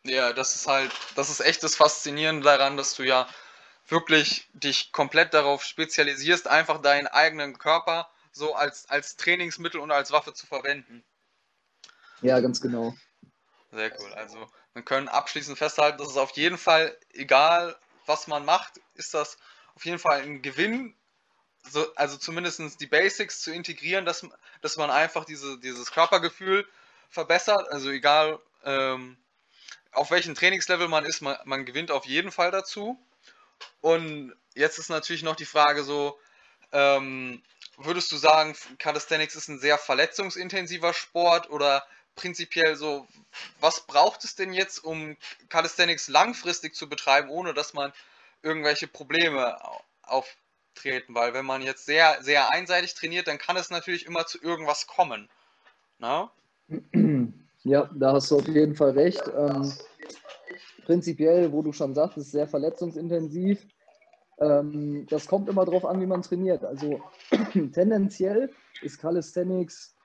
Ja, 0.04 0.32
das 0.32 0.56
ist 0.56 0.66
halt, 0.66 0.90
das 1.14 1.30
ist 1.30 1.40
echt 1.40 1.62
das 1.62 1.76
Faszinierende 1.76 2.44
daran, 2.44 2.76
dass 2.76 2.94
du 2.94 3.04
ja 3.04 3.28
wirklich 3.86 4.48
dich 4.52 4.92
komplett 4.92 5.32
darauf 5.34 5.64
spezialisierst, 5.64 6.48
einfach 6.48 6.80
deinen 6.82 7.06
eigenen 7.06 7.58
Körper 7.58 8.10
so 8.32 8.54
als, 8.54 8.88
als 8.88 9.16
Trainingsmittel 9.16 9.80
und 9.80 9.90
als 9.90 10.10
Waffe 10.10 10.34
zu 10.34 10.46
verwenden. 10.46 11.04
Ja, 12.20 12.40
ganz 12.40 12.60
genau. 12.60 12.94
Sehr 13.70 13.92
cool. 14.00 14.12
Also, 14.14 14.48
wir 14.74 14.82
können 14.82 15.08
abschließend 15.08 15.58
festhalten, 15.58 15.98
dass 15.98 16.08
es 16.08 16.16
auf 16.16 16.30
jeden 16.32 16.58
Fall, 16.58 16.96
egal 17.12 17.76
was 18.06 18.26
man 18.26 18.44
macht, 18.44 18.80
ist 18.94 19.14
das 19.14 19.38
auf 19.74 19.84
jeden 19.84 19.98
Fall 19.98 20.22
ein 20.22 20.42
Gewinn, 20.42 20.94
so, 21.62 21.94
also 21.94 22.16
zumindest 22.16 22.80
die 22.80 22.86
Basics 22.86 23.40
zu 23.40 23.52
integrieren, 23.52 24.04
dass, 24.04 24.26
dass 24.62 24.76
man 24.76 24.90
einfach 24.90 25.24
diese, 25.24 25.58
dieses 25.60 25.92
Körpergefühl 25.92 26.66
verbessert. 27.08 27.68
Also, 27.70 27.90
egal 27.90 28.40
ähm, 28.64 29.16
auf 29.92 30.10
welchem 30.10 30.34
Trainingslevel 30.34 30.88
man 30.88 31.04
ist, 31.04 31.20
man, 31.20 31.36
man 31.44 31.64
gewinnt 31.64 31.90
auf 31.90 32.06
jeden 32.06 32.32
Fall 32.32 32.50
dazu. 32.50 32.98
Und 33.80 34.34
jetzt 34.54 34.78
ist 34.78 34.90
natürlich 34.90 35.22
noch 35.22 35.36
die 35.36 35.44
Frage 35.46 35.84
so, 35.84 36.18
ähm, 36.72 37.42
würdest 37.76 38.12
du 38.12 38.16
sagen, 38.16 38.56
Calisthenics 38.78 39.34
ist 39.36 39.48
ein 39.48 39.60
sehr 39.60 39.78
verletzungsintensiver 39.78 40.94
Sport 40.94 41.50
oder 41.50 41.86
prinzipiell 42.16 42.76
so, 42.76 43.08
was 43.60 43.86
braucht 43.86 44.24
es 44.24 44.34
denn 44.36 44.52
jetzt, 44.52 44.78
um 44.84 45.16
Calisthenics 45.48 46.08
langfristig 46.08 46.74
zu 46.74 46.88
betreiben, 46.88 47.30
ohne 47.30 47.54
dass 47.54 47.74
man 47.74 47.92
irgendwelche 48.42 48.88
Probleme 48.88 49.62
au- 49.64 49.82
auftreten? 50.02 51.14
Weil 51.14 51.34
wenn 51.34 51.46
man 51.46 51.62
jetzt 51.62 51.86
sehr, 51.86 52.22
sehr 52.22 52.52
einseitig 52.52 52.94
trainiert, 52.94 53.28
dann 53.28 53.38
kann 53.38 53.56
es 53.56 53.70
natürlich 53.70 54.06
immer 54.06 54.26
zu 54.26 54.40
irgendwas 54.42 54.86
kommen. 54.86 55.30
Na? 55.98 56.32
Ja, 57.64 57.88
da 57.94 58.14
hast 58.14 58.30
du 58.30 58.36
auf 58.36 58.48
jeden 58.48 58.74
Fall 58.74 58.90
recht. 58.90 59.22
Ähm, 59.36 59.72
prinzipiell, 60.84 61.52
wo 61.52 61.62
du 61.62 61.72
schon 61.72 61.94
sagst, 61.94 62.18
ist 62.18 62.32
sehr 62.32 62.48
verletzungsintensiv. 62.48 63.64
Ähm, 64.40 65.06
das 65.10 65.28
kommt 65.28 65.48
immer 65.48 65.64
darauf 65.64 65.84
an, 65.84 66.00
wie 66.00 66.06
man 66.06 66.22
trainiert. 66.22 66.64
Also 66.64 67.00
tendenziell 67.72 68.50
ist 68.80 68.98
Calisthenics 68.98 69.96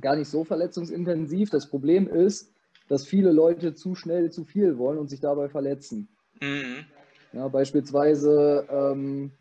gar 0.00 0.16
nicht 0.16 0.28
so 0.28 0.44
verletzungsintensiv. 0.44 1.50
Das 1.50 1.68
Problem 1.68 2.08
ist, 2.08 2.52
dass 2.88 3.06
viele 3.06 3.30
Leute 3.30 3.74
zu 3.74 3.94
schnell 3.94 4.30
zu 4.30 4.44
viel 4.44 4.78
wollen 4.78 4.98
und 4.98 5.08
sich 5.08 5.20
dabei 5.20 5.48
verletzen. 5.48 6.08
Mhm. 6.40 6.84
Ja, 7.32 7.48
beispielsweise, 7.48 8.66
ähm, 8.68 9.32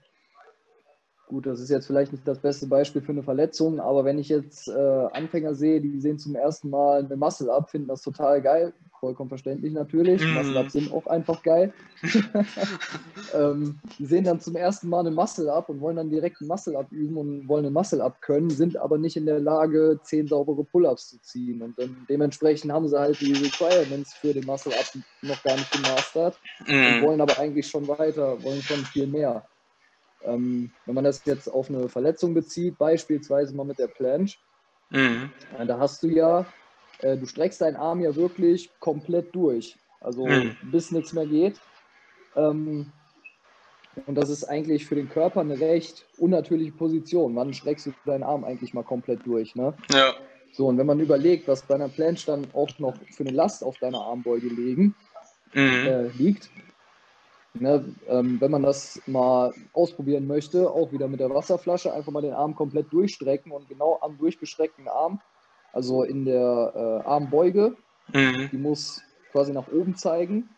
gut, 1.32 1.45
das 1.45 1.61
ist 1.61 1.69
jetzt 1.69 1.88
vielleicht 1.88 2.11
nicht 2.11 2.27
das 2.27 2.39
beste 2.39 2.67
Beispiel 2.67 3.01
für 3.01 3.13
eine 3.13 3.23
Verletzung, 3.23 3.79
aber 3.79 4.03
wenn 4.03 4.19
ich 4.19 4.27
jetzt 4.27 4.67
äh, 4.67 5.07
Anfänger 5.13 5.55
sehe, 5.55 5.79
die 5.79 5.99
sehen 5.99 6.19
zum 6.19 6.36
ersten 6.36 6.69
Mal 6.69 7.05
eine 7.05 7.15
Muscle-Up, 7.15 7.71
finden 7.71 7.88
das 7.88 8.01
total 8.01 8.41
geil, 8.41 8.73
vollkommen 8.99 9.29
verständlich 9.29 9.73
natürlich. 9.73 10.27
Mhm. 10.27 10.36
Muscle-Ups 10.36 10.73
sind 10.73 10.91
auch 10.91 11.07
einfach 11.07 11.41
geil. 11.41 11.73
ähm, 13.34 13.79
die 13.97 14.05
sehen 14.05 14.25
dann 14.25 14.41
zum 14.41 14.57
ersten 14.57 14.89
Mal 14.89 14.99
eine 14.99 15.11
Muscle-Up 15.11 15.69
und 15.69 15.79
wollen 15.79 15.95
dann 15.95 16.09
direkt 16.09 16.41
ein 16.41 16.47
Muscle-Up 16.47 16.91
üben 16.91 17.15
und 17.15 17.47
wollen 17.47 17.65
eine 17.65 17.73
Muscle-Up 17.73 18.21
können, 18.21 18.49
sind 18.49 18.75
aber 18.75 18.97
nicht 18.97 19.15
in 19.15 19.25
der 19.25 19.39
Lage, 19.39 20.01
zehn 20.03 20.27
saubere 20.27 20.65
Pull-Ups 20.65 21.09
zu 21.11 21.21
ziehen. 21.21 21.61
Und 21.61 21.79
dann 21.79 22.05
dementsprechend 22.09 22.73
haben 22.73 22.89
sie 22.89 22.99
halt 22.99 23.19
die 23.21 23.32
Requirements 23.32 24.13
für 24.15 24.34
den 24.34 24.45
Muscle-Up 24.45 24.86
noch 25.21 25.41
gar 25.43 25.55
nicht 25.55 25.71
gemastert 25.71 26.38
und 26.59 26.67
Mhm. 26.99 27.01
wollen 27.01 27.21
aber 27.21 27.39
eigentlich 27.39 27.67
schon 27.67 27.88
weiter, 27.88 28.43
wollen 28.43 28.61
schon 28.61 28.84
viel 28.86 29.07
mehr. 29.07 29.45
Ähm, 30.24 30.74
wenn 30.86 30.95
man 30.95 31.03
das 31.03 31.26
jetzt 31.26 31.47
auf 31.47 31.69
eine 31.69 31.89
Verletzung 31.89 32.34
bezieht, 32.34 32.78
beispielsweise 32.78 33.55
mal 33.55 33.65
mit 33.65 33.80
der 33.80 33.88
Planche, 33.88 34.39
Mhm. 34.89 35.32
äh, 35.57 35.65
da 35.65 35.80
hast 35.80 36.03
du 36.03 36.07
ja, 36.07 36.53
äh, 36.99 37.17
du 37.17 37.26
streckst 37.26 37.61
deinen 37.61 37.76
Arm 37.76 38.01
ja 38.01 38.15
wirklich 38.15 38.78
komplett 38.80 39.34
durch, 39.36 39.80
also 39.99 40.28
Mhm. 40.28 40.57
bis 40.61 40.91
nichts 40.91 41.13
mehr 41.13 41.28
geht. 41.28 41.61
Ähm, 42.36 42.93
und 44.05 44.15
das 44.15 44.30
ist 44.30 44.45
eigentlich 44.45 44.86
für 44.86 44.95
den 44.95 45.09
Körper 45.09 45.41
eine 45.41 45.59
recht 45.59 46.07
unnatürliche 46.15 46.72
Position. 46.72 47.36
Wann 47.36 47.53
streckst 47.53 47.86
du 47.88 47.91
deinen 48.05 48.24
Arm 48.24 48.43
eigentlich 48.45 48.74
mal 48.74 48.84
komplett 48.84 49.26
durch? 49.26 49.55
Ne? 49.55 49.78
Ja. 49.91 50.15
So, 50.51 50.67
und 50.67 50.78
wenn 50.78 50.86
man 50.88 50.99
überlegt, 50.99 51.47
was 51.47 51.67
bei 51.67 51.76
einer 51.76 51.89
Planche 51.89 52.26
dann 52.28 52.51
auch 52.53 52.69
noch 52.80 52.95
für 53.09 53.24
eine 53.24 53.32
Last 53.36 53.63
auf 53.63 53.78
deiner 53.80 54.01
Armbeuge 54.01 54.47
liegen, 54.47 54.95
Mhm. 55.53 55.88
äh, 55.88 56.07
liegt. 56.09 56.51
Ne, 57.60 57.95
ähm, 58.08 58.39
wenn 58.39 58.49
man 58.52 58.64
das 58.64 59.02
mal 59.08 59.54
ausprobieren 59.74 60.26
möchte, 60.26 60.72
auch 60.72 60.93
wieder 60.93 61.10
mit 61.10 61.20
der 61.20 61.30
Wasserflasche, 61.30 61.93
einfach 61.93 62.12
mal 62.14 62.22
den 62.22 62.34
Arm 62.34 62.56
komplett 62.56 62.93
durchstrecken 62.93 63.52
und 63.52 63.68
genau 63.68 63.99
am 64.02 64.18
durchgestreckten 64.18 64.88
Arm, 64.88 65.22
also 65.74 66.04
in 66.04 66.24
der 66.24 66.72
äh, 66.74 67.08
Armbeuge, 67.08 67.78
Mhm. 68.14 68.52
die 68.52 68.58
muss 68.60 69.10
quasi 69.30 69.54
nach 69.54 69.68
oben 69.68 69.95
zeigen. 69.95 70.58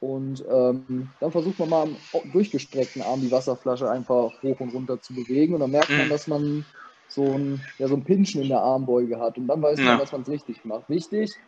Und 0.00 0.44
ähm, 0.50 1.14
dann 1.20 1.32
versucht 1.32 1.58
man 1.58 1.68
mal 1.68 1.82
am 1.82 2.08
durchgestreckten 2.32 3.02
Arm 3.02 3.20
die 3.22 3.30
Wasserflasche 3.30 3.90
einfach 3.90 4.42
hoch 4.42 4.60
und 4.60 4.70
runter 4.70 5.00
zu 5.02 5.14
bewegen. 5.14 5.54
Und 5.54 5.60
dann 5.60 5.70
merkt 5.70 5.96
man, 5.96 6.08
Mhm. 6.08 6.10
dass 6.10 6.26
man 6.26 6.66
so 7.06 7.38
ein, 7.38 7.72
ja, 7.78 7.88
so 7.88 7.96
ein 7.96 8.04
Pinschen 8.04 8.40
in 8.42 8.48
der 8.48 8.62
Armbeuge 8.62 9.20
hat. 9.20 9.38
Und 9.38 9.48
dann 9.48 9.62
weiß 9.62 9.82
Ja. 9.82 9.84
man, 9.84 9.98
dass 9.98 10.12
man 10.12 10.22
es 10.22 10.28
richtig 10.30 10.64
macht. 10.64 10.88
Wichtig, 10.88 11.40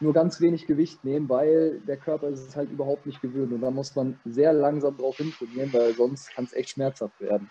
nur 0.00 0.12
ganz 0.14 0.40
wenig 0.40 0.66
Gewicht 0.66 1.04
nehmen, 1.04 1.28
weil 1.28 1.80
der 1.80 1.96
Körper 1.96 2.28
ist 2.28 2.40
es 2.40 2.56
halt 2.56 2.70
überhaupt 2.70 3.06
nicht 3.06 3.20
gewöhnt. 3.20 3.52
Und 3.52 3.60
da 3.60 3.70
muss 3.70 3.94
man 3.94 4.18
sehr 4.24 4.52
langsam 4.52 4.96
drauf 4.96 5.16
hintrainieren, 5.16 5.72
weil 5.72 5.94
sonst 5.94 6.34
kann 6.34 6.44
es 6.44 6.52
echt 6.52 6.70
schmerzhaft 6.70 7.20
werden. 7.20 7.50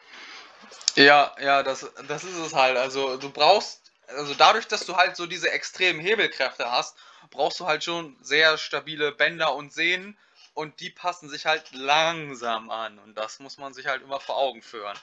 Ja, 0.95 1.31
ja, 1.41 1.63
das, 1.63 1.89
das 2.07 2.23
ist 2.23 2.37
es 2.37 2.55
halt. 2.55 2.77
Also 2.77 3.17
du 3.17 3.29
brauchst, 3.29 3.91
also 4.07 4.33
dadurch, 4.33 4.67
dass 4.67 4.85
du 4.85 4.95
halt 4.95 5.15
so 5.15 5.27
diese 5.27 5.51
extremen 5.51 5.99
Hebelkräfte 5.99 6.69
hast, 6.69 6.97
brauchst 7.29 7.59
du 7.59 7.67
halt 7.67 7.83
schon 7.83 8.17
sehr 8.21 8.57
stabile 8.57 9.11
Bänder 9.11 9.55
und 9.55 9.71
Sehnen 9.71 10.17
und 10.55 10.79
die 10.79 10.89
passen 10.89 11.29
sich 11.29 11.45
halt 11.45 11.71
langsam 11.73 12.69
an 12.69 12.99
und 12.99 13.15
das 13.15 13.39
muss 13.39 13.57
man 13.57 13.73
sich 13.73 13.85
halt 13.87 14.01
immer 14.01 14.19
vor 14.19 14.37
Augen 14.37 14.61
führen. 14.61 14.97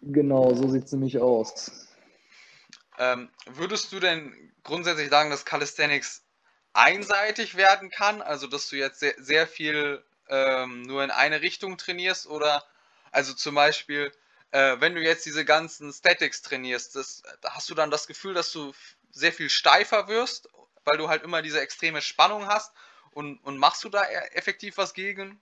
Genau, 0.00 0.52
so 0.54 0.68
sieht 0.68 0.84
es 0.84 0.92
nämlich 0.92 1.18
aus. 1.20 1.70
Ähm, 2.98 3.30
würdest 3.46 3.92
du 3.92 4.00
denn 4.00 4.52
grundsätzlich 4.64 5.08
sagen, 5.10 5.30
dass 5.30 5.44
Calisthenics 5.44 6.22
einseitig 6.72 7.56
werden 7.56 7.90
kann? 7.90 8.22
Also 8.22 8.46
dass 8.46 8.68
du 8.68 8.76
jetzt 8.76 9.00
sehr, 9.00 9.14
sehr 9.18 9.46
viel 9.46 10.02
ähm, 10.28 10.82
nur 10.82 11.04
in 11.04 11.10
eine 11.10 11.42
Richtung 11.42 11.76
trainierst 11.78 12.26
oder 12.26 12.64
also 13.10 13.34
zum 13.34 13.54
Beispiel 13.54 14.12
äh, 14.52 14.80
wenn 14.80 14.94
du 14.94 15.02
jetzt 15.02 15.26
diese 15.26 15.44
ganzen 15.44 15.92
Statics 15.92 16.42
trainierst, 16.42 16.94
das, 16.94 17.22
hast 17.44 17.68
du 17.70 17.74
dann 17.74 17.90
das 17.90 18.06
Gefühl, 18.06 18.34
dass 18.34 18.52
du 18.52 18.72
sehr 19.10 19.32
viel 19.32 19.50
steifer 19.50 20.08
wirst, 20.08 20.48
weil 20.84 20.98
du 20.98 21.08
halt 21.08 21.22
immer 21.22 21.42
diese 21.42 21.60
extreme 21.60 22.00
Spannung 22.00 22.46
hast 22.46 22.72
und, 23.14 23.38
und 23.44 23.58
machst 23.58 23.82
du 23.84 23.88
da 23.88 24.02
e- 24.02 24.36
effektiv 24.36 24.76
was 24.76 24.94
gegen? 24.94 25.40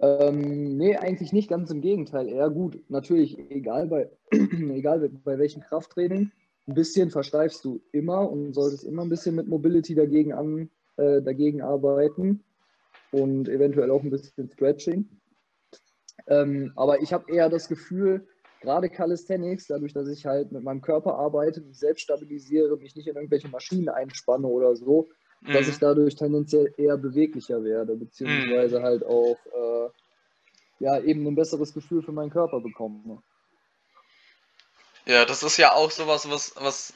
Ähm, 0.00 0.76
nee, 0.76 0.96
eigentlich 0.96 1.32
nicht, 1.32 1.48
ganz 1.48 1.70
im 1.70 1.80
Gegenteil. 1.80 2.28
Eher 2.28 2.50
gut, 2.50 2.78
natürlich, 2.88 3.38
egal 3.50 3.88
bei, 3.88 4.10
egal 4.30 5.08
bei 5.24 5.38
welchem 5.38 5.62
Krafttraining, 5.62 6.30
ein 6.68 6.74
bisschen 6.74 7.10
versteifst 7.10 7.64
du 7.64 7.82
immer 7.92 8.30
und 8.30 8.52
solltest 8.54 8.84
immer 8.84 9.02
ein 9.04 9.08
bisschen 9.08 9.34
mit 9.34 9.48
Mobility 9.48 9.94
dagegen, 9.94 10.32
an, 10.32 10.70
äh, 10.96 11.22
dagegen 11.22 11.62
arbeiten 11.62 12.44
und 13.10 13.48
eventuell 13.48 13.90
auch 13.90 14.02
ein 14.04 14.10
bisschen 14.10 14.50
Stretching. 14.50 15.20
Ähm, 16.26 16.72
aber 16.76 17.00
ich 17.02 17.12
habe 17.12 17.30
eher 17.32 17.48
das 17.48 17.68
Gefühl, 17.68 18.26
gerade 18.60 18.90
Calisthenics, 18.90 19.66
dadurch, 19.68 19.92
dass 19.92 20.08
ich 20.08 20.26
halt 20.26 20.52
mit 20.52 20.62
meinem 20.62 20.80
Körper 20.80 21.14
arbeite, 21.16 21.62
mich 21.62 21.78
selbst 21.78 22.02
stabilisiere, 22.02 22.76
mich 22.76 22.96
nicht 22.96 23.08
in 23.08 23.16
irgendwelche 23.16 23.48
Maschinen 23.48 23.88
einspanne 23.88 24.46
oder 24.46 24.76
so, 24.76 25.10
dass 25.52 25.68
Mhm. 25.68 25.72
ich 25.72 25.78
dadurch 25.78 26.16
tendenziell 26.16 26.74
eher 26.76 26.98
beweglicher 26.98 27.64
werde, 27.64 27.96
beziehungsweise 27.96 28.82
halt 28.82 29.04
auch 29.04 29.46
äh, 29.46 29.90
ja, 30.80 31.00
eben 31.00 31.26
ein 31.26 31.34
besseres 31.36 31.74
Gefühl 31.74 32.02
für 32.02 32.12
meinen 32.12 32.30
Körper 32.30 32.60
bekomme. 32.60 33.22
Ja, 35.08 35.24
das 35.24 35.42
ist 35.42 35.56
ja 35.56 35.72
auch 35.72 35.90
sowas, 35.90 36.28
was, 36.28 36.52
was 36.56 36.92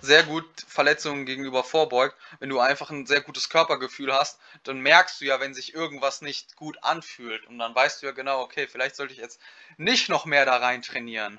sehr 0.00 0.24
gut 0.24 0.44
Verletzungen 0.66 1.26
gegenüber 1.26 1.62
vorbeugt. 1.62 2.16
Wenn 2.40 2.48
du 2.48 2.58
einfach 2.58 2.90
ein 2.90 3.06
sehr 3.06 3.20
gutes 3.20 3.50
Körpergefühl 3.50 4.12
hast, 4.12 4.40
dann 4.64 4.80
merkst 4.80 5.20
du 5.20 5.26
ja, 5.26 5.38
wenn 5.38 5.54
sich 5.54 5.72
irgendwas 5.72 6.22
nicht 6.22 6.56
gut 6.56 6.76
anfühlt. 6.82 7.46
Und 7.46 7.60
dann 7.60 7.72
weißt 7.72 8.02
du 8.02 8.06
ja 8.06 8.12
genau, 8.12 8.42
okay, 8.42 8.66
vielleicht 8.66 8.96
sollte 8.96 9.12
ich 9.12 9.20
jetzt 9.20 9.40
nicht 9.78 10.08
noch 10.08 10.26
mehr 10.26 10.44
da 10.44 10.56
rein 10.56 10.82
trainieren. 10.82 11.38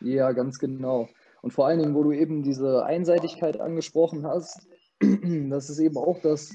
Ja, 0.00 0.32
ganz 0.32 0.58
genau. 0.58 1.10
Und 1.42 1.52
vor 1.52 1.66
allen 1.66 1.78
Dingen, 1.78 1.94
wo 1.94 2.04
du 2.04 2.12
eben 2.12 2.42
diese 2.42 2.86
Einseitigkeit 2.86 3.60
angesprochen 3.60 4.26
hast, 4.26 4.66
das 5.00 5.68
ist 5.68 5.78
eben 5.78 5.98
auch 5.98 6.22
das 6.22 6.54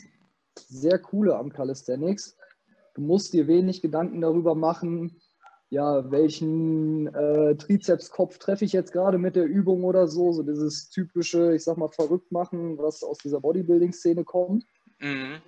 sehr 0.55 0.97
Coole 0.97 1.35
am 1.35 1.53
Calisthenics. 1.53 2.37
Du 2.95 3.01
musst 3.01 3.33
dir 3.33 3.45
wenig 3.45 3.83
Gedanken 3.83 4.21
darüber 4.21 4.55
machen, 4.55 5.21
ja, 5.75 6.09
welchen 6.09 7.13
äh, 7.13 7.53
Trizepskopf 7.57 8.37
treffe 8.37 8.63
ich 8.63 8.71
jetzt 8.71 8.93
gerade 8.93 9.17
mit 9.17 9.35
der 9.35 9.43
Übung 9.43 9.83
oder 9.83 10.07
so. 10.07 10.31
So 10.31 10.41
dieses 10.41 10.89
typische, 10.89 11.53
ich 11.53 11.65
sag 11.65 11.75
mal, 11.75 11.89
verrückt 11.89 12.31
machen, 12.31 12.77
was 12.77 13.03
aus 13.03 13.17
dieser 13.17 13.41
Bodybuilding-Szene 13.41 14.23
kommt. 14.23 14.65
Mhm. 14.99 15.41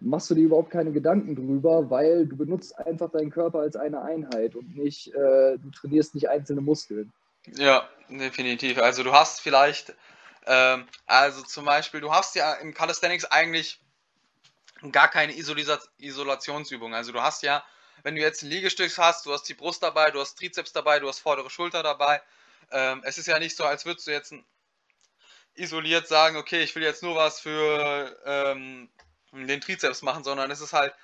machst 0.00 0.28
du 0.28 0.34
dir 0.34 0.44
überhaupt 0.44 0.70
keine 0.70 0.92
Gedanken 0.92 1.34
drüber, 1.34 1.88
weil 1.88 2.26
du 2.26 2.36
benutzt 2.36 2.78
einfach 2.78 3.10
deinen 3.10 3.30
Körper 3.30 3.60
als 3.60 3.74
eine 3.74 4.02
Einheit 4.02 4.54
und 4.54 4.76
nicht, 4.76 5.08
äh, 5.14 5.56
du 5.56 5.70
trainierst 5.70 6.14
nicht 6.14 6.28
einzelne 6.28 6.60
Muskeln. 6.60 7.10
Ja, 7.56 7.88
definitiv. 8.10 8.76
Also 8.76 9.02
du 9.02 9.12
hast 9.12 9.40
vielleicht, 9.40 9.94
ähm, 10.46 10.84
also 11.06 11.42
zum 11.42 11.64
Beispiel, 11.64 12.02
du 12.02 12.12
hast 12.12 12.34
ja 12.34 12.52
im 12.54 12.74
Calisthenics 12.74 13.24
eigentlich 13.24 13.80
gar 14.92 15.08
keine 15.08 15.32
Isolationsübung. 15.34 16.94
Also 16.94 17.12
du 17.12 17.22
hast 17.22 17.42
ja, 17.42 17.64
wenn 18.02 18.14
du 18.14 18.20
jetzt 18.20 18.42
ein 18.42 18.50
Liegestück 18.50 18.96
hast, 18.98 19.26
du 19.26 19.32
hast 19.32 19.44
die 19.44 19.54
Brust 19.54 19.82
dabei, 19.82 20.10
du 20.10 20.20
hast 20.20 20.36
Trizeps 20.36 20.72
dabei, 20.72 20.98
du 20.98 21.08
hast 21.08 21.20
vordere 21.20 21.50
Schulter 21.50 21.82
dabei. 21.82 22.22
Ähm, 22.70 23.02
es 23.04 23.18
ist 23.18 23.26
ja 23.26 23.38
nicht 23.38 23.56
so, 23.56 23.64
als 23.64 23.84
würdest 23.84 24.06
du 24.06 24.10
jetzt 24.10 24.34
isoliert 25.54 26.08
sagen, 26.08 26.36
okay, 26.36 26.62
ich 26.62 26.74
will 26.74 26.82
jetzt 26.82 27.02
nur 27.02 27.16
was 27.16 27.40
für 27.40 28.18
ähm, 28.24 28.88
den 29.32 29.60
Trizeps 29.60 30.02
machen, 30.02 30.24
sondern 30.24 30.50
es 30.50 30.60
ist 30.60 30.72
halt 30.72 30.94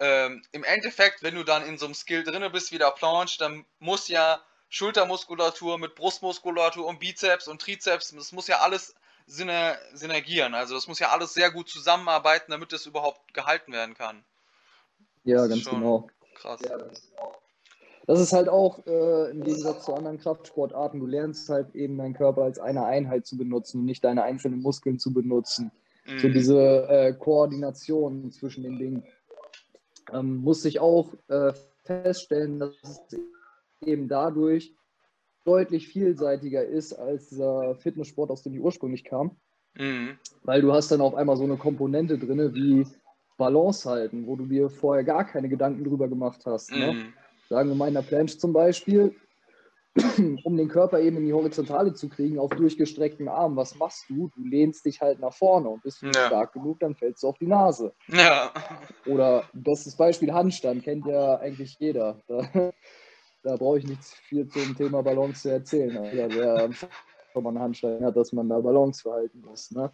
ähm, 0.00 0.42
im 0.52 0.64
Endeffekt, 0.64 1.22
wenn 1.22 1.34
du 1.34 1.44
dann 1.44 1.66
in 1.66 1.78
so 1.78 1.86
einem 1.86 1.94
Skill 1.94 2.22
drinne 2.22 2.50
bist, 2.50 2.70
wie 2.70 2.78
der 2.78 2.92
Planche, 2.92 3.38
dann 3.38 3.64
muss 3.80 4.08
ja 4.08 4.40
Schultermuskulatur 4.68 5.78
mit 5.78 5.94
Brustmuskulatur 5.94 6.86
und 6.86 7.00
Bizeps 7.00 7.48
und 7.48 7.60
Trizeps, 7.60 8.10
das 8.14 8.32
muss 8.32 8.46
ja 8.46 8.60
alles 8.60 8.94
synergieren. 9.26 10.54
Also 10.54 10.74
das 10.74 10.86
muss 10.86 11.00
ja 11.00 11.10
alles 11.10 11.34
sehr 11.34 11.50
gut 11.50 11.68
zusammenarbeiten, 11.68 12.50
damit 12.50 12.72
es 12.72 12.86
überhaupt 12.86 13.34
gehalten 13.34 13.72
werden 13.72 13.94
kann. 13.94 14.24
Ja, 15.24 15.46
ganz 15.46 15.64
genau. 15.64 16.08
Krass. 16.40 16.60
Ja. 16.62 16.78
Das 18.06 18.20
ist 18.20 18.32
halt 18.32 18.48
auch 18.48 18.86
äh, 18.86 19.30
im 19.30 19.42
Gegensatz 19.42 19.84
zu 19.84 19.92
anderen 19.92 20.18
Kraftsportarten, 20.18 20.98
du 20.98 21.06
lernst 21.06 21.50
halt 21.50 21.74
eben 21.74 21.98
deinen 21.98 22.14
Körper 22.14 22.42
als 22.42 22.58
eine 22.58 22.86
Einheit 22.86 23.26
zu 23.26 23.36
benutzen 23.36 23.80
und 23.80 23.84
nicht 23.84 24.02
deine 24.02 24.22
einzelnen 24.22 24.62
Muskeln 24.62 24.98
zu 24.98 25.12
benutzen. 25.12 25.70
Mhm. 26.06 26.18
So 26.18 26.28
diese 26.28 26.88
äh, 26.88 27.12
Koordination 27.12 28.32
zwischen 28.32 28.62
den 28.62 28.78
Dingen. 28.78 29.04
Ähm, 30.10 30.36
muss 30.36 30.64
ich 30.64 30.80
auch 30.80 31.12
äh, 31.28 31.52
feststellen, 31.84 32.58
dass 32.58 32.76
es 32.82 33.00
eben 33.84 34.08
dadurch 34.08 34.74
deutlich 35.44 35.88
vielseitiger 35.88 36.64
ist 36.64 36.94
als 36.94 37.28
dieser 37.28 37.74
Fitnesssport, 37.74 38.30
aus 38.30 38.42
dem 38.42 38.54
ich 38.54 38.60
ursprünglich 38.60 39.04
kam. 39.04 39.36
Mhm. 39.74 40.18
Weil 40.44 40.62
du 40.62 40.72
hast 40.72 40.90
dann 40.90 41.02
auf 41.02 41.14
einmal 41.14 41.36
so 41.36 41.44
eine 41.44 41.58
Komponente 41.58 42.18
drin 42.18 42.54
wie 42.54 42.86
Balance 43.38 43.88
halten, 43.88 44.26
wo 44.26 44.36
du 44.36 44.44
dir 44.44 44.68
vorher 44.68 45.04
gar 45.04 45.24
keine 45.24 45.48
Gedanken 45.48 45.84
drüber 45.84 46.08
gemacht 46.08 46.42
hast. 46.44 46.70
Ne? 46.72 46.92
Mhm. 46.92 47.12
Sagen 47.48 47.70
wir 47.70 47.76
mal 47.76 47.88
in 47.88 47.94
der 47.94 48.02
Planche 48.02 48.36
zum 48.36 48.52
Beispiel, 48.52 49.14
um 50.44 50.56
den 50.56 50.68
Körper 50.68 51.00
eben 51.00 51.16
in 51.16 51.26
die 51.26 51.32
Horizontale 51.32 51.94
zu 51.94 52.08
kriegen, 52.08 52.38
auf 52.38 52.50
durchgestreckten 52.50 53.28
Armen, 53.28 53.56
was 53.56 53.74
machst 53.76 54.04
du? 54.08 54.28
Du 54.36 54.44
lehnst 54.44 54.84
dich 54.84 55.00
halt 55.00 55.20
nach 55.20 55.32
vorne 55.32 55.68
und 55.68 55.82
bist 55.82 56.02
du 56.02 56.06
ja. 56.06 56.26
stark 56.26 56.52
genug, 56.52 56.80
dann 56.80 56.94
fällst 56.94 57.22
du 57.22 57.28
auf 57.28 57.38
die 57.38 57.46
Nase. 57.46 57.94
Ja. 58.08 58.52
Oder 59.06 59.44
das 59.54 59.86
ist 59.86 59.96
Beispiel 59.96 60.32
Handstand, 60.32 60.84
kennt 60.84 61.06
ja 61.06 61.36
eigentlich 61.38 61.76
jeder. 61.78 62.20
Da, 62.26 62.42
da 63.42 63.56
brauche 63.56 63.78
ich 63.78 63.86
nichts 63.86 64.14
viel 64.14 64.46
zum 64.48 64.76
Thema 64.76 65.02
Balance 65.02 65.42
zu 65.42 65.48
erzählen. 65.50 66.04
Ja, 66.12 66.28
wer 66.28 66.70
schon 67.32 67.42
mal 67.42 67.50
einen 67.50 67.60
Handstand 67.60 68.02
hat, 68.02 68.16
dass 68.16 68.32
man 68.32 68.48
da 68.48 68.58
Balance 68.58 69.02
verhalten 69.02 69.40
muss. 69.40 69.70
Ne? 69.70 69.90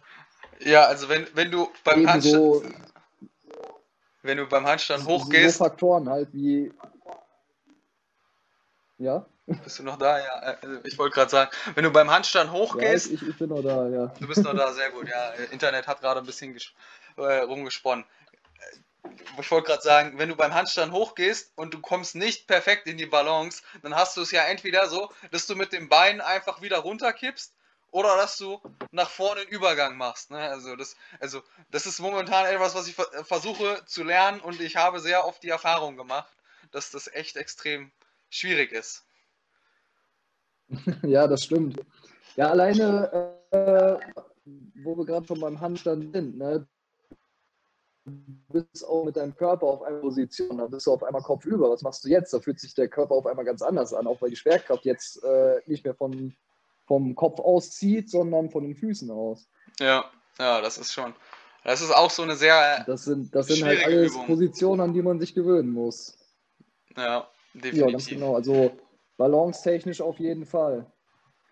Ja, 0.59 0.85
also 0.85 1.09
wenn, 1.09 1.25
wenn 1.35 1.51
du 1.51 1.67
beim 1.83 2.07
Handstand, 2.07 2.63
wenn 4.25 4.37
du 4.37 4.45
beim 4.45 4.65
Handstand 4.65 5.05
hochgehst. 5.05 5.57
So 5.57 5.63
Faktoren 5.65 6.09
halt 6.09 6.29
wie. 6.33 6.73
Ja? 8.97 9.25
Bist 9.63 9.77
du 9.79 9.83
noch 9.83 9.97
da? 9.97 10.17
Ja, 10.17 10.31
also 10.61 10.79
ich 10.83 10.97
wollte 10.97 11.13
gerade 11.13 11.29
sagen, 11.29 11.51
wenn 11.75 11.83
du 11.83 11.91
beim 11.91 12.09
Handstand 12.09 12.51
hochgehst. 12.51 13.07
Ja, 13.07 13.13
ich, 13.13 13.27
ich, 13.27 13.37
bin 13.37 13.49
noch 13.49 13.61
da, 13.61 13.87
ja. 13.87 14.07
Du 14.19 14.27
bist 14.27 14.43
noch 14.43 14.55
da, 14.55 14.73
sehr 14.73 14.89
gut, 14.89 15.07
ja. 15.07 15.31
Internet 15.51 15.87
hat 15.87 16.01
gerade 16.01 16.19
ein 16.19 16.25
bisschen 16.25 16.57
äh, 17.17 17.21
rumgesponnen 17.39 18.05
ich 19.39 19.51
wollte 19.51 19.67
gerade 19.67 19.81
sagen, 19.81 20.17
wenn 20.17 20.29
du 20.29 20.35
beim 20.35 20.53
Handstand 20.53 20.91
hochgehst 20.91 21.51
und 21.55 21.73
du 21.73 21.79
kommst 21.79 22.15
nicht 22.15 22.47
perfekt 22.47 22.87
in 22.87 22.97
die 22.97 23.05
Balance, 23.05 23.61
dann 23.81 23.95
hast 23.95 24.17
du 24.17 24.21
es 24.21 24.31
ja 24.31 24.43
entweder 24.43 24.87
so, 24.87 25.11
dass 25.31 25.47
du 25.47 25.55
mit 25.55 25.73
dem 25.73 25.89
Bein 25.89 26.21
einfach 26.21 26.61
wieder 26.61 26.79
runterkippst 26.79 27.53
oder 27.95 28.17
dass 28.17 28.35
du 28.35 28.59
nach 28.91 29.09
vorne 29.09 29.41
einen 29.41 29.49
Übergang 29.49 29.95
machst. 29.95 30.29
Ne? 30.29 30.37
Also, 30.37 30.75
das, 30.75 30.97
also 31.21 31.41
das 31.71 31.85
ist 31.85 32.01
momentan 32.01 32.45
etwas, 32.45 32.75
was 32.75 32.89
ich 32.89 32.95
versuche 32.95 33.85
zu 33.85 34.03
lernen 34.03 34.41
und 34.41 34.59
ich 34.59 34.75
habe 34.75 34.99
sehr 34.99 35.25
oft 35.25 35.41
die 35.41 35.49
Erfahrung 35.49 35.95
gemacht, 35.95 36.35
dass 36.71 36.91
das 36.91 37.07
echt 37.07 37.37
extrem 37.37 37.93
schwierig 38.29 38.73
ist. 38.73 39.05
Ja, 41.03 41.25
das 41.27 41.43
stimmt. 41.43 41.79
Ja, 42.35 42.49
alleine, 42.49 43.39
äh, 43.51 43.97
wo 44.83 44.97
wir 44.97 45.05
gerade 45.05 45.25
schon 45.27 45.39
beim 45.39 45.61
Handstand 45.61 46.11
sind, 46.13 46.37
ne? 46.37 46.67
du 48.05 48.13
bist 48.49 48.85
auch 48.85 49.05
mit 49.05 49.15
deinem 49.15 49.35
Körper 49.35 49.67
auf 49.67 49.83
einer 49.83 49.99
Position, 49.99 50.57
dann 50.57 50.69
bist 50.69 50.85
du 50.85 50.91
auf 50.91 51.03
einmal 51.03 51.21
kopfüber. 51.21 51.69
Was 51.69 51.81
machst 51.81 52.03
du 52.03 52.09
jetzt? 52.09 52.33
Da 52.33 52.39
fühlt 52.39 52.59
sich 52.59 52.73
der 52.73 52.89
Körper 52.89 53.15
auf 53.15 53.25
einmal 53.25 53.45
ganz 53.45 53.61
anders 53.61 53.93
an, 53.93 54.05
auch 54.05 54.21
weil 54.21 54.31
die 54.31 54.35
Schwerkraft 54.35 54.83
jetzt 54.83 55.23
äh, 55.23 55.61
nicht 55.65 55.85
mehr 55.85 55.95
von, 55.95 56.35
vom 56.85 57.15
Kopf 57.15 57.39
auszieht, 57.39 58.09
sondern 58.09 58.49
von 58.49 58.63
den 58.63 58.75
Füßen 58.75 59.09
aus. 59.11 59.49
Ja, 59.79 60.05
ja, 60.39 60.61
das 60.61 60.77
ist 60.77 60.93
schon. 60.93 61.13
Das 61.63 61.81
ist 61.81 61.91
auch 61.91 62.11
so 62.11 62.21
eine 62.23 62.35
sehr. 62.35 62.83
Das 62.85 63.05
sind, 63.05 63.33
das 63.33 63.47
sind 63.47 63.65
halt 63.65 63.83
alles 63.83 64.13
Übung. 64.13 64.27
Positionen, 64.27 64.81
an 64.81 64.93
die 64.93 65.01
man 65.01 65.19
sich 65.19 65.33
gewöhnen 65.33 65.71
muss. 65.71 66.17
Ja, 66.95 67.27
definitiv. 67.53 67.79
Ja, 67.79 67.91
ganz 67.91 68.07
genau. 68.07 68.35
Also 68.35 68.71
balancetechnisch 69.17 70.01
auf 70.01 70.19
jeden 70.19 70.45
Fall. 70.45 70.91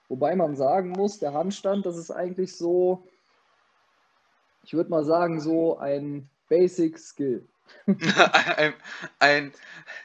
Wobei 0.09 0.35
man 0.35 0.55
sagen 0.55 0.91
muss, 0.91 1.17
der 1.17 1.33
Handstand, 1.33 1.85
das 1.85 1.97
ist 1.97 2.11
eigentlich 2.11 2.55
so, 2.55 3.07
ich 4.61 4.73
würde 4.73 4.91
mal 4.91 5.03
sagen, 5.03 5.39
so 5.39 5.77
ein 5.77 6.29
Basic 6.47 6.99
Skill. 6.99 7.47
Ein, 7.85 8.73
ein, 9.19 9.53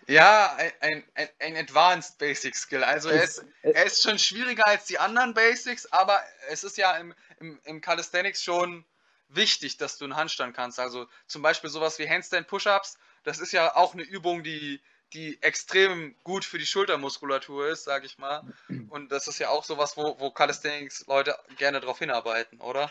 ja, 0.06 0.56
ein, 0.80 1.04
ein, 1.14 1.28
ein 1.38 1.56
Advanced 1.56 2.18
Basic 2.18 2.54
Skill. 2.56 2.84
Also 2.84 3.09
er 3.09 3.22
ist, 3.22 3.44
er 3.62 3.84
ist 3.84 4.02
schon 4.02 4.18
schwieriger 4.18 4.66
als 4.66 4.86
die 4.86 4.98
anderen 4.98 5.34
Basics, 5.34 5.86
aber 5.92 6.20
es 6.48 6.64
ist 6.64 6.76
ja 6.76 6.96
im, 6.96 7.14
im, 7.40 7.61
im 7.64 7.80
Calisthenics 7.80 8.42
schon 8.42 8.84
wichtig, 9.28 9.76
dass 9.76 9.98
du 9.98 10.04
einen 10.04 10.16
Handstand 10.16 10.56
kannst. 10.56 10.80
Also 10.80 11.06
zum 11.26 11.42
Beispiel 11.42 11.70
sowas 11.70 11.98
wie 11.98 12.09
Handstand 12.09 12.48
Push-Ups, 12.48 12.98
das 13.24 13.38
ist 13.38 13.52
ja 13.52 13.76
auch 13.76 13.94
eine 13.94 14.02
Übung, 14.02 14.42
die, 14.42 14.80
die 15.12 15.40
extrem 15.42 16.16
gut 16.24 16.44
für 16.44 16.59
die 16.59 16.66
Schultermuskulatur 16.66 17.68
ist, 17.68 17.84
sag 17.84 18.04
ich 18.04 18.18
mal. 18.18 18.42
Und 18.88 19.12
das 19.12 19.28
ist 19.28 19.38
ja 19.38 19.50
auch 19.50 19.64
sowas, 19.64 19.96
wo, 19.96 20.18
wo 20.18 20.30
Calisthenics-Leute 20.30 21.36
gerne 21.56 21.80
drauf 21.80 21.98
hinarbeiten, 21.98 22.61
oder? 22.61 22.90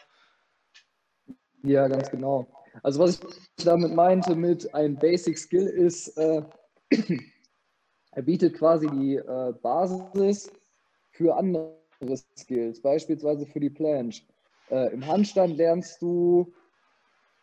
Ja, 1.64 1.88
ganz 1.88 2.10
genau. 2.10 2.48
Also 2.84 3.00
was 3.00 3.20
ich 3.58 3.66
damit 3.66 3.94
meinte 3.94 4.36
mit 4.36 4.74
einem 4.74 4.96
Basic 4.96 5.38
Skill 5.38 5.68
ist, 5.68 6.18
äh, 6.18 6.42
er 8.12 8.22
bietet 8.22 8.56
quasi 8.56 8.88
die 8.88 9.16
äh, 9.16 9.54
Basis 9.62 10.52
für 11.12 11.36
andere 11.36 11.78
Skills, 12.38 12.82
beispielsweise 12.82 13.46
für 13.46 13.60
die 13.60 13.70
Planche. 13.70 14.24
Äh, 14.70 14.94
Im 14.94 15.06
Handstand 15.06 15.58
lernst 15.58 16.02
du 16.02 16.54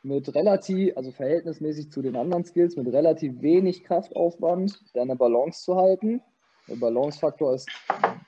mit 0.03 0.35
relativ, 0.35 0.97
also 0.97 1.11
verhältnismäßig 1.11 1.91
zu 1.91 2.03
den 2.03 2.15
anderen 2.15 2.45
Skills, 2.45 2.77
mit 2.77 2.87
relativ 2.93 3.41
wenig 3.41 3.85
Kraftaufwand 3.85 4.79
deine 4.95 5.17
Balance 5.17 5.65
zu 5.65 5.77
halten. 5.77 6.21
Der 6.69 6.77
Balancefaktor 6.77 7.55
ist 7.55 7.69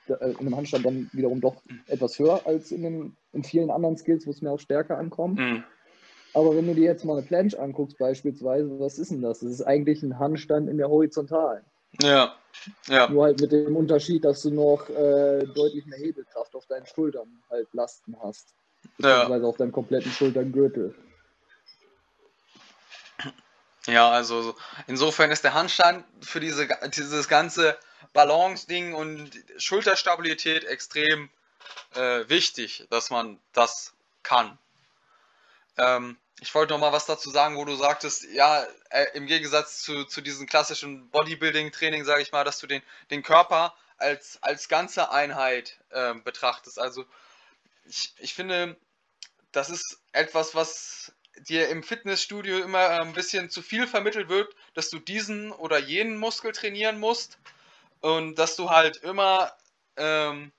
äh, 0.07 0.31
in 0.31 0.37
einem 0.39 0.55
Handstand 0.55 0.85
dann 0.85 1.09
wiederum 1.13 1.41
doch 1.41 1.61
etwas 1.87 2.19
höher 2.19 2.45
als 2.45 2.71
in, 2.71 2.83
den, 2.83 3.17
in 3.33 3.43
vielen 3.43 3.71
anderen 3.71 3.97
Skills, 3.97 4.27
wo 4.27 4.31
es 4.31 4.41
mir 4.41 4.51
auch 4.51 4.59
stärker 4.59 4.97
ankommt. 4.97 5.39
Mhm. 5.39 5.63
Aber 6.37 6.55
wenn 6.55 6.67
du 6.67 6.75
dir 6.75 6.83
jetzt 6.83 7.03
mal 7.03 7.17
eine 7.17 7.25
Planche 7.25 7.59
anguckst, 7.59 7.97
beispielsweise, 7.97 8.79
was 8.79 8.99
ist 8.99 9.09
denn 9.09 9.23
das? 9.23 9.39
Das 9.39 9.49
ist 9.49 9.63
eigentlich 9.63 10.03
ein 10.03 10.19
Handstand 10.19 10.69
in 10.69 10.77
der 10.77 10.87
Horizontalen. 10.87 11.65
Ja. 11.99 12.35
ja. 12.85 13.09
Nur 13.09 13.23
halt 13.23 13.41
mit 13.41 13.51
dem 13.51 13.75
Unterschied, 13.75 14.23
dass 14.23 14.43
du 14.43 14.51
noch 14.51 14.87
äh, 14.87 15.47
deutlich 15.55 15.87
mehr 15.87 15.97
Hebelkraft 15.97 16.55
auf 16.55 16.67
deinen 16.67 16.85
Schultern 16.85 17.41
halt 17.49 17.67
Lasten 17.73 18.15
hast. 18.21 18.53
Beziehungsweise 18.97 19.41
ja. 19.41 19.49
auf 19.49 19.57
deinem 19.57 19.71
kompletten 19.71 20.11
Schulterngürtel. 20.11 20.93
Ja, 23.87 24.11
also 24.11 24.53
insofern 24.85 25.31
ist 25.31 25.43
der 25.43 25.55
Handstand 25.55 26.05
für 26.21 26.39
diese, 26.39 26.67
dieses 26.95 27.27
ganze 27.27 27.75
Balance-Ding 28.13 28.93
und 28.93 29.31
Schulterstabilität 29.57 30.65
extrem 30.65 31.31
äh, 31.95 32.29
wichtig, 32.29 32.85
dass 32.91 33.09
man 33.09 33.39
das 33.53 33.95
kann. 34.21 34.59
Ähm, 35.79 36.17
ich 36.39 36.53
wollte 36.53 36.73
noch 36.73 36.79
mal 36.79 36.91
was 36.91 37.05
dazu 37.05 37.31
sagen, 37.31 37.57
wo 37.57 37.65
du 37.65 37.75
sagtest, 37.75 38.25
ja, 38.31 38.65
äh, 38.89 39.07
im 39.13 39.25
Gegensatz 39.25 39.81
zu, 39.81 40.05
zu 40.05 40.21
diesem 40.21 40.47
klassischen 40.47 41.09
Bodybuilding-Training, 41.09 42.05
sage 42.05 42.21
ich 42.21 42.31
mal, 42.31 42.43
dass 42.43 42.59
du 42.59 42.67
den, 42.67 42.83
den 43.09 43.23
Körper 43.23 43.75
als, 43.97 44.37
als 44.41 44.67
ganze 44.67 45.11
Einheit 45.11 45.79
äh, 45.89 46.13
betrachtest. 46.13 46.79
Also 46.79 47.05
ich, 47.85 48.13
ich 48.19 48.33
finde, 48.35 48.77
das 49.51 49.69
ist 49.69 49.99
etwas, 50.11 50.53
was 50.53 51.11
dir 51.39 51.69
im 51.69 51.83
Fitnessstudio 51.83 52.59
immer 52.59 53.01
ein 53.01 53.13
bisschen 53.13 53.49
zu 53.49 53.61
viel 53.61 53.87
vermittelt 53.87 54.29
wird, 54.29 54.53
dass 54.73 54.89
du 54.89 54.99
diesen 54.99 55.51
oder 55.51 55.79
jenen 55.79 56.17
Muskel 56.17 56.51
trainieren 56.51 56.99
musst 56.99 57.37
und 58.01 58.35
dass 58.35 58.55
du 58.55 58.69
halt 58.69 58.97
immer 58.97 59.53
ähm, 59.95 60.51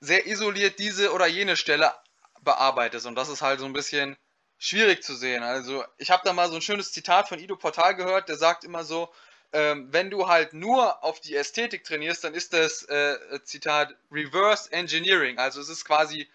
sehr 0.00 0.26
isoliert 0.26 0.78
diese 0.78 1.12
oder 1.12 1.26
jene 1.26 1.56
Stelle 1.56 1.94
bearbeitest. 2.42 3.06
Und 3.06 3.14
das 3.14 3.28
ist 3.28 3.42
halt 3.42 3.60
so 3.60 3.66
ein 3.66 3.72
bisschen 3.72 4.16
schwierig 4.62 5.02
zu 5.02 5.16
sehen. 5.16 5.42
Also 5.42 5.84
ich 5.98 6.12
habe 6.12 6.22
da 6.24 6.32
mal 6.32 6.48
so 6.48 6.54
ein 6.54 6.62
schönes 6.62 6.92
Zitat 6.92 7.28
von 7.28 7.40
Ido 7.40 7.56
Portal 7.56 7.96
gehört, 7.96 8.28
der 8.28 8.36
sagt 8.36 8.62
immer 8.62 8.84
so, 8.84 9.12
ähm, 9.52 9.88
wenn 9.90 10.08
du 10.08 10.28
halt 10.28 10.54
nur 10.54 11.02
auf 11.02 11.20
die 11.20 11.34
Ästhetik 11.34 11.82
trainierst, 11.82 12.22
dann 12.22 12.32
ist 12.32 12.52
das 12.52 12.84
äh, 12.84 13.18
Zitat 13.42 13.92
Reverse 14.12 14.72
Engineering. 14.72 15.38
Also 15.38 15.60
es 15.60 15.68
ist 15.68 15.84
quasi 15.84 16.28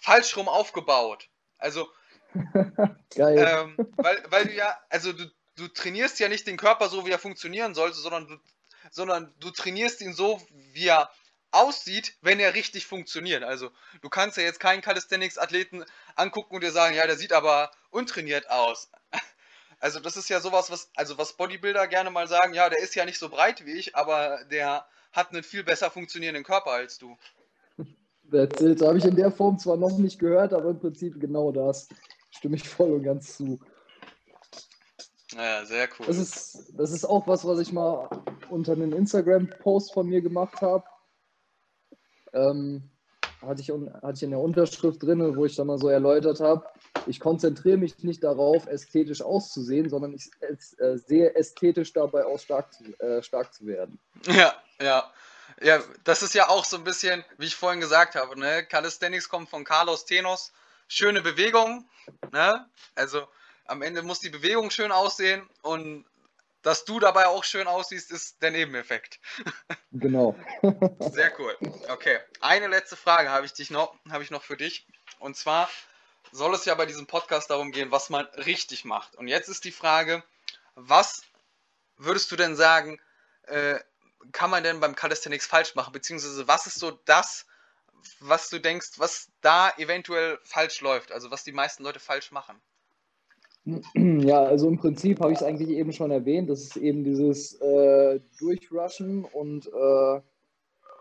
falsch 0.00 0.36
rum 0.36 0.48
aufgebaut. 0.48 1.28
Also 1.58 1.88
Geil. 3.16 3.36
ähm, 3.36 3.76
weil, 3.96 4.22
weil 4.28 4.44
du 4.46 4.54
ja, 4.54 4.78
also 4.88 5.12
du, 5.12 5.28
du 5.56 5.66
trainierst 5.66 6.20
ja 6.20 6.28
nicht 6.28 6.46
den 6.46 6.56
Körper 6.56 6.88
so, 6.88 7.04
wie 7.04 7.10
er 7.10 7.18
funktionieren 7.18 7.74
sollte, 7.74 7.96
sondern 7.96 8.28
du, 8.28 8.36
sondern 8.92 9.34
du 9.40 9.50
trainierst 9.50 10.00
ihn 10.02 10.12
so, 10.12 10.40
wie 10.72 10.86
er 10.86 11.10
aussieht, 11.50 12.14
wenn 12.20 12.40
er 12.40 12.54
richtig 12.54 12.86
funktioniert. 12.86 13.42
Also 13.42 13.70
du 14.02 14.08
kannst 14.08 14.36
ja 14.36 14.42
jetzt 14.42 14.60
keinen 14.60 14.82
Calisthenics-Athleten 14.82 15.84
angucken 16.14 16.54
und 16.54 16.64
dir 16.64 16.72
sagen, 16.72 16.94
ja, 16.94 17.06
der 17.06 17.16
sieht 17.16 17.32
aber 17.32 17.70
untrainiert 17.90 18.50
aus. 18.50 18.90
Also 19.78 20.00
das 20.00 20.16
ist 20.16 20.30
ja 20.30 20.40
sowas, 20.40 20.70
was, 20.70 20.88
also 20.96 21.18
was 21.18 21.34
Bodybuilder 21.34 21.86
gerne 21.86 22.10
mal 22.10 22.26
sagen, 22.26 22.54
ja, 22.54 22.70
der 22.70 22.78
ist 22.78 22.94
ja 22.94 23.04
nicht 23.04 23.18
so 23.18 23.28
breit 23.28 23.66
wie 23.66 23.72
ich, 23.72 23.94
aber 23.94 24.42
der 24.50 24.86
hat 25.12 25.32
einen 25.32 25.42
viel 25.42 25.64
besser 25.64 25.90
funktionierenden 25.90 26.44
Körper 26.44 26.70
als 26.70 26.96
du. 26.96 27.14
That's 28.32 28.58
habe 28.80 28.96
ich 28.96 29.04
in 29.04 29.16
der 29.16 29.30
Form 29.30 29.58
zwar 29.58 29.76
noch 29.76 29.98
nicht 29.98 30.18
gehört, 30.18 30.54
aber 30.54 30.70
im 30.70 30.80
Prinzip 30.80 31.20
genau 31.20 31.52
das. 31.52 31.88
Stimme 32.30 32.56
ich 32.56 32.66
voll 32.66 32.90
und 32.90 33.02
ganz 33.02 33.36
zu. 33.36 33.60
Ja, 35.34 35.64
sehr 35.64 35.88
cool. 35.98 36.06
Das 36.06 36.16
ist, 36.16 36.72
das 36.76 36.90
ist 36.92 37.04
auch 37.04 37.26
was, 37.26 37.44
was 37.44 37.58
ich 37.58 37.72
mal 37.72 38.08
unter 38.48 38.72
einem 38.72 38.92
Instagram-Post 38.92 39.92
von 39.92 40.06
mir 40.06 40.22
gemacht 40.22 40.60
habe. 40.62 40.84
Ähm, 42.36 42.90
hatte, 43.42 43.60
ich, 43.60 43.70
hatte 43.70 44.12
ich 44.14 44.22
in 44.22 44.30
der 44.30 44.40
Unterschrift 44.40 45.02
drin, 45.02 45.36
wo 45.36 45.44
ich 45.44 45.56
dann 45.56 45.66
mal 45.66 45.78
so 45.78 45.88
erläutert 45.88 46.40
habe, 46.40 46.66
ich 47.06 47.20
konzentriere 47.20 47.76
mich 47.76 48.02
nicht 48.02 48.24
darauf, 48.24 48.66
ästhetisch 48.66 49.22
auszusehen, 49.22 49.88
sondern 49.88 50.14
ich 50.14 50.30
äh, 50.40 50.96
sehe 50.96 51.34
ästhetisch 51.34 51.92
dabei 51.92 52.24
aus, 52.24 52.42
stark 52.42 52.72
zu, 52.72 52.84
äh, 53.00 53.22
stark 53.22 53.52
zu 53.52 53.66
werden. 53.66 53.98
Ja, 54.26 54.54
ja. 54.80 55.10
Ja, 55.62 55.82
das 56.04 56.22
ist 56.22 56.34
ja 56.34 56.50
auch 56.50 56.66
so 56.66 56.76
ein 56.76 56.84
bisschen, 56.84 57.24
wie 57.38 57.46
ich 57.46 57.56
vorhin 57.56 57.80
gesagt 57.80 58.14
habe, 58.14 58.38
ne? 58.38 58.64
Calisthenics 58.66 59.28
kommt 59.28 59.48
von 59.48 59.64
Carlos 59.64 60.04
Tenos. 60.04 60.52
Schöne 60.86 61.22
Bewegung, 61.22 61.88
ne? 62.30 62.66
Also 62.94 63.22
am 63.64 63.80
Ende 63.80 64.02
muss 64.02 64.20
die 64.20 64.28
Bewegung 64.28 64.70
schön 64.70 64.92
aussehen 64.92 65.48
und 65.62 66.04
dass 66.66 66.84
du 66.84 66.98
dabei 66.98 67.28
auch 67.28 67.44
schön 67.44 67.68
aussiehst, 67.68 68.10
ist 68.10 68.42
der 68.42 68.50
Nebeneffekt. 68.50 69.20
Genau. 69.92 70.36
Sehr 70.98 71.32
cool. 71.38 71.56
Okay, 71.88 72.18
eine 72.40 72.66
letzte 72.66 72.96
Frage 72.96 73.30
habe 73.30 73.46
ich 73.46 73.54
dich 73.54 73.70
noch, 73.70 73.96
habe 74.10 74.22
ich 74.22 74.30
noch 74.30 74.42
für 74.42 74.58
dich. 74.58 74.86
Und 75.20 75.36
zwar 75.38 75.70
soll 76.32 76.54
es 76.54 76.66
ja 76.66 76.74
bei 76.74 76.84
diesem 76.84 77.06
Podcast 77.06 77.48
darum 77.48 77.72
gehen, 77.72 77.92
was 77.92 78.10
man 78.10 78.26
richtig 78.34 78.84
macht. 78.84 79.14
Und 79.14 79.26
jetzt 79.26 79.48
ist 79.48 79.64
die 79.64 79.72
Frage, 79.72 80.22
was 80.74 81.22
würdest 81.96 82.30
du 82.30 82.36
denn 82.36 82.56
sagen, 82.56 83.00
äh, 83.44 83.78
kann 84.32 84.50
man 84.50 84.62
denn 84.62 84.80
beim 84.80 84.94
Calisthenics 84.94 85.46
falsch 85.46 85.76
machen? 85.76 85.92
Beziehungsweise 85.92 86.46
was 86.46 86.66
ist 86.66 86.78
so 86.78 86.90
das, 87.06 87.46
was 88.20 88.50
du 88.50 88.58
denkst, 88.58 88.98
was 88.98 89.30
da 89.40 89.70
eventuell 89.78 90.38
falsch 90.42 90.82
läuft? 90.82 91.10
Also 91.10 91.30
was 91.30 91.42
die 91.42 91.52
meisten 91.52 91.84
Leute 91.84 92.00
falsch 92.00 92.32
machen? 92.32 92.60
Ja, 93.94 94.44
also 94.44 94.68
im 94.68 94.78
Prinzip 94.78 95.20
habe 95.20 95.32
ich 95.32 95.38
es 95.38 95.44
eigentlich 95.44 95.70
eben 95.70 95.92
schon 95.92 96.10
erwähnt. 96.10 96.48
Das 96.48 96.62
ist 96.62 96.76
eben 96.76 97.02
dieses 97.02 97.60
äh, 97.60 98.20
Durchrushen 98.38 99.24
und 99.24 99.66
äh, 99.66 100.20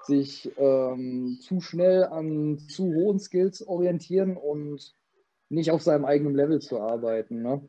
sich 0.07 0.51
ähm, 0.57 1.38
zu 1.41 1.61
schnell 1.61 2.05
an 2.05 2.59
zu 2.68 2.86
hohen 2.86 3.20
Skills 3.20 3.68
orientieren 3.68 4.36
und 4.36 4.93
nicht 5.49 5.72
auf 5.72 5.82
seinem 5.82 6.05
eigenen 6.05 6.36
Level 6.36 6.59
zu 6.59 6.80
arbeiten. 6.80 7.41
Ne? 7.41 7.68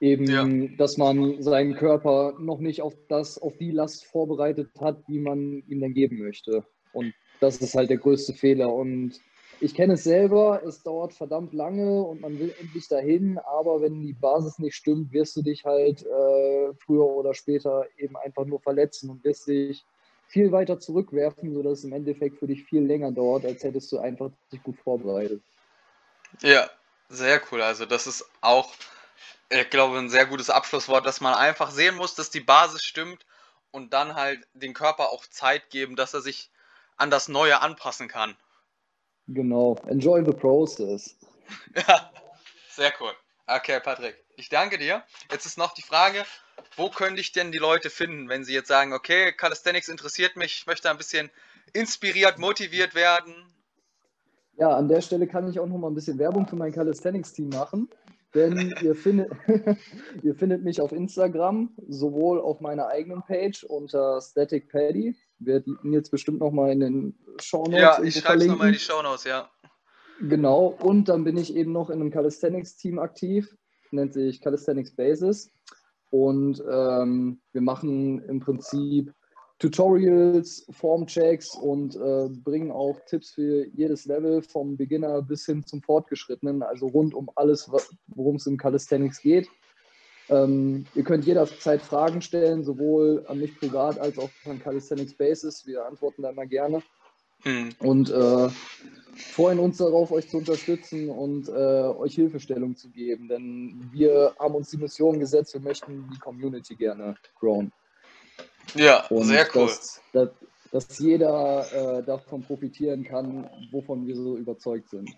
Eben, 0.00 0.26
ja. 0.26 0.46
dass 0.76 0.96
man 0.96 1.42
seinen 1.42 1.74
Körper 1.74 2.34
noch 2.38 2.60
nicht 2.60 2.82
auf 2.82 2.94
das, 3.08 3.38
auf 3.38 3.56
die 3.56 3.72
Last 3.72 4.04
vorbereitet 4.06 4.70
hat, 4.80 5.02
die 5.08 5.18
man 5.18 5.64
ihm 5.66 5.80
dann 5.80 5.94
geben 5.94 6.18
möchte. 6.18 6.64
Und 6.92 7.12
das 7.40 7.56
ist 7.58 7.74
halt 7.74 7.90
der 7.90 7.98
größte 7.98 8.34
Fehler. 8.34 8.72
Und 8.72 9.20
ich 9.60 9.74
kenne 9.74 9.94
es 9.94 10.04
selber, 10.04 10.62
es 10.64 10.82
dauert 10.82 11.14
verdammt 11.14 11.52
lange 11.52 12.02
und 12.02 12.20
man 12.20 12.38
will 12.38 12.54
endlich 12.58 12.88
dahin, 12.88 13.38
aber 13.38 13.80
wenn 13.80 14.00
die 14.00 14.12
Basis 14.12 14.58
nicht 14.58 14.76
stimmt, 14.76 15.12
wirst 15.12 15.36
du 15.36 15.42
dich 15.42 15.64
halt 15.64 16.04
äh, 16.04 16.72
früher 16.74 17.06
oder 17.06 17.34
später 17.34 17.86
eben 17.96 18.16
einfach 18.16 18.44
nur 18.44 18.60
verletzen 18.60 19.10
und 19.10 19.24
wirst 19.24 19.48
dich 19.48 19.84
viel 20.28 20.52
weiter 20.52 20.78
zurückwerfen, 20.78 21.54
sodass 21.54 21.78
es 21.78 21.84
im 21.84 21.92
Endeffekt 21.92 22.38
für 22.38 22.46
dich 22.46 22.64
viel 22.64 22.82
länger 22.82 23.10
dauert, 23.10 23.44
als 23.44 23.64
hättest 23.64 23.90
du 23.90 23.98
einfach 23.98 24.30
dich 24.52 24.62
gut 24.62 24.78
vorbereitet. 24.78 25.42
Ja, 26.42 26.68
sehr 27.08 27.40
cool. 27.50 27.62
Also 27.62 27.86
das 27.86 28.06
ist 28.06 28.28
auch, 28.40 28.72
ich 29.48 29.70
glaube, 29.70 29.98
ein 29.98 30.10
sehr 30.10 30.26
gutes 30.26 30.50
Abschlusswort, 30.50 31.06
dass 31.06 31.20
man 31.20 31.34
einfach 31.34 31.70
sehen 31.70 31.96
muss, 31.96 32.14
dass 32.14 32.30
die 32.30 32.40
Basis 32.40 32.84
stimmt 32.84 33.24
und 33.70 33.92
dann 33.92 34.14
halt 34.14 34.46
den 34.54 34.74
Körper 34.74 35.10
auch 35.10 35.26
Zeit 35.26 35.70
geben, 35.70 35.96
dass 35.96 36.14
er 36.14 36.20
sich 36.20 36.50
an 36.96 37.10
das 37.10 37.28
Neue 37.28 37.60
anpassen 37.60 38.08
kann. 38.08 38.36
Genau. 39.28 39.76
Enjoy 39.86 40.24
the 40.24 40.32
process. 40.32 41.16
Ja, 41.74 42.10
sehr 42.70 42.92
cool. 43.00 43.12
Okay, 43.46 43.80
Patrick. 43.80 44.16
Ich 44.36 44.48
danke 44.48 44.78
dir. 44.78 45.02
Jetzt 45.30 45.46
ist 45.46 45.58
noch 45.58 45.74
die 45.74 45.82
Frage, 45.82 46.24
wo 46.76 46.90
können 46.90 47.16
dich 47.16 47.32
denn 47.32 47.52
die 47.52 47.58
Leute 47.58 47.90
finden, 47.90 48.28
wenn 48.28 48.44
sie 48.44 48.54
jetzt 48.54 48.68
sagen, 48.68 48.92
okay, 48.92 49.32
Calisthenics 49.32 49.88
interessiert 49.88 50.36
mich, 50.36 50.58
ich 50.60 50.66
möchte 50.66 50.90
ein 50.90 50.96
bisschen 50.96 51.30
inspiriert, 51.72 52.38
motiviert 52.38 52.94
werden? 52.94 53.34
Ja, 54.56 54.76
an 54.76 54.88
der 54.88 55.00
Stelle 55.00 55.26
kann 55.26 55.48
ich 55.48 55.60
auch 55.60 55.66
noch 55.66 55.78
mal 55.78 55.88
ein 55.88 55.94
bisschen 55.94 56.18
Werbung 56.18 56.46
für 56.46 56.56
mein 56.56 56.72
Calisthenics-Team 56.72 57.50
machen. 57.50 57.88
Denn 58.34 58.74
ihr 58.82 58.94
findet, 58.94 59.30
ihr 60.22 60.34
findet 60.34 60.62
mich 60.64 60.80
auf 60.80 60.92
Instagram, 60.92 61.70
sowohl 61.88 62.40
auf 62.40 62.60
meiner 62.60 62.88
eigenen 62.88 63.22
Page 63.22 63.64
unter 63.64 64.20
Static 64.20 64.68
Paddy. 64.70 65.14
Wir 65.38 65.62
liegen 65.64 65.92
jetzt 65.92 66.10
bestimmt 66.10 66.40
noch 66.40 66.50
mal 66.50 66.72
in 66.72 66.80
den 66.80 67.18
Show 67.40 67.64
Notes. 67.64 67.80
Ja, 67.80 68.02
ich 68.02 68.16
schreibe 68.16 68.42
es 68.42 68.46
nochmal 68.46 68.68
in 68.68 68.72
die 68.74 68.78
Show 68.78 69.02
Notes, 69.02 69.24
ja. 69.24 69.48
Genau, 70.20 70.66
und 70.66 71.08
dann 71.08 71.24
bin 71.24 71.36
ich 71.36 71.54
eben 71.54 71.72
noch 71.72 71.90
in 71.90 72.00
einem 72.00 72.10
Calisthenics-Team 72.10 72.98
aktiv, 72.98 73.56
nennt 73.92 74.14
sich 74.14 74.40
Calisthenics 74.40 74.94
Basis. 74.96 75.52
Und 76.10 76.62
ähm, 76.68 77.40
wir 77.52 77.60
machen 77.60 78.20
im 78.24 78.40
Prinzip 78.40 79.12
Tutorials, 79.58 80.66
Formchecks 80.70 81.54
und 81.54 81.96
äh, 81.96 82.28
bringen 82.30 82.70
auch 82.70 82.98
Tipps 83.06 83.32
für 83.32 83.66
jedes 83.74 84.06
Level, 84.06 84.40
vom 84.42 84.76
Beginner 84.76 85.20
bis 85.20 85.46
hin 85.46 85.64
zum 85.66 85.82
Fortgeschrittenen, 85.82 86.62
also 86.62 86.86
rund 86.86 87.12
um 87.14 87.28
alles, 87.34 87.68
worum 88.06 88.36
es 88.36 88.46
im 88.46 88.56
Calisthenics 88.56 89.20
geht. 89.20 89.48
Ähm, 90.30 90.86
ihr 90.94 91.04
könnt 91.04 91.24
jederzeit 91.24 91.80
Fragen 91.80 92.20
stellen, 92.20 92.62
sowohl 92.64 93.24
an 93.28 93.38
mich 93.38 93.58
privat 93.58 93.98
als 93.98 94.18
auch 94.18 94.30
an 94.44 94.60
Calisthenics 94.60 95.14
Basis. 95.14 95.66
Wir 95.66 95.86
antworten 95.86 96.22
da 96.22 96.30
immer 96.30 96.46
gerne. 96.46 96.82
Mhm. 97.44 97.70
Und 97.78 98.10
äh, 98.10 98.48
freuen 99.16 99.58
uns 99.58 99.78
darauf, 99.78 100.10
euch 100.12 100.28
zu 100.28 100.38
unterstützen 100.38 101.08
und 101.08 101.48
äh, 101.48 101.52
euch 101.52 102.14
Hilfestellung 102.14 102.76
zu 102.76 102.90
geben. 102.90 103.28
Denn 103.28 103.88
wir 103.92 104.34
haben 104.38 104.54
uns 104.54 104.70
die 104.70 104.76
Mission 104.76 105.18
gesetzt, 105.18 105.54
wir 105.54 105.60
möchten 105.60 106.10
die 106.12 106.18
Community 106.18 106.74
gerne 106.74 107.16
growen. 107.38 107.72
Ja, 108.74 109.06
und 109.06 109.24
sehr 109.24 109.46
cool. 109.54 109.66
Dass, 109.66 110.00
dass, 110.12 110.30
dass 110.72 110.98
jeder 110.98 111.98
äh, 111.98 112.02
davon 112.02 112.42
profitieren 112.42 113.04
kann, 113.04 113.48
wovon 113.70 114.06
wir 114.06 114.16
so 114.16 114.36
überzeugt 114.36 114.90
sind. 114.90 115.10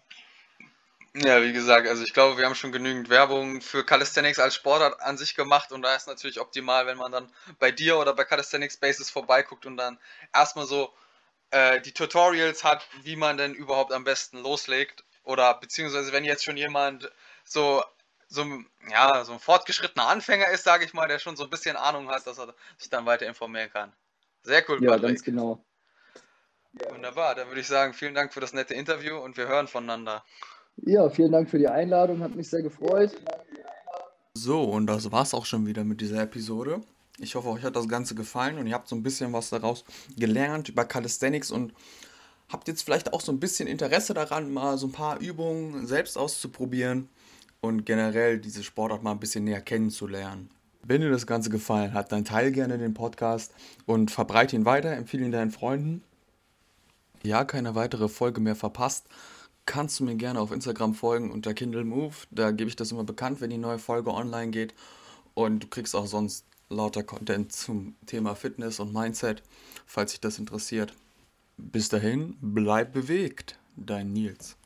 Ja, 1.14 1.42
wie 1.42 1.52
gesagt, 1.52 1.88
also 1.88 2.04
ich 2.04 2.12
glaube, 2.12 2.38
wir 2.38 2.46
haben 2.46 2.54
schon 2.54 2.70
genügend 2.70 3.08
Werbung 3.08 3.60
für 3.60 3.84
Calisthenics 3.84 4.38
als 4.38 4.54
Sportart 4.54 5.00
an 5.00 5.18
sich 5.18 5.34
gemacht 5.34 5.72
und 5.72 5.82
da 5.82 5.94
ist 5.96 6.06
natürlich 6.06 6.40
optimal, 6.40 6.86
wenn 6.86 6.98
man 6.98 7.10
dann 7.10 7.32
bei 7.58 7.72
dir 7.72 7.98
oder 7.98 8.14
bei 8.14 8.24
Calisthenics 8.24 8.76
Bases 8.76 9.10
vorbeiguckt 9.10 9.66
und 9.66 9.76
dann 9.76 9.98
erstmal 10.32 10.66
so 10.66 10.94
äh, 11.50 11.80
die 11.80 11.92
Tutorials 11.92 12.62
hat, 12.62 12.86
wie 13.02 13.16
man 13.16 13.36
denn 13.36 13.54
überhaupt 13.54 13.92
am 13.92 14.04
besten 14.04 14.38
loslegt 14.38 15.02
oder 15.24 15.54
beziehungsweise 15.54 16.12
wenn 16.12 16.24
jetzt 16.24 16.44
schon 16.44 16.56
jemand 16.56 17.10
so 17.44 17.82
so, 18.32 18.46
ja, 18.88 19.24
so 19.24 19.32
ein 19.32 19.40
fortgeschrittener 19.40 20.06
Anfänger 20.06 20.48
ist, 20.50 20.62
sage 20.62 20.84
ich 20.84 20.94
mal, 20.94 21.08
der 21.08 21.18
schon 21.18 21.36
so 21.36 21.42
ein 21.42 21.50
bisschen 21.50 21.76
Ahnung 21.76 22.08
hat, 22.08 22.28
dass 22.28 22.38
er 22.38 22.54
sich 22.78 22.88
dann 22.88 23.04
weiter 23.04 23.26
informieren 23.26 23.70
kann. 23.72 23.92
Sehr 24.44 24.64
cool, 24.70 24.82
Ja, 24.82 24.96
ganz 24.96 25.24
genau. 25.24 25.64
Wunderbar, 26.88 27.34
dann 27.34 27.48
würde 27.48 27.60
ich 27.60 27.66
sagen, 27.66 27.92
vielen 27.92 28.14
Dank 28.14 28.32
für 28.32 28.38
das 28.38 28.52
nette 28.52 28.74
Interview 28.74 29.18
und 29.18 29.36
wir 29.36 29.48
hören 29.48 29.66
voneinander. 29.66 30.24
Ja, 30.76 31.08
vielen 31.10 31.32
Dank 31.32 31.50
für 31.50 31.58
die 31.58 31.68
Einladung, 31.68 32.20
hat 32.20 32.34
mich 32.34 32.48
sehr 32.48 32.62
gefreut. 32.62 33.12
So, 34.34 34.62
und 34.62 34.86
das 34.86 35.10
war's 35.12 35.34
auch 35.34 35.44
schon 35.44 35.66
wieder 35.66 35.84
mit 35.84 36.00
dieser 36.00 36.22
Episode. 36.22 36.80
Ich 37.18 37.34
hoffe, 37.34 37.50
euch 37.50 37.62
hat 37.62 37.76
das 37.76 37.88
Ganze 37.88 38.14
gefallen 38.14 38.58
und 38.58 38.66
ihr 38.66 38.74
habt 38.74 38.88
so 38.88 38.96
ein 38.96 39.02
bisschen 39.02 39.32
was 39.32 39.50
daraus 39.50 39.84
gelernt 40.16 40.68
über 40.68 40.84
Calisthenics 40.84 41.50
und 41.50 41.74
habt 42.48 42.68
jetzt 42.68 42.82
vielleicht 42.82 43.12
auch 43.12 43.20
so 43.20 43.32
ein 43.32 43.40
bisschen 43.40 43.68
Interesse 43.68 44.14
daran, 44.14 44.52
mal 44.52 44.78
so 44.78 44.86
ein 44.86 44.92
paar 44.92 45.20
Übungen 45.20 45.86
selbst 45.86 46.16
auszuprobieren 46.16 47.08
und 47.60 47.84
generell 47.84 48.38
diese 48.38 48.64
Sportart 48.64 49.02
mal 49.02 49.12
ein 49.12 49.20
bisschen 49.20 49.44
näher 49.44 49.60
kennenzulernen. 49.60 50.50
Wenn 50.82 51.02
dir 51.02 51.10
das 51.10 51.26
Ganze 51.26 51.50
gefallen 51.50 51.92
hat, 51.92 52.10
dann 52.10 52.24
teile 52.24 52.52
gerne 52.52 52.78
den 52.78 52.94
Podcast 52.94 53.52
und 53.84 54.10
verbreite 54.10 54.56
ihn 54.56 54.64
weiter, 54.64 54.92
empfehle 54.92 55.24
ihn 55.24 55.32
deinen 55.32 55.50
Freunden. 55.50 56.02
Ja, 57.22 57.44
keine 57.44 57.74
weitere 57.74 58.08
Folge 58.08 58.40
mehr 58.40 58.56
verpasst, 58.56 59.06
kannst 59.66 60.00
du 60.00 60.04
mir 60.04 60.16
gerne 60.16 60.40
auf 60.40 60.52
Instagram 60.52 60.94
folgen 60.94 61.30
unter 61.30 61.54
Kindle 61.54 61.84
Move. 61.84 62.14
Da 62.30 62.50
gebe 62.50 62.68
ich 62.68 62.76
das 62.76 62.92
immer 62.92 63.04
bekannt, 63.04 63.40
wenn 63.40 63.50
die 63.50 63.58
neue 63.58 63.78
Folge 63.78 64.12
online 64.12 64.50
geht. 64.50 64.74
Und 65.34 65.64
du 65.64 65.66
kriegst 65.68 65.94
auch 65.94 66.06
sonst 66.06 66.44
lauter 66.68 67.02
Content 67.02 67.52
zum 67.52 67.94
Thema 68.06 68.34
Fitness 68.34 68.80
und 68.80 68.92
Mindset, 68.92 69.42
falls 69.86 70.12
dich 70.12 70.20
das 70.20 70.38
interessiert. 70.38 70.94
Bis 71.56 71.88
dahin, 71.88 72.36
bleib 72.40 72.92
bewegt, 72.92 73.58
dein 73.76 74.12
Nils. 74.12 74.56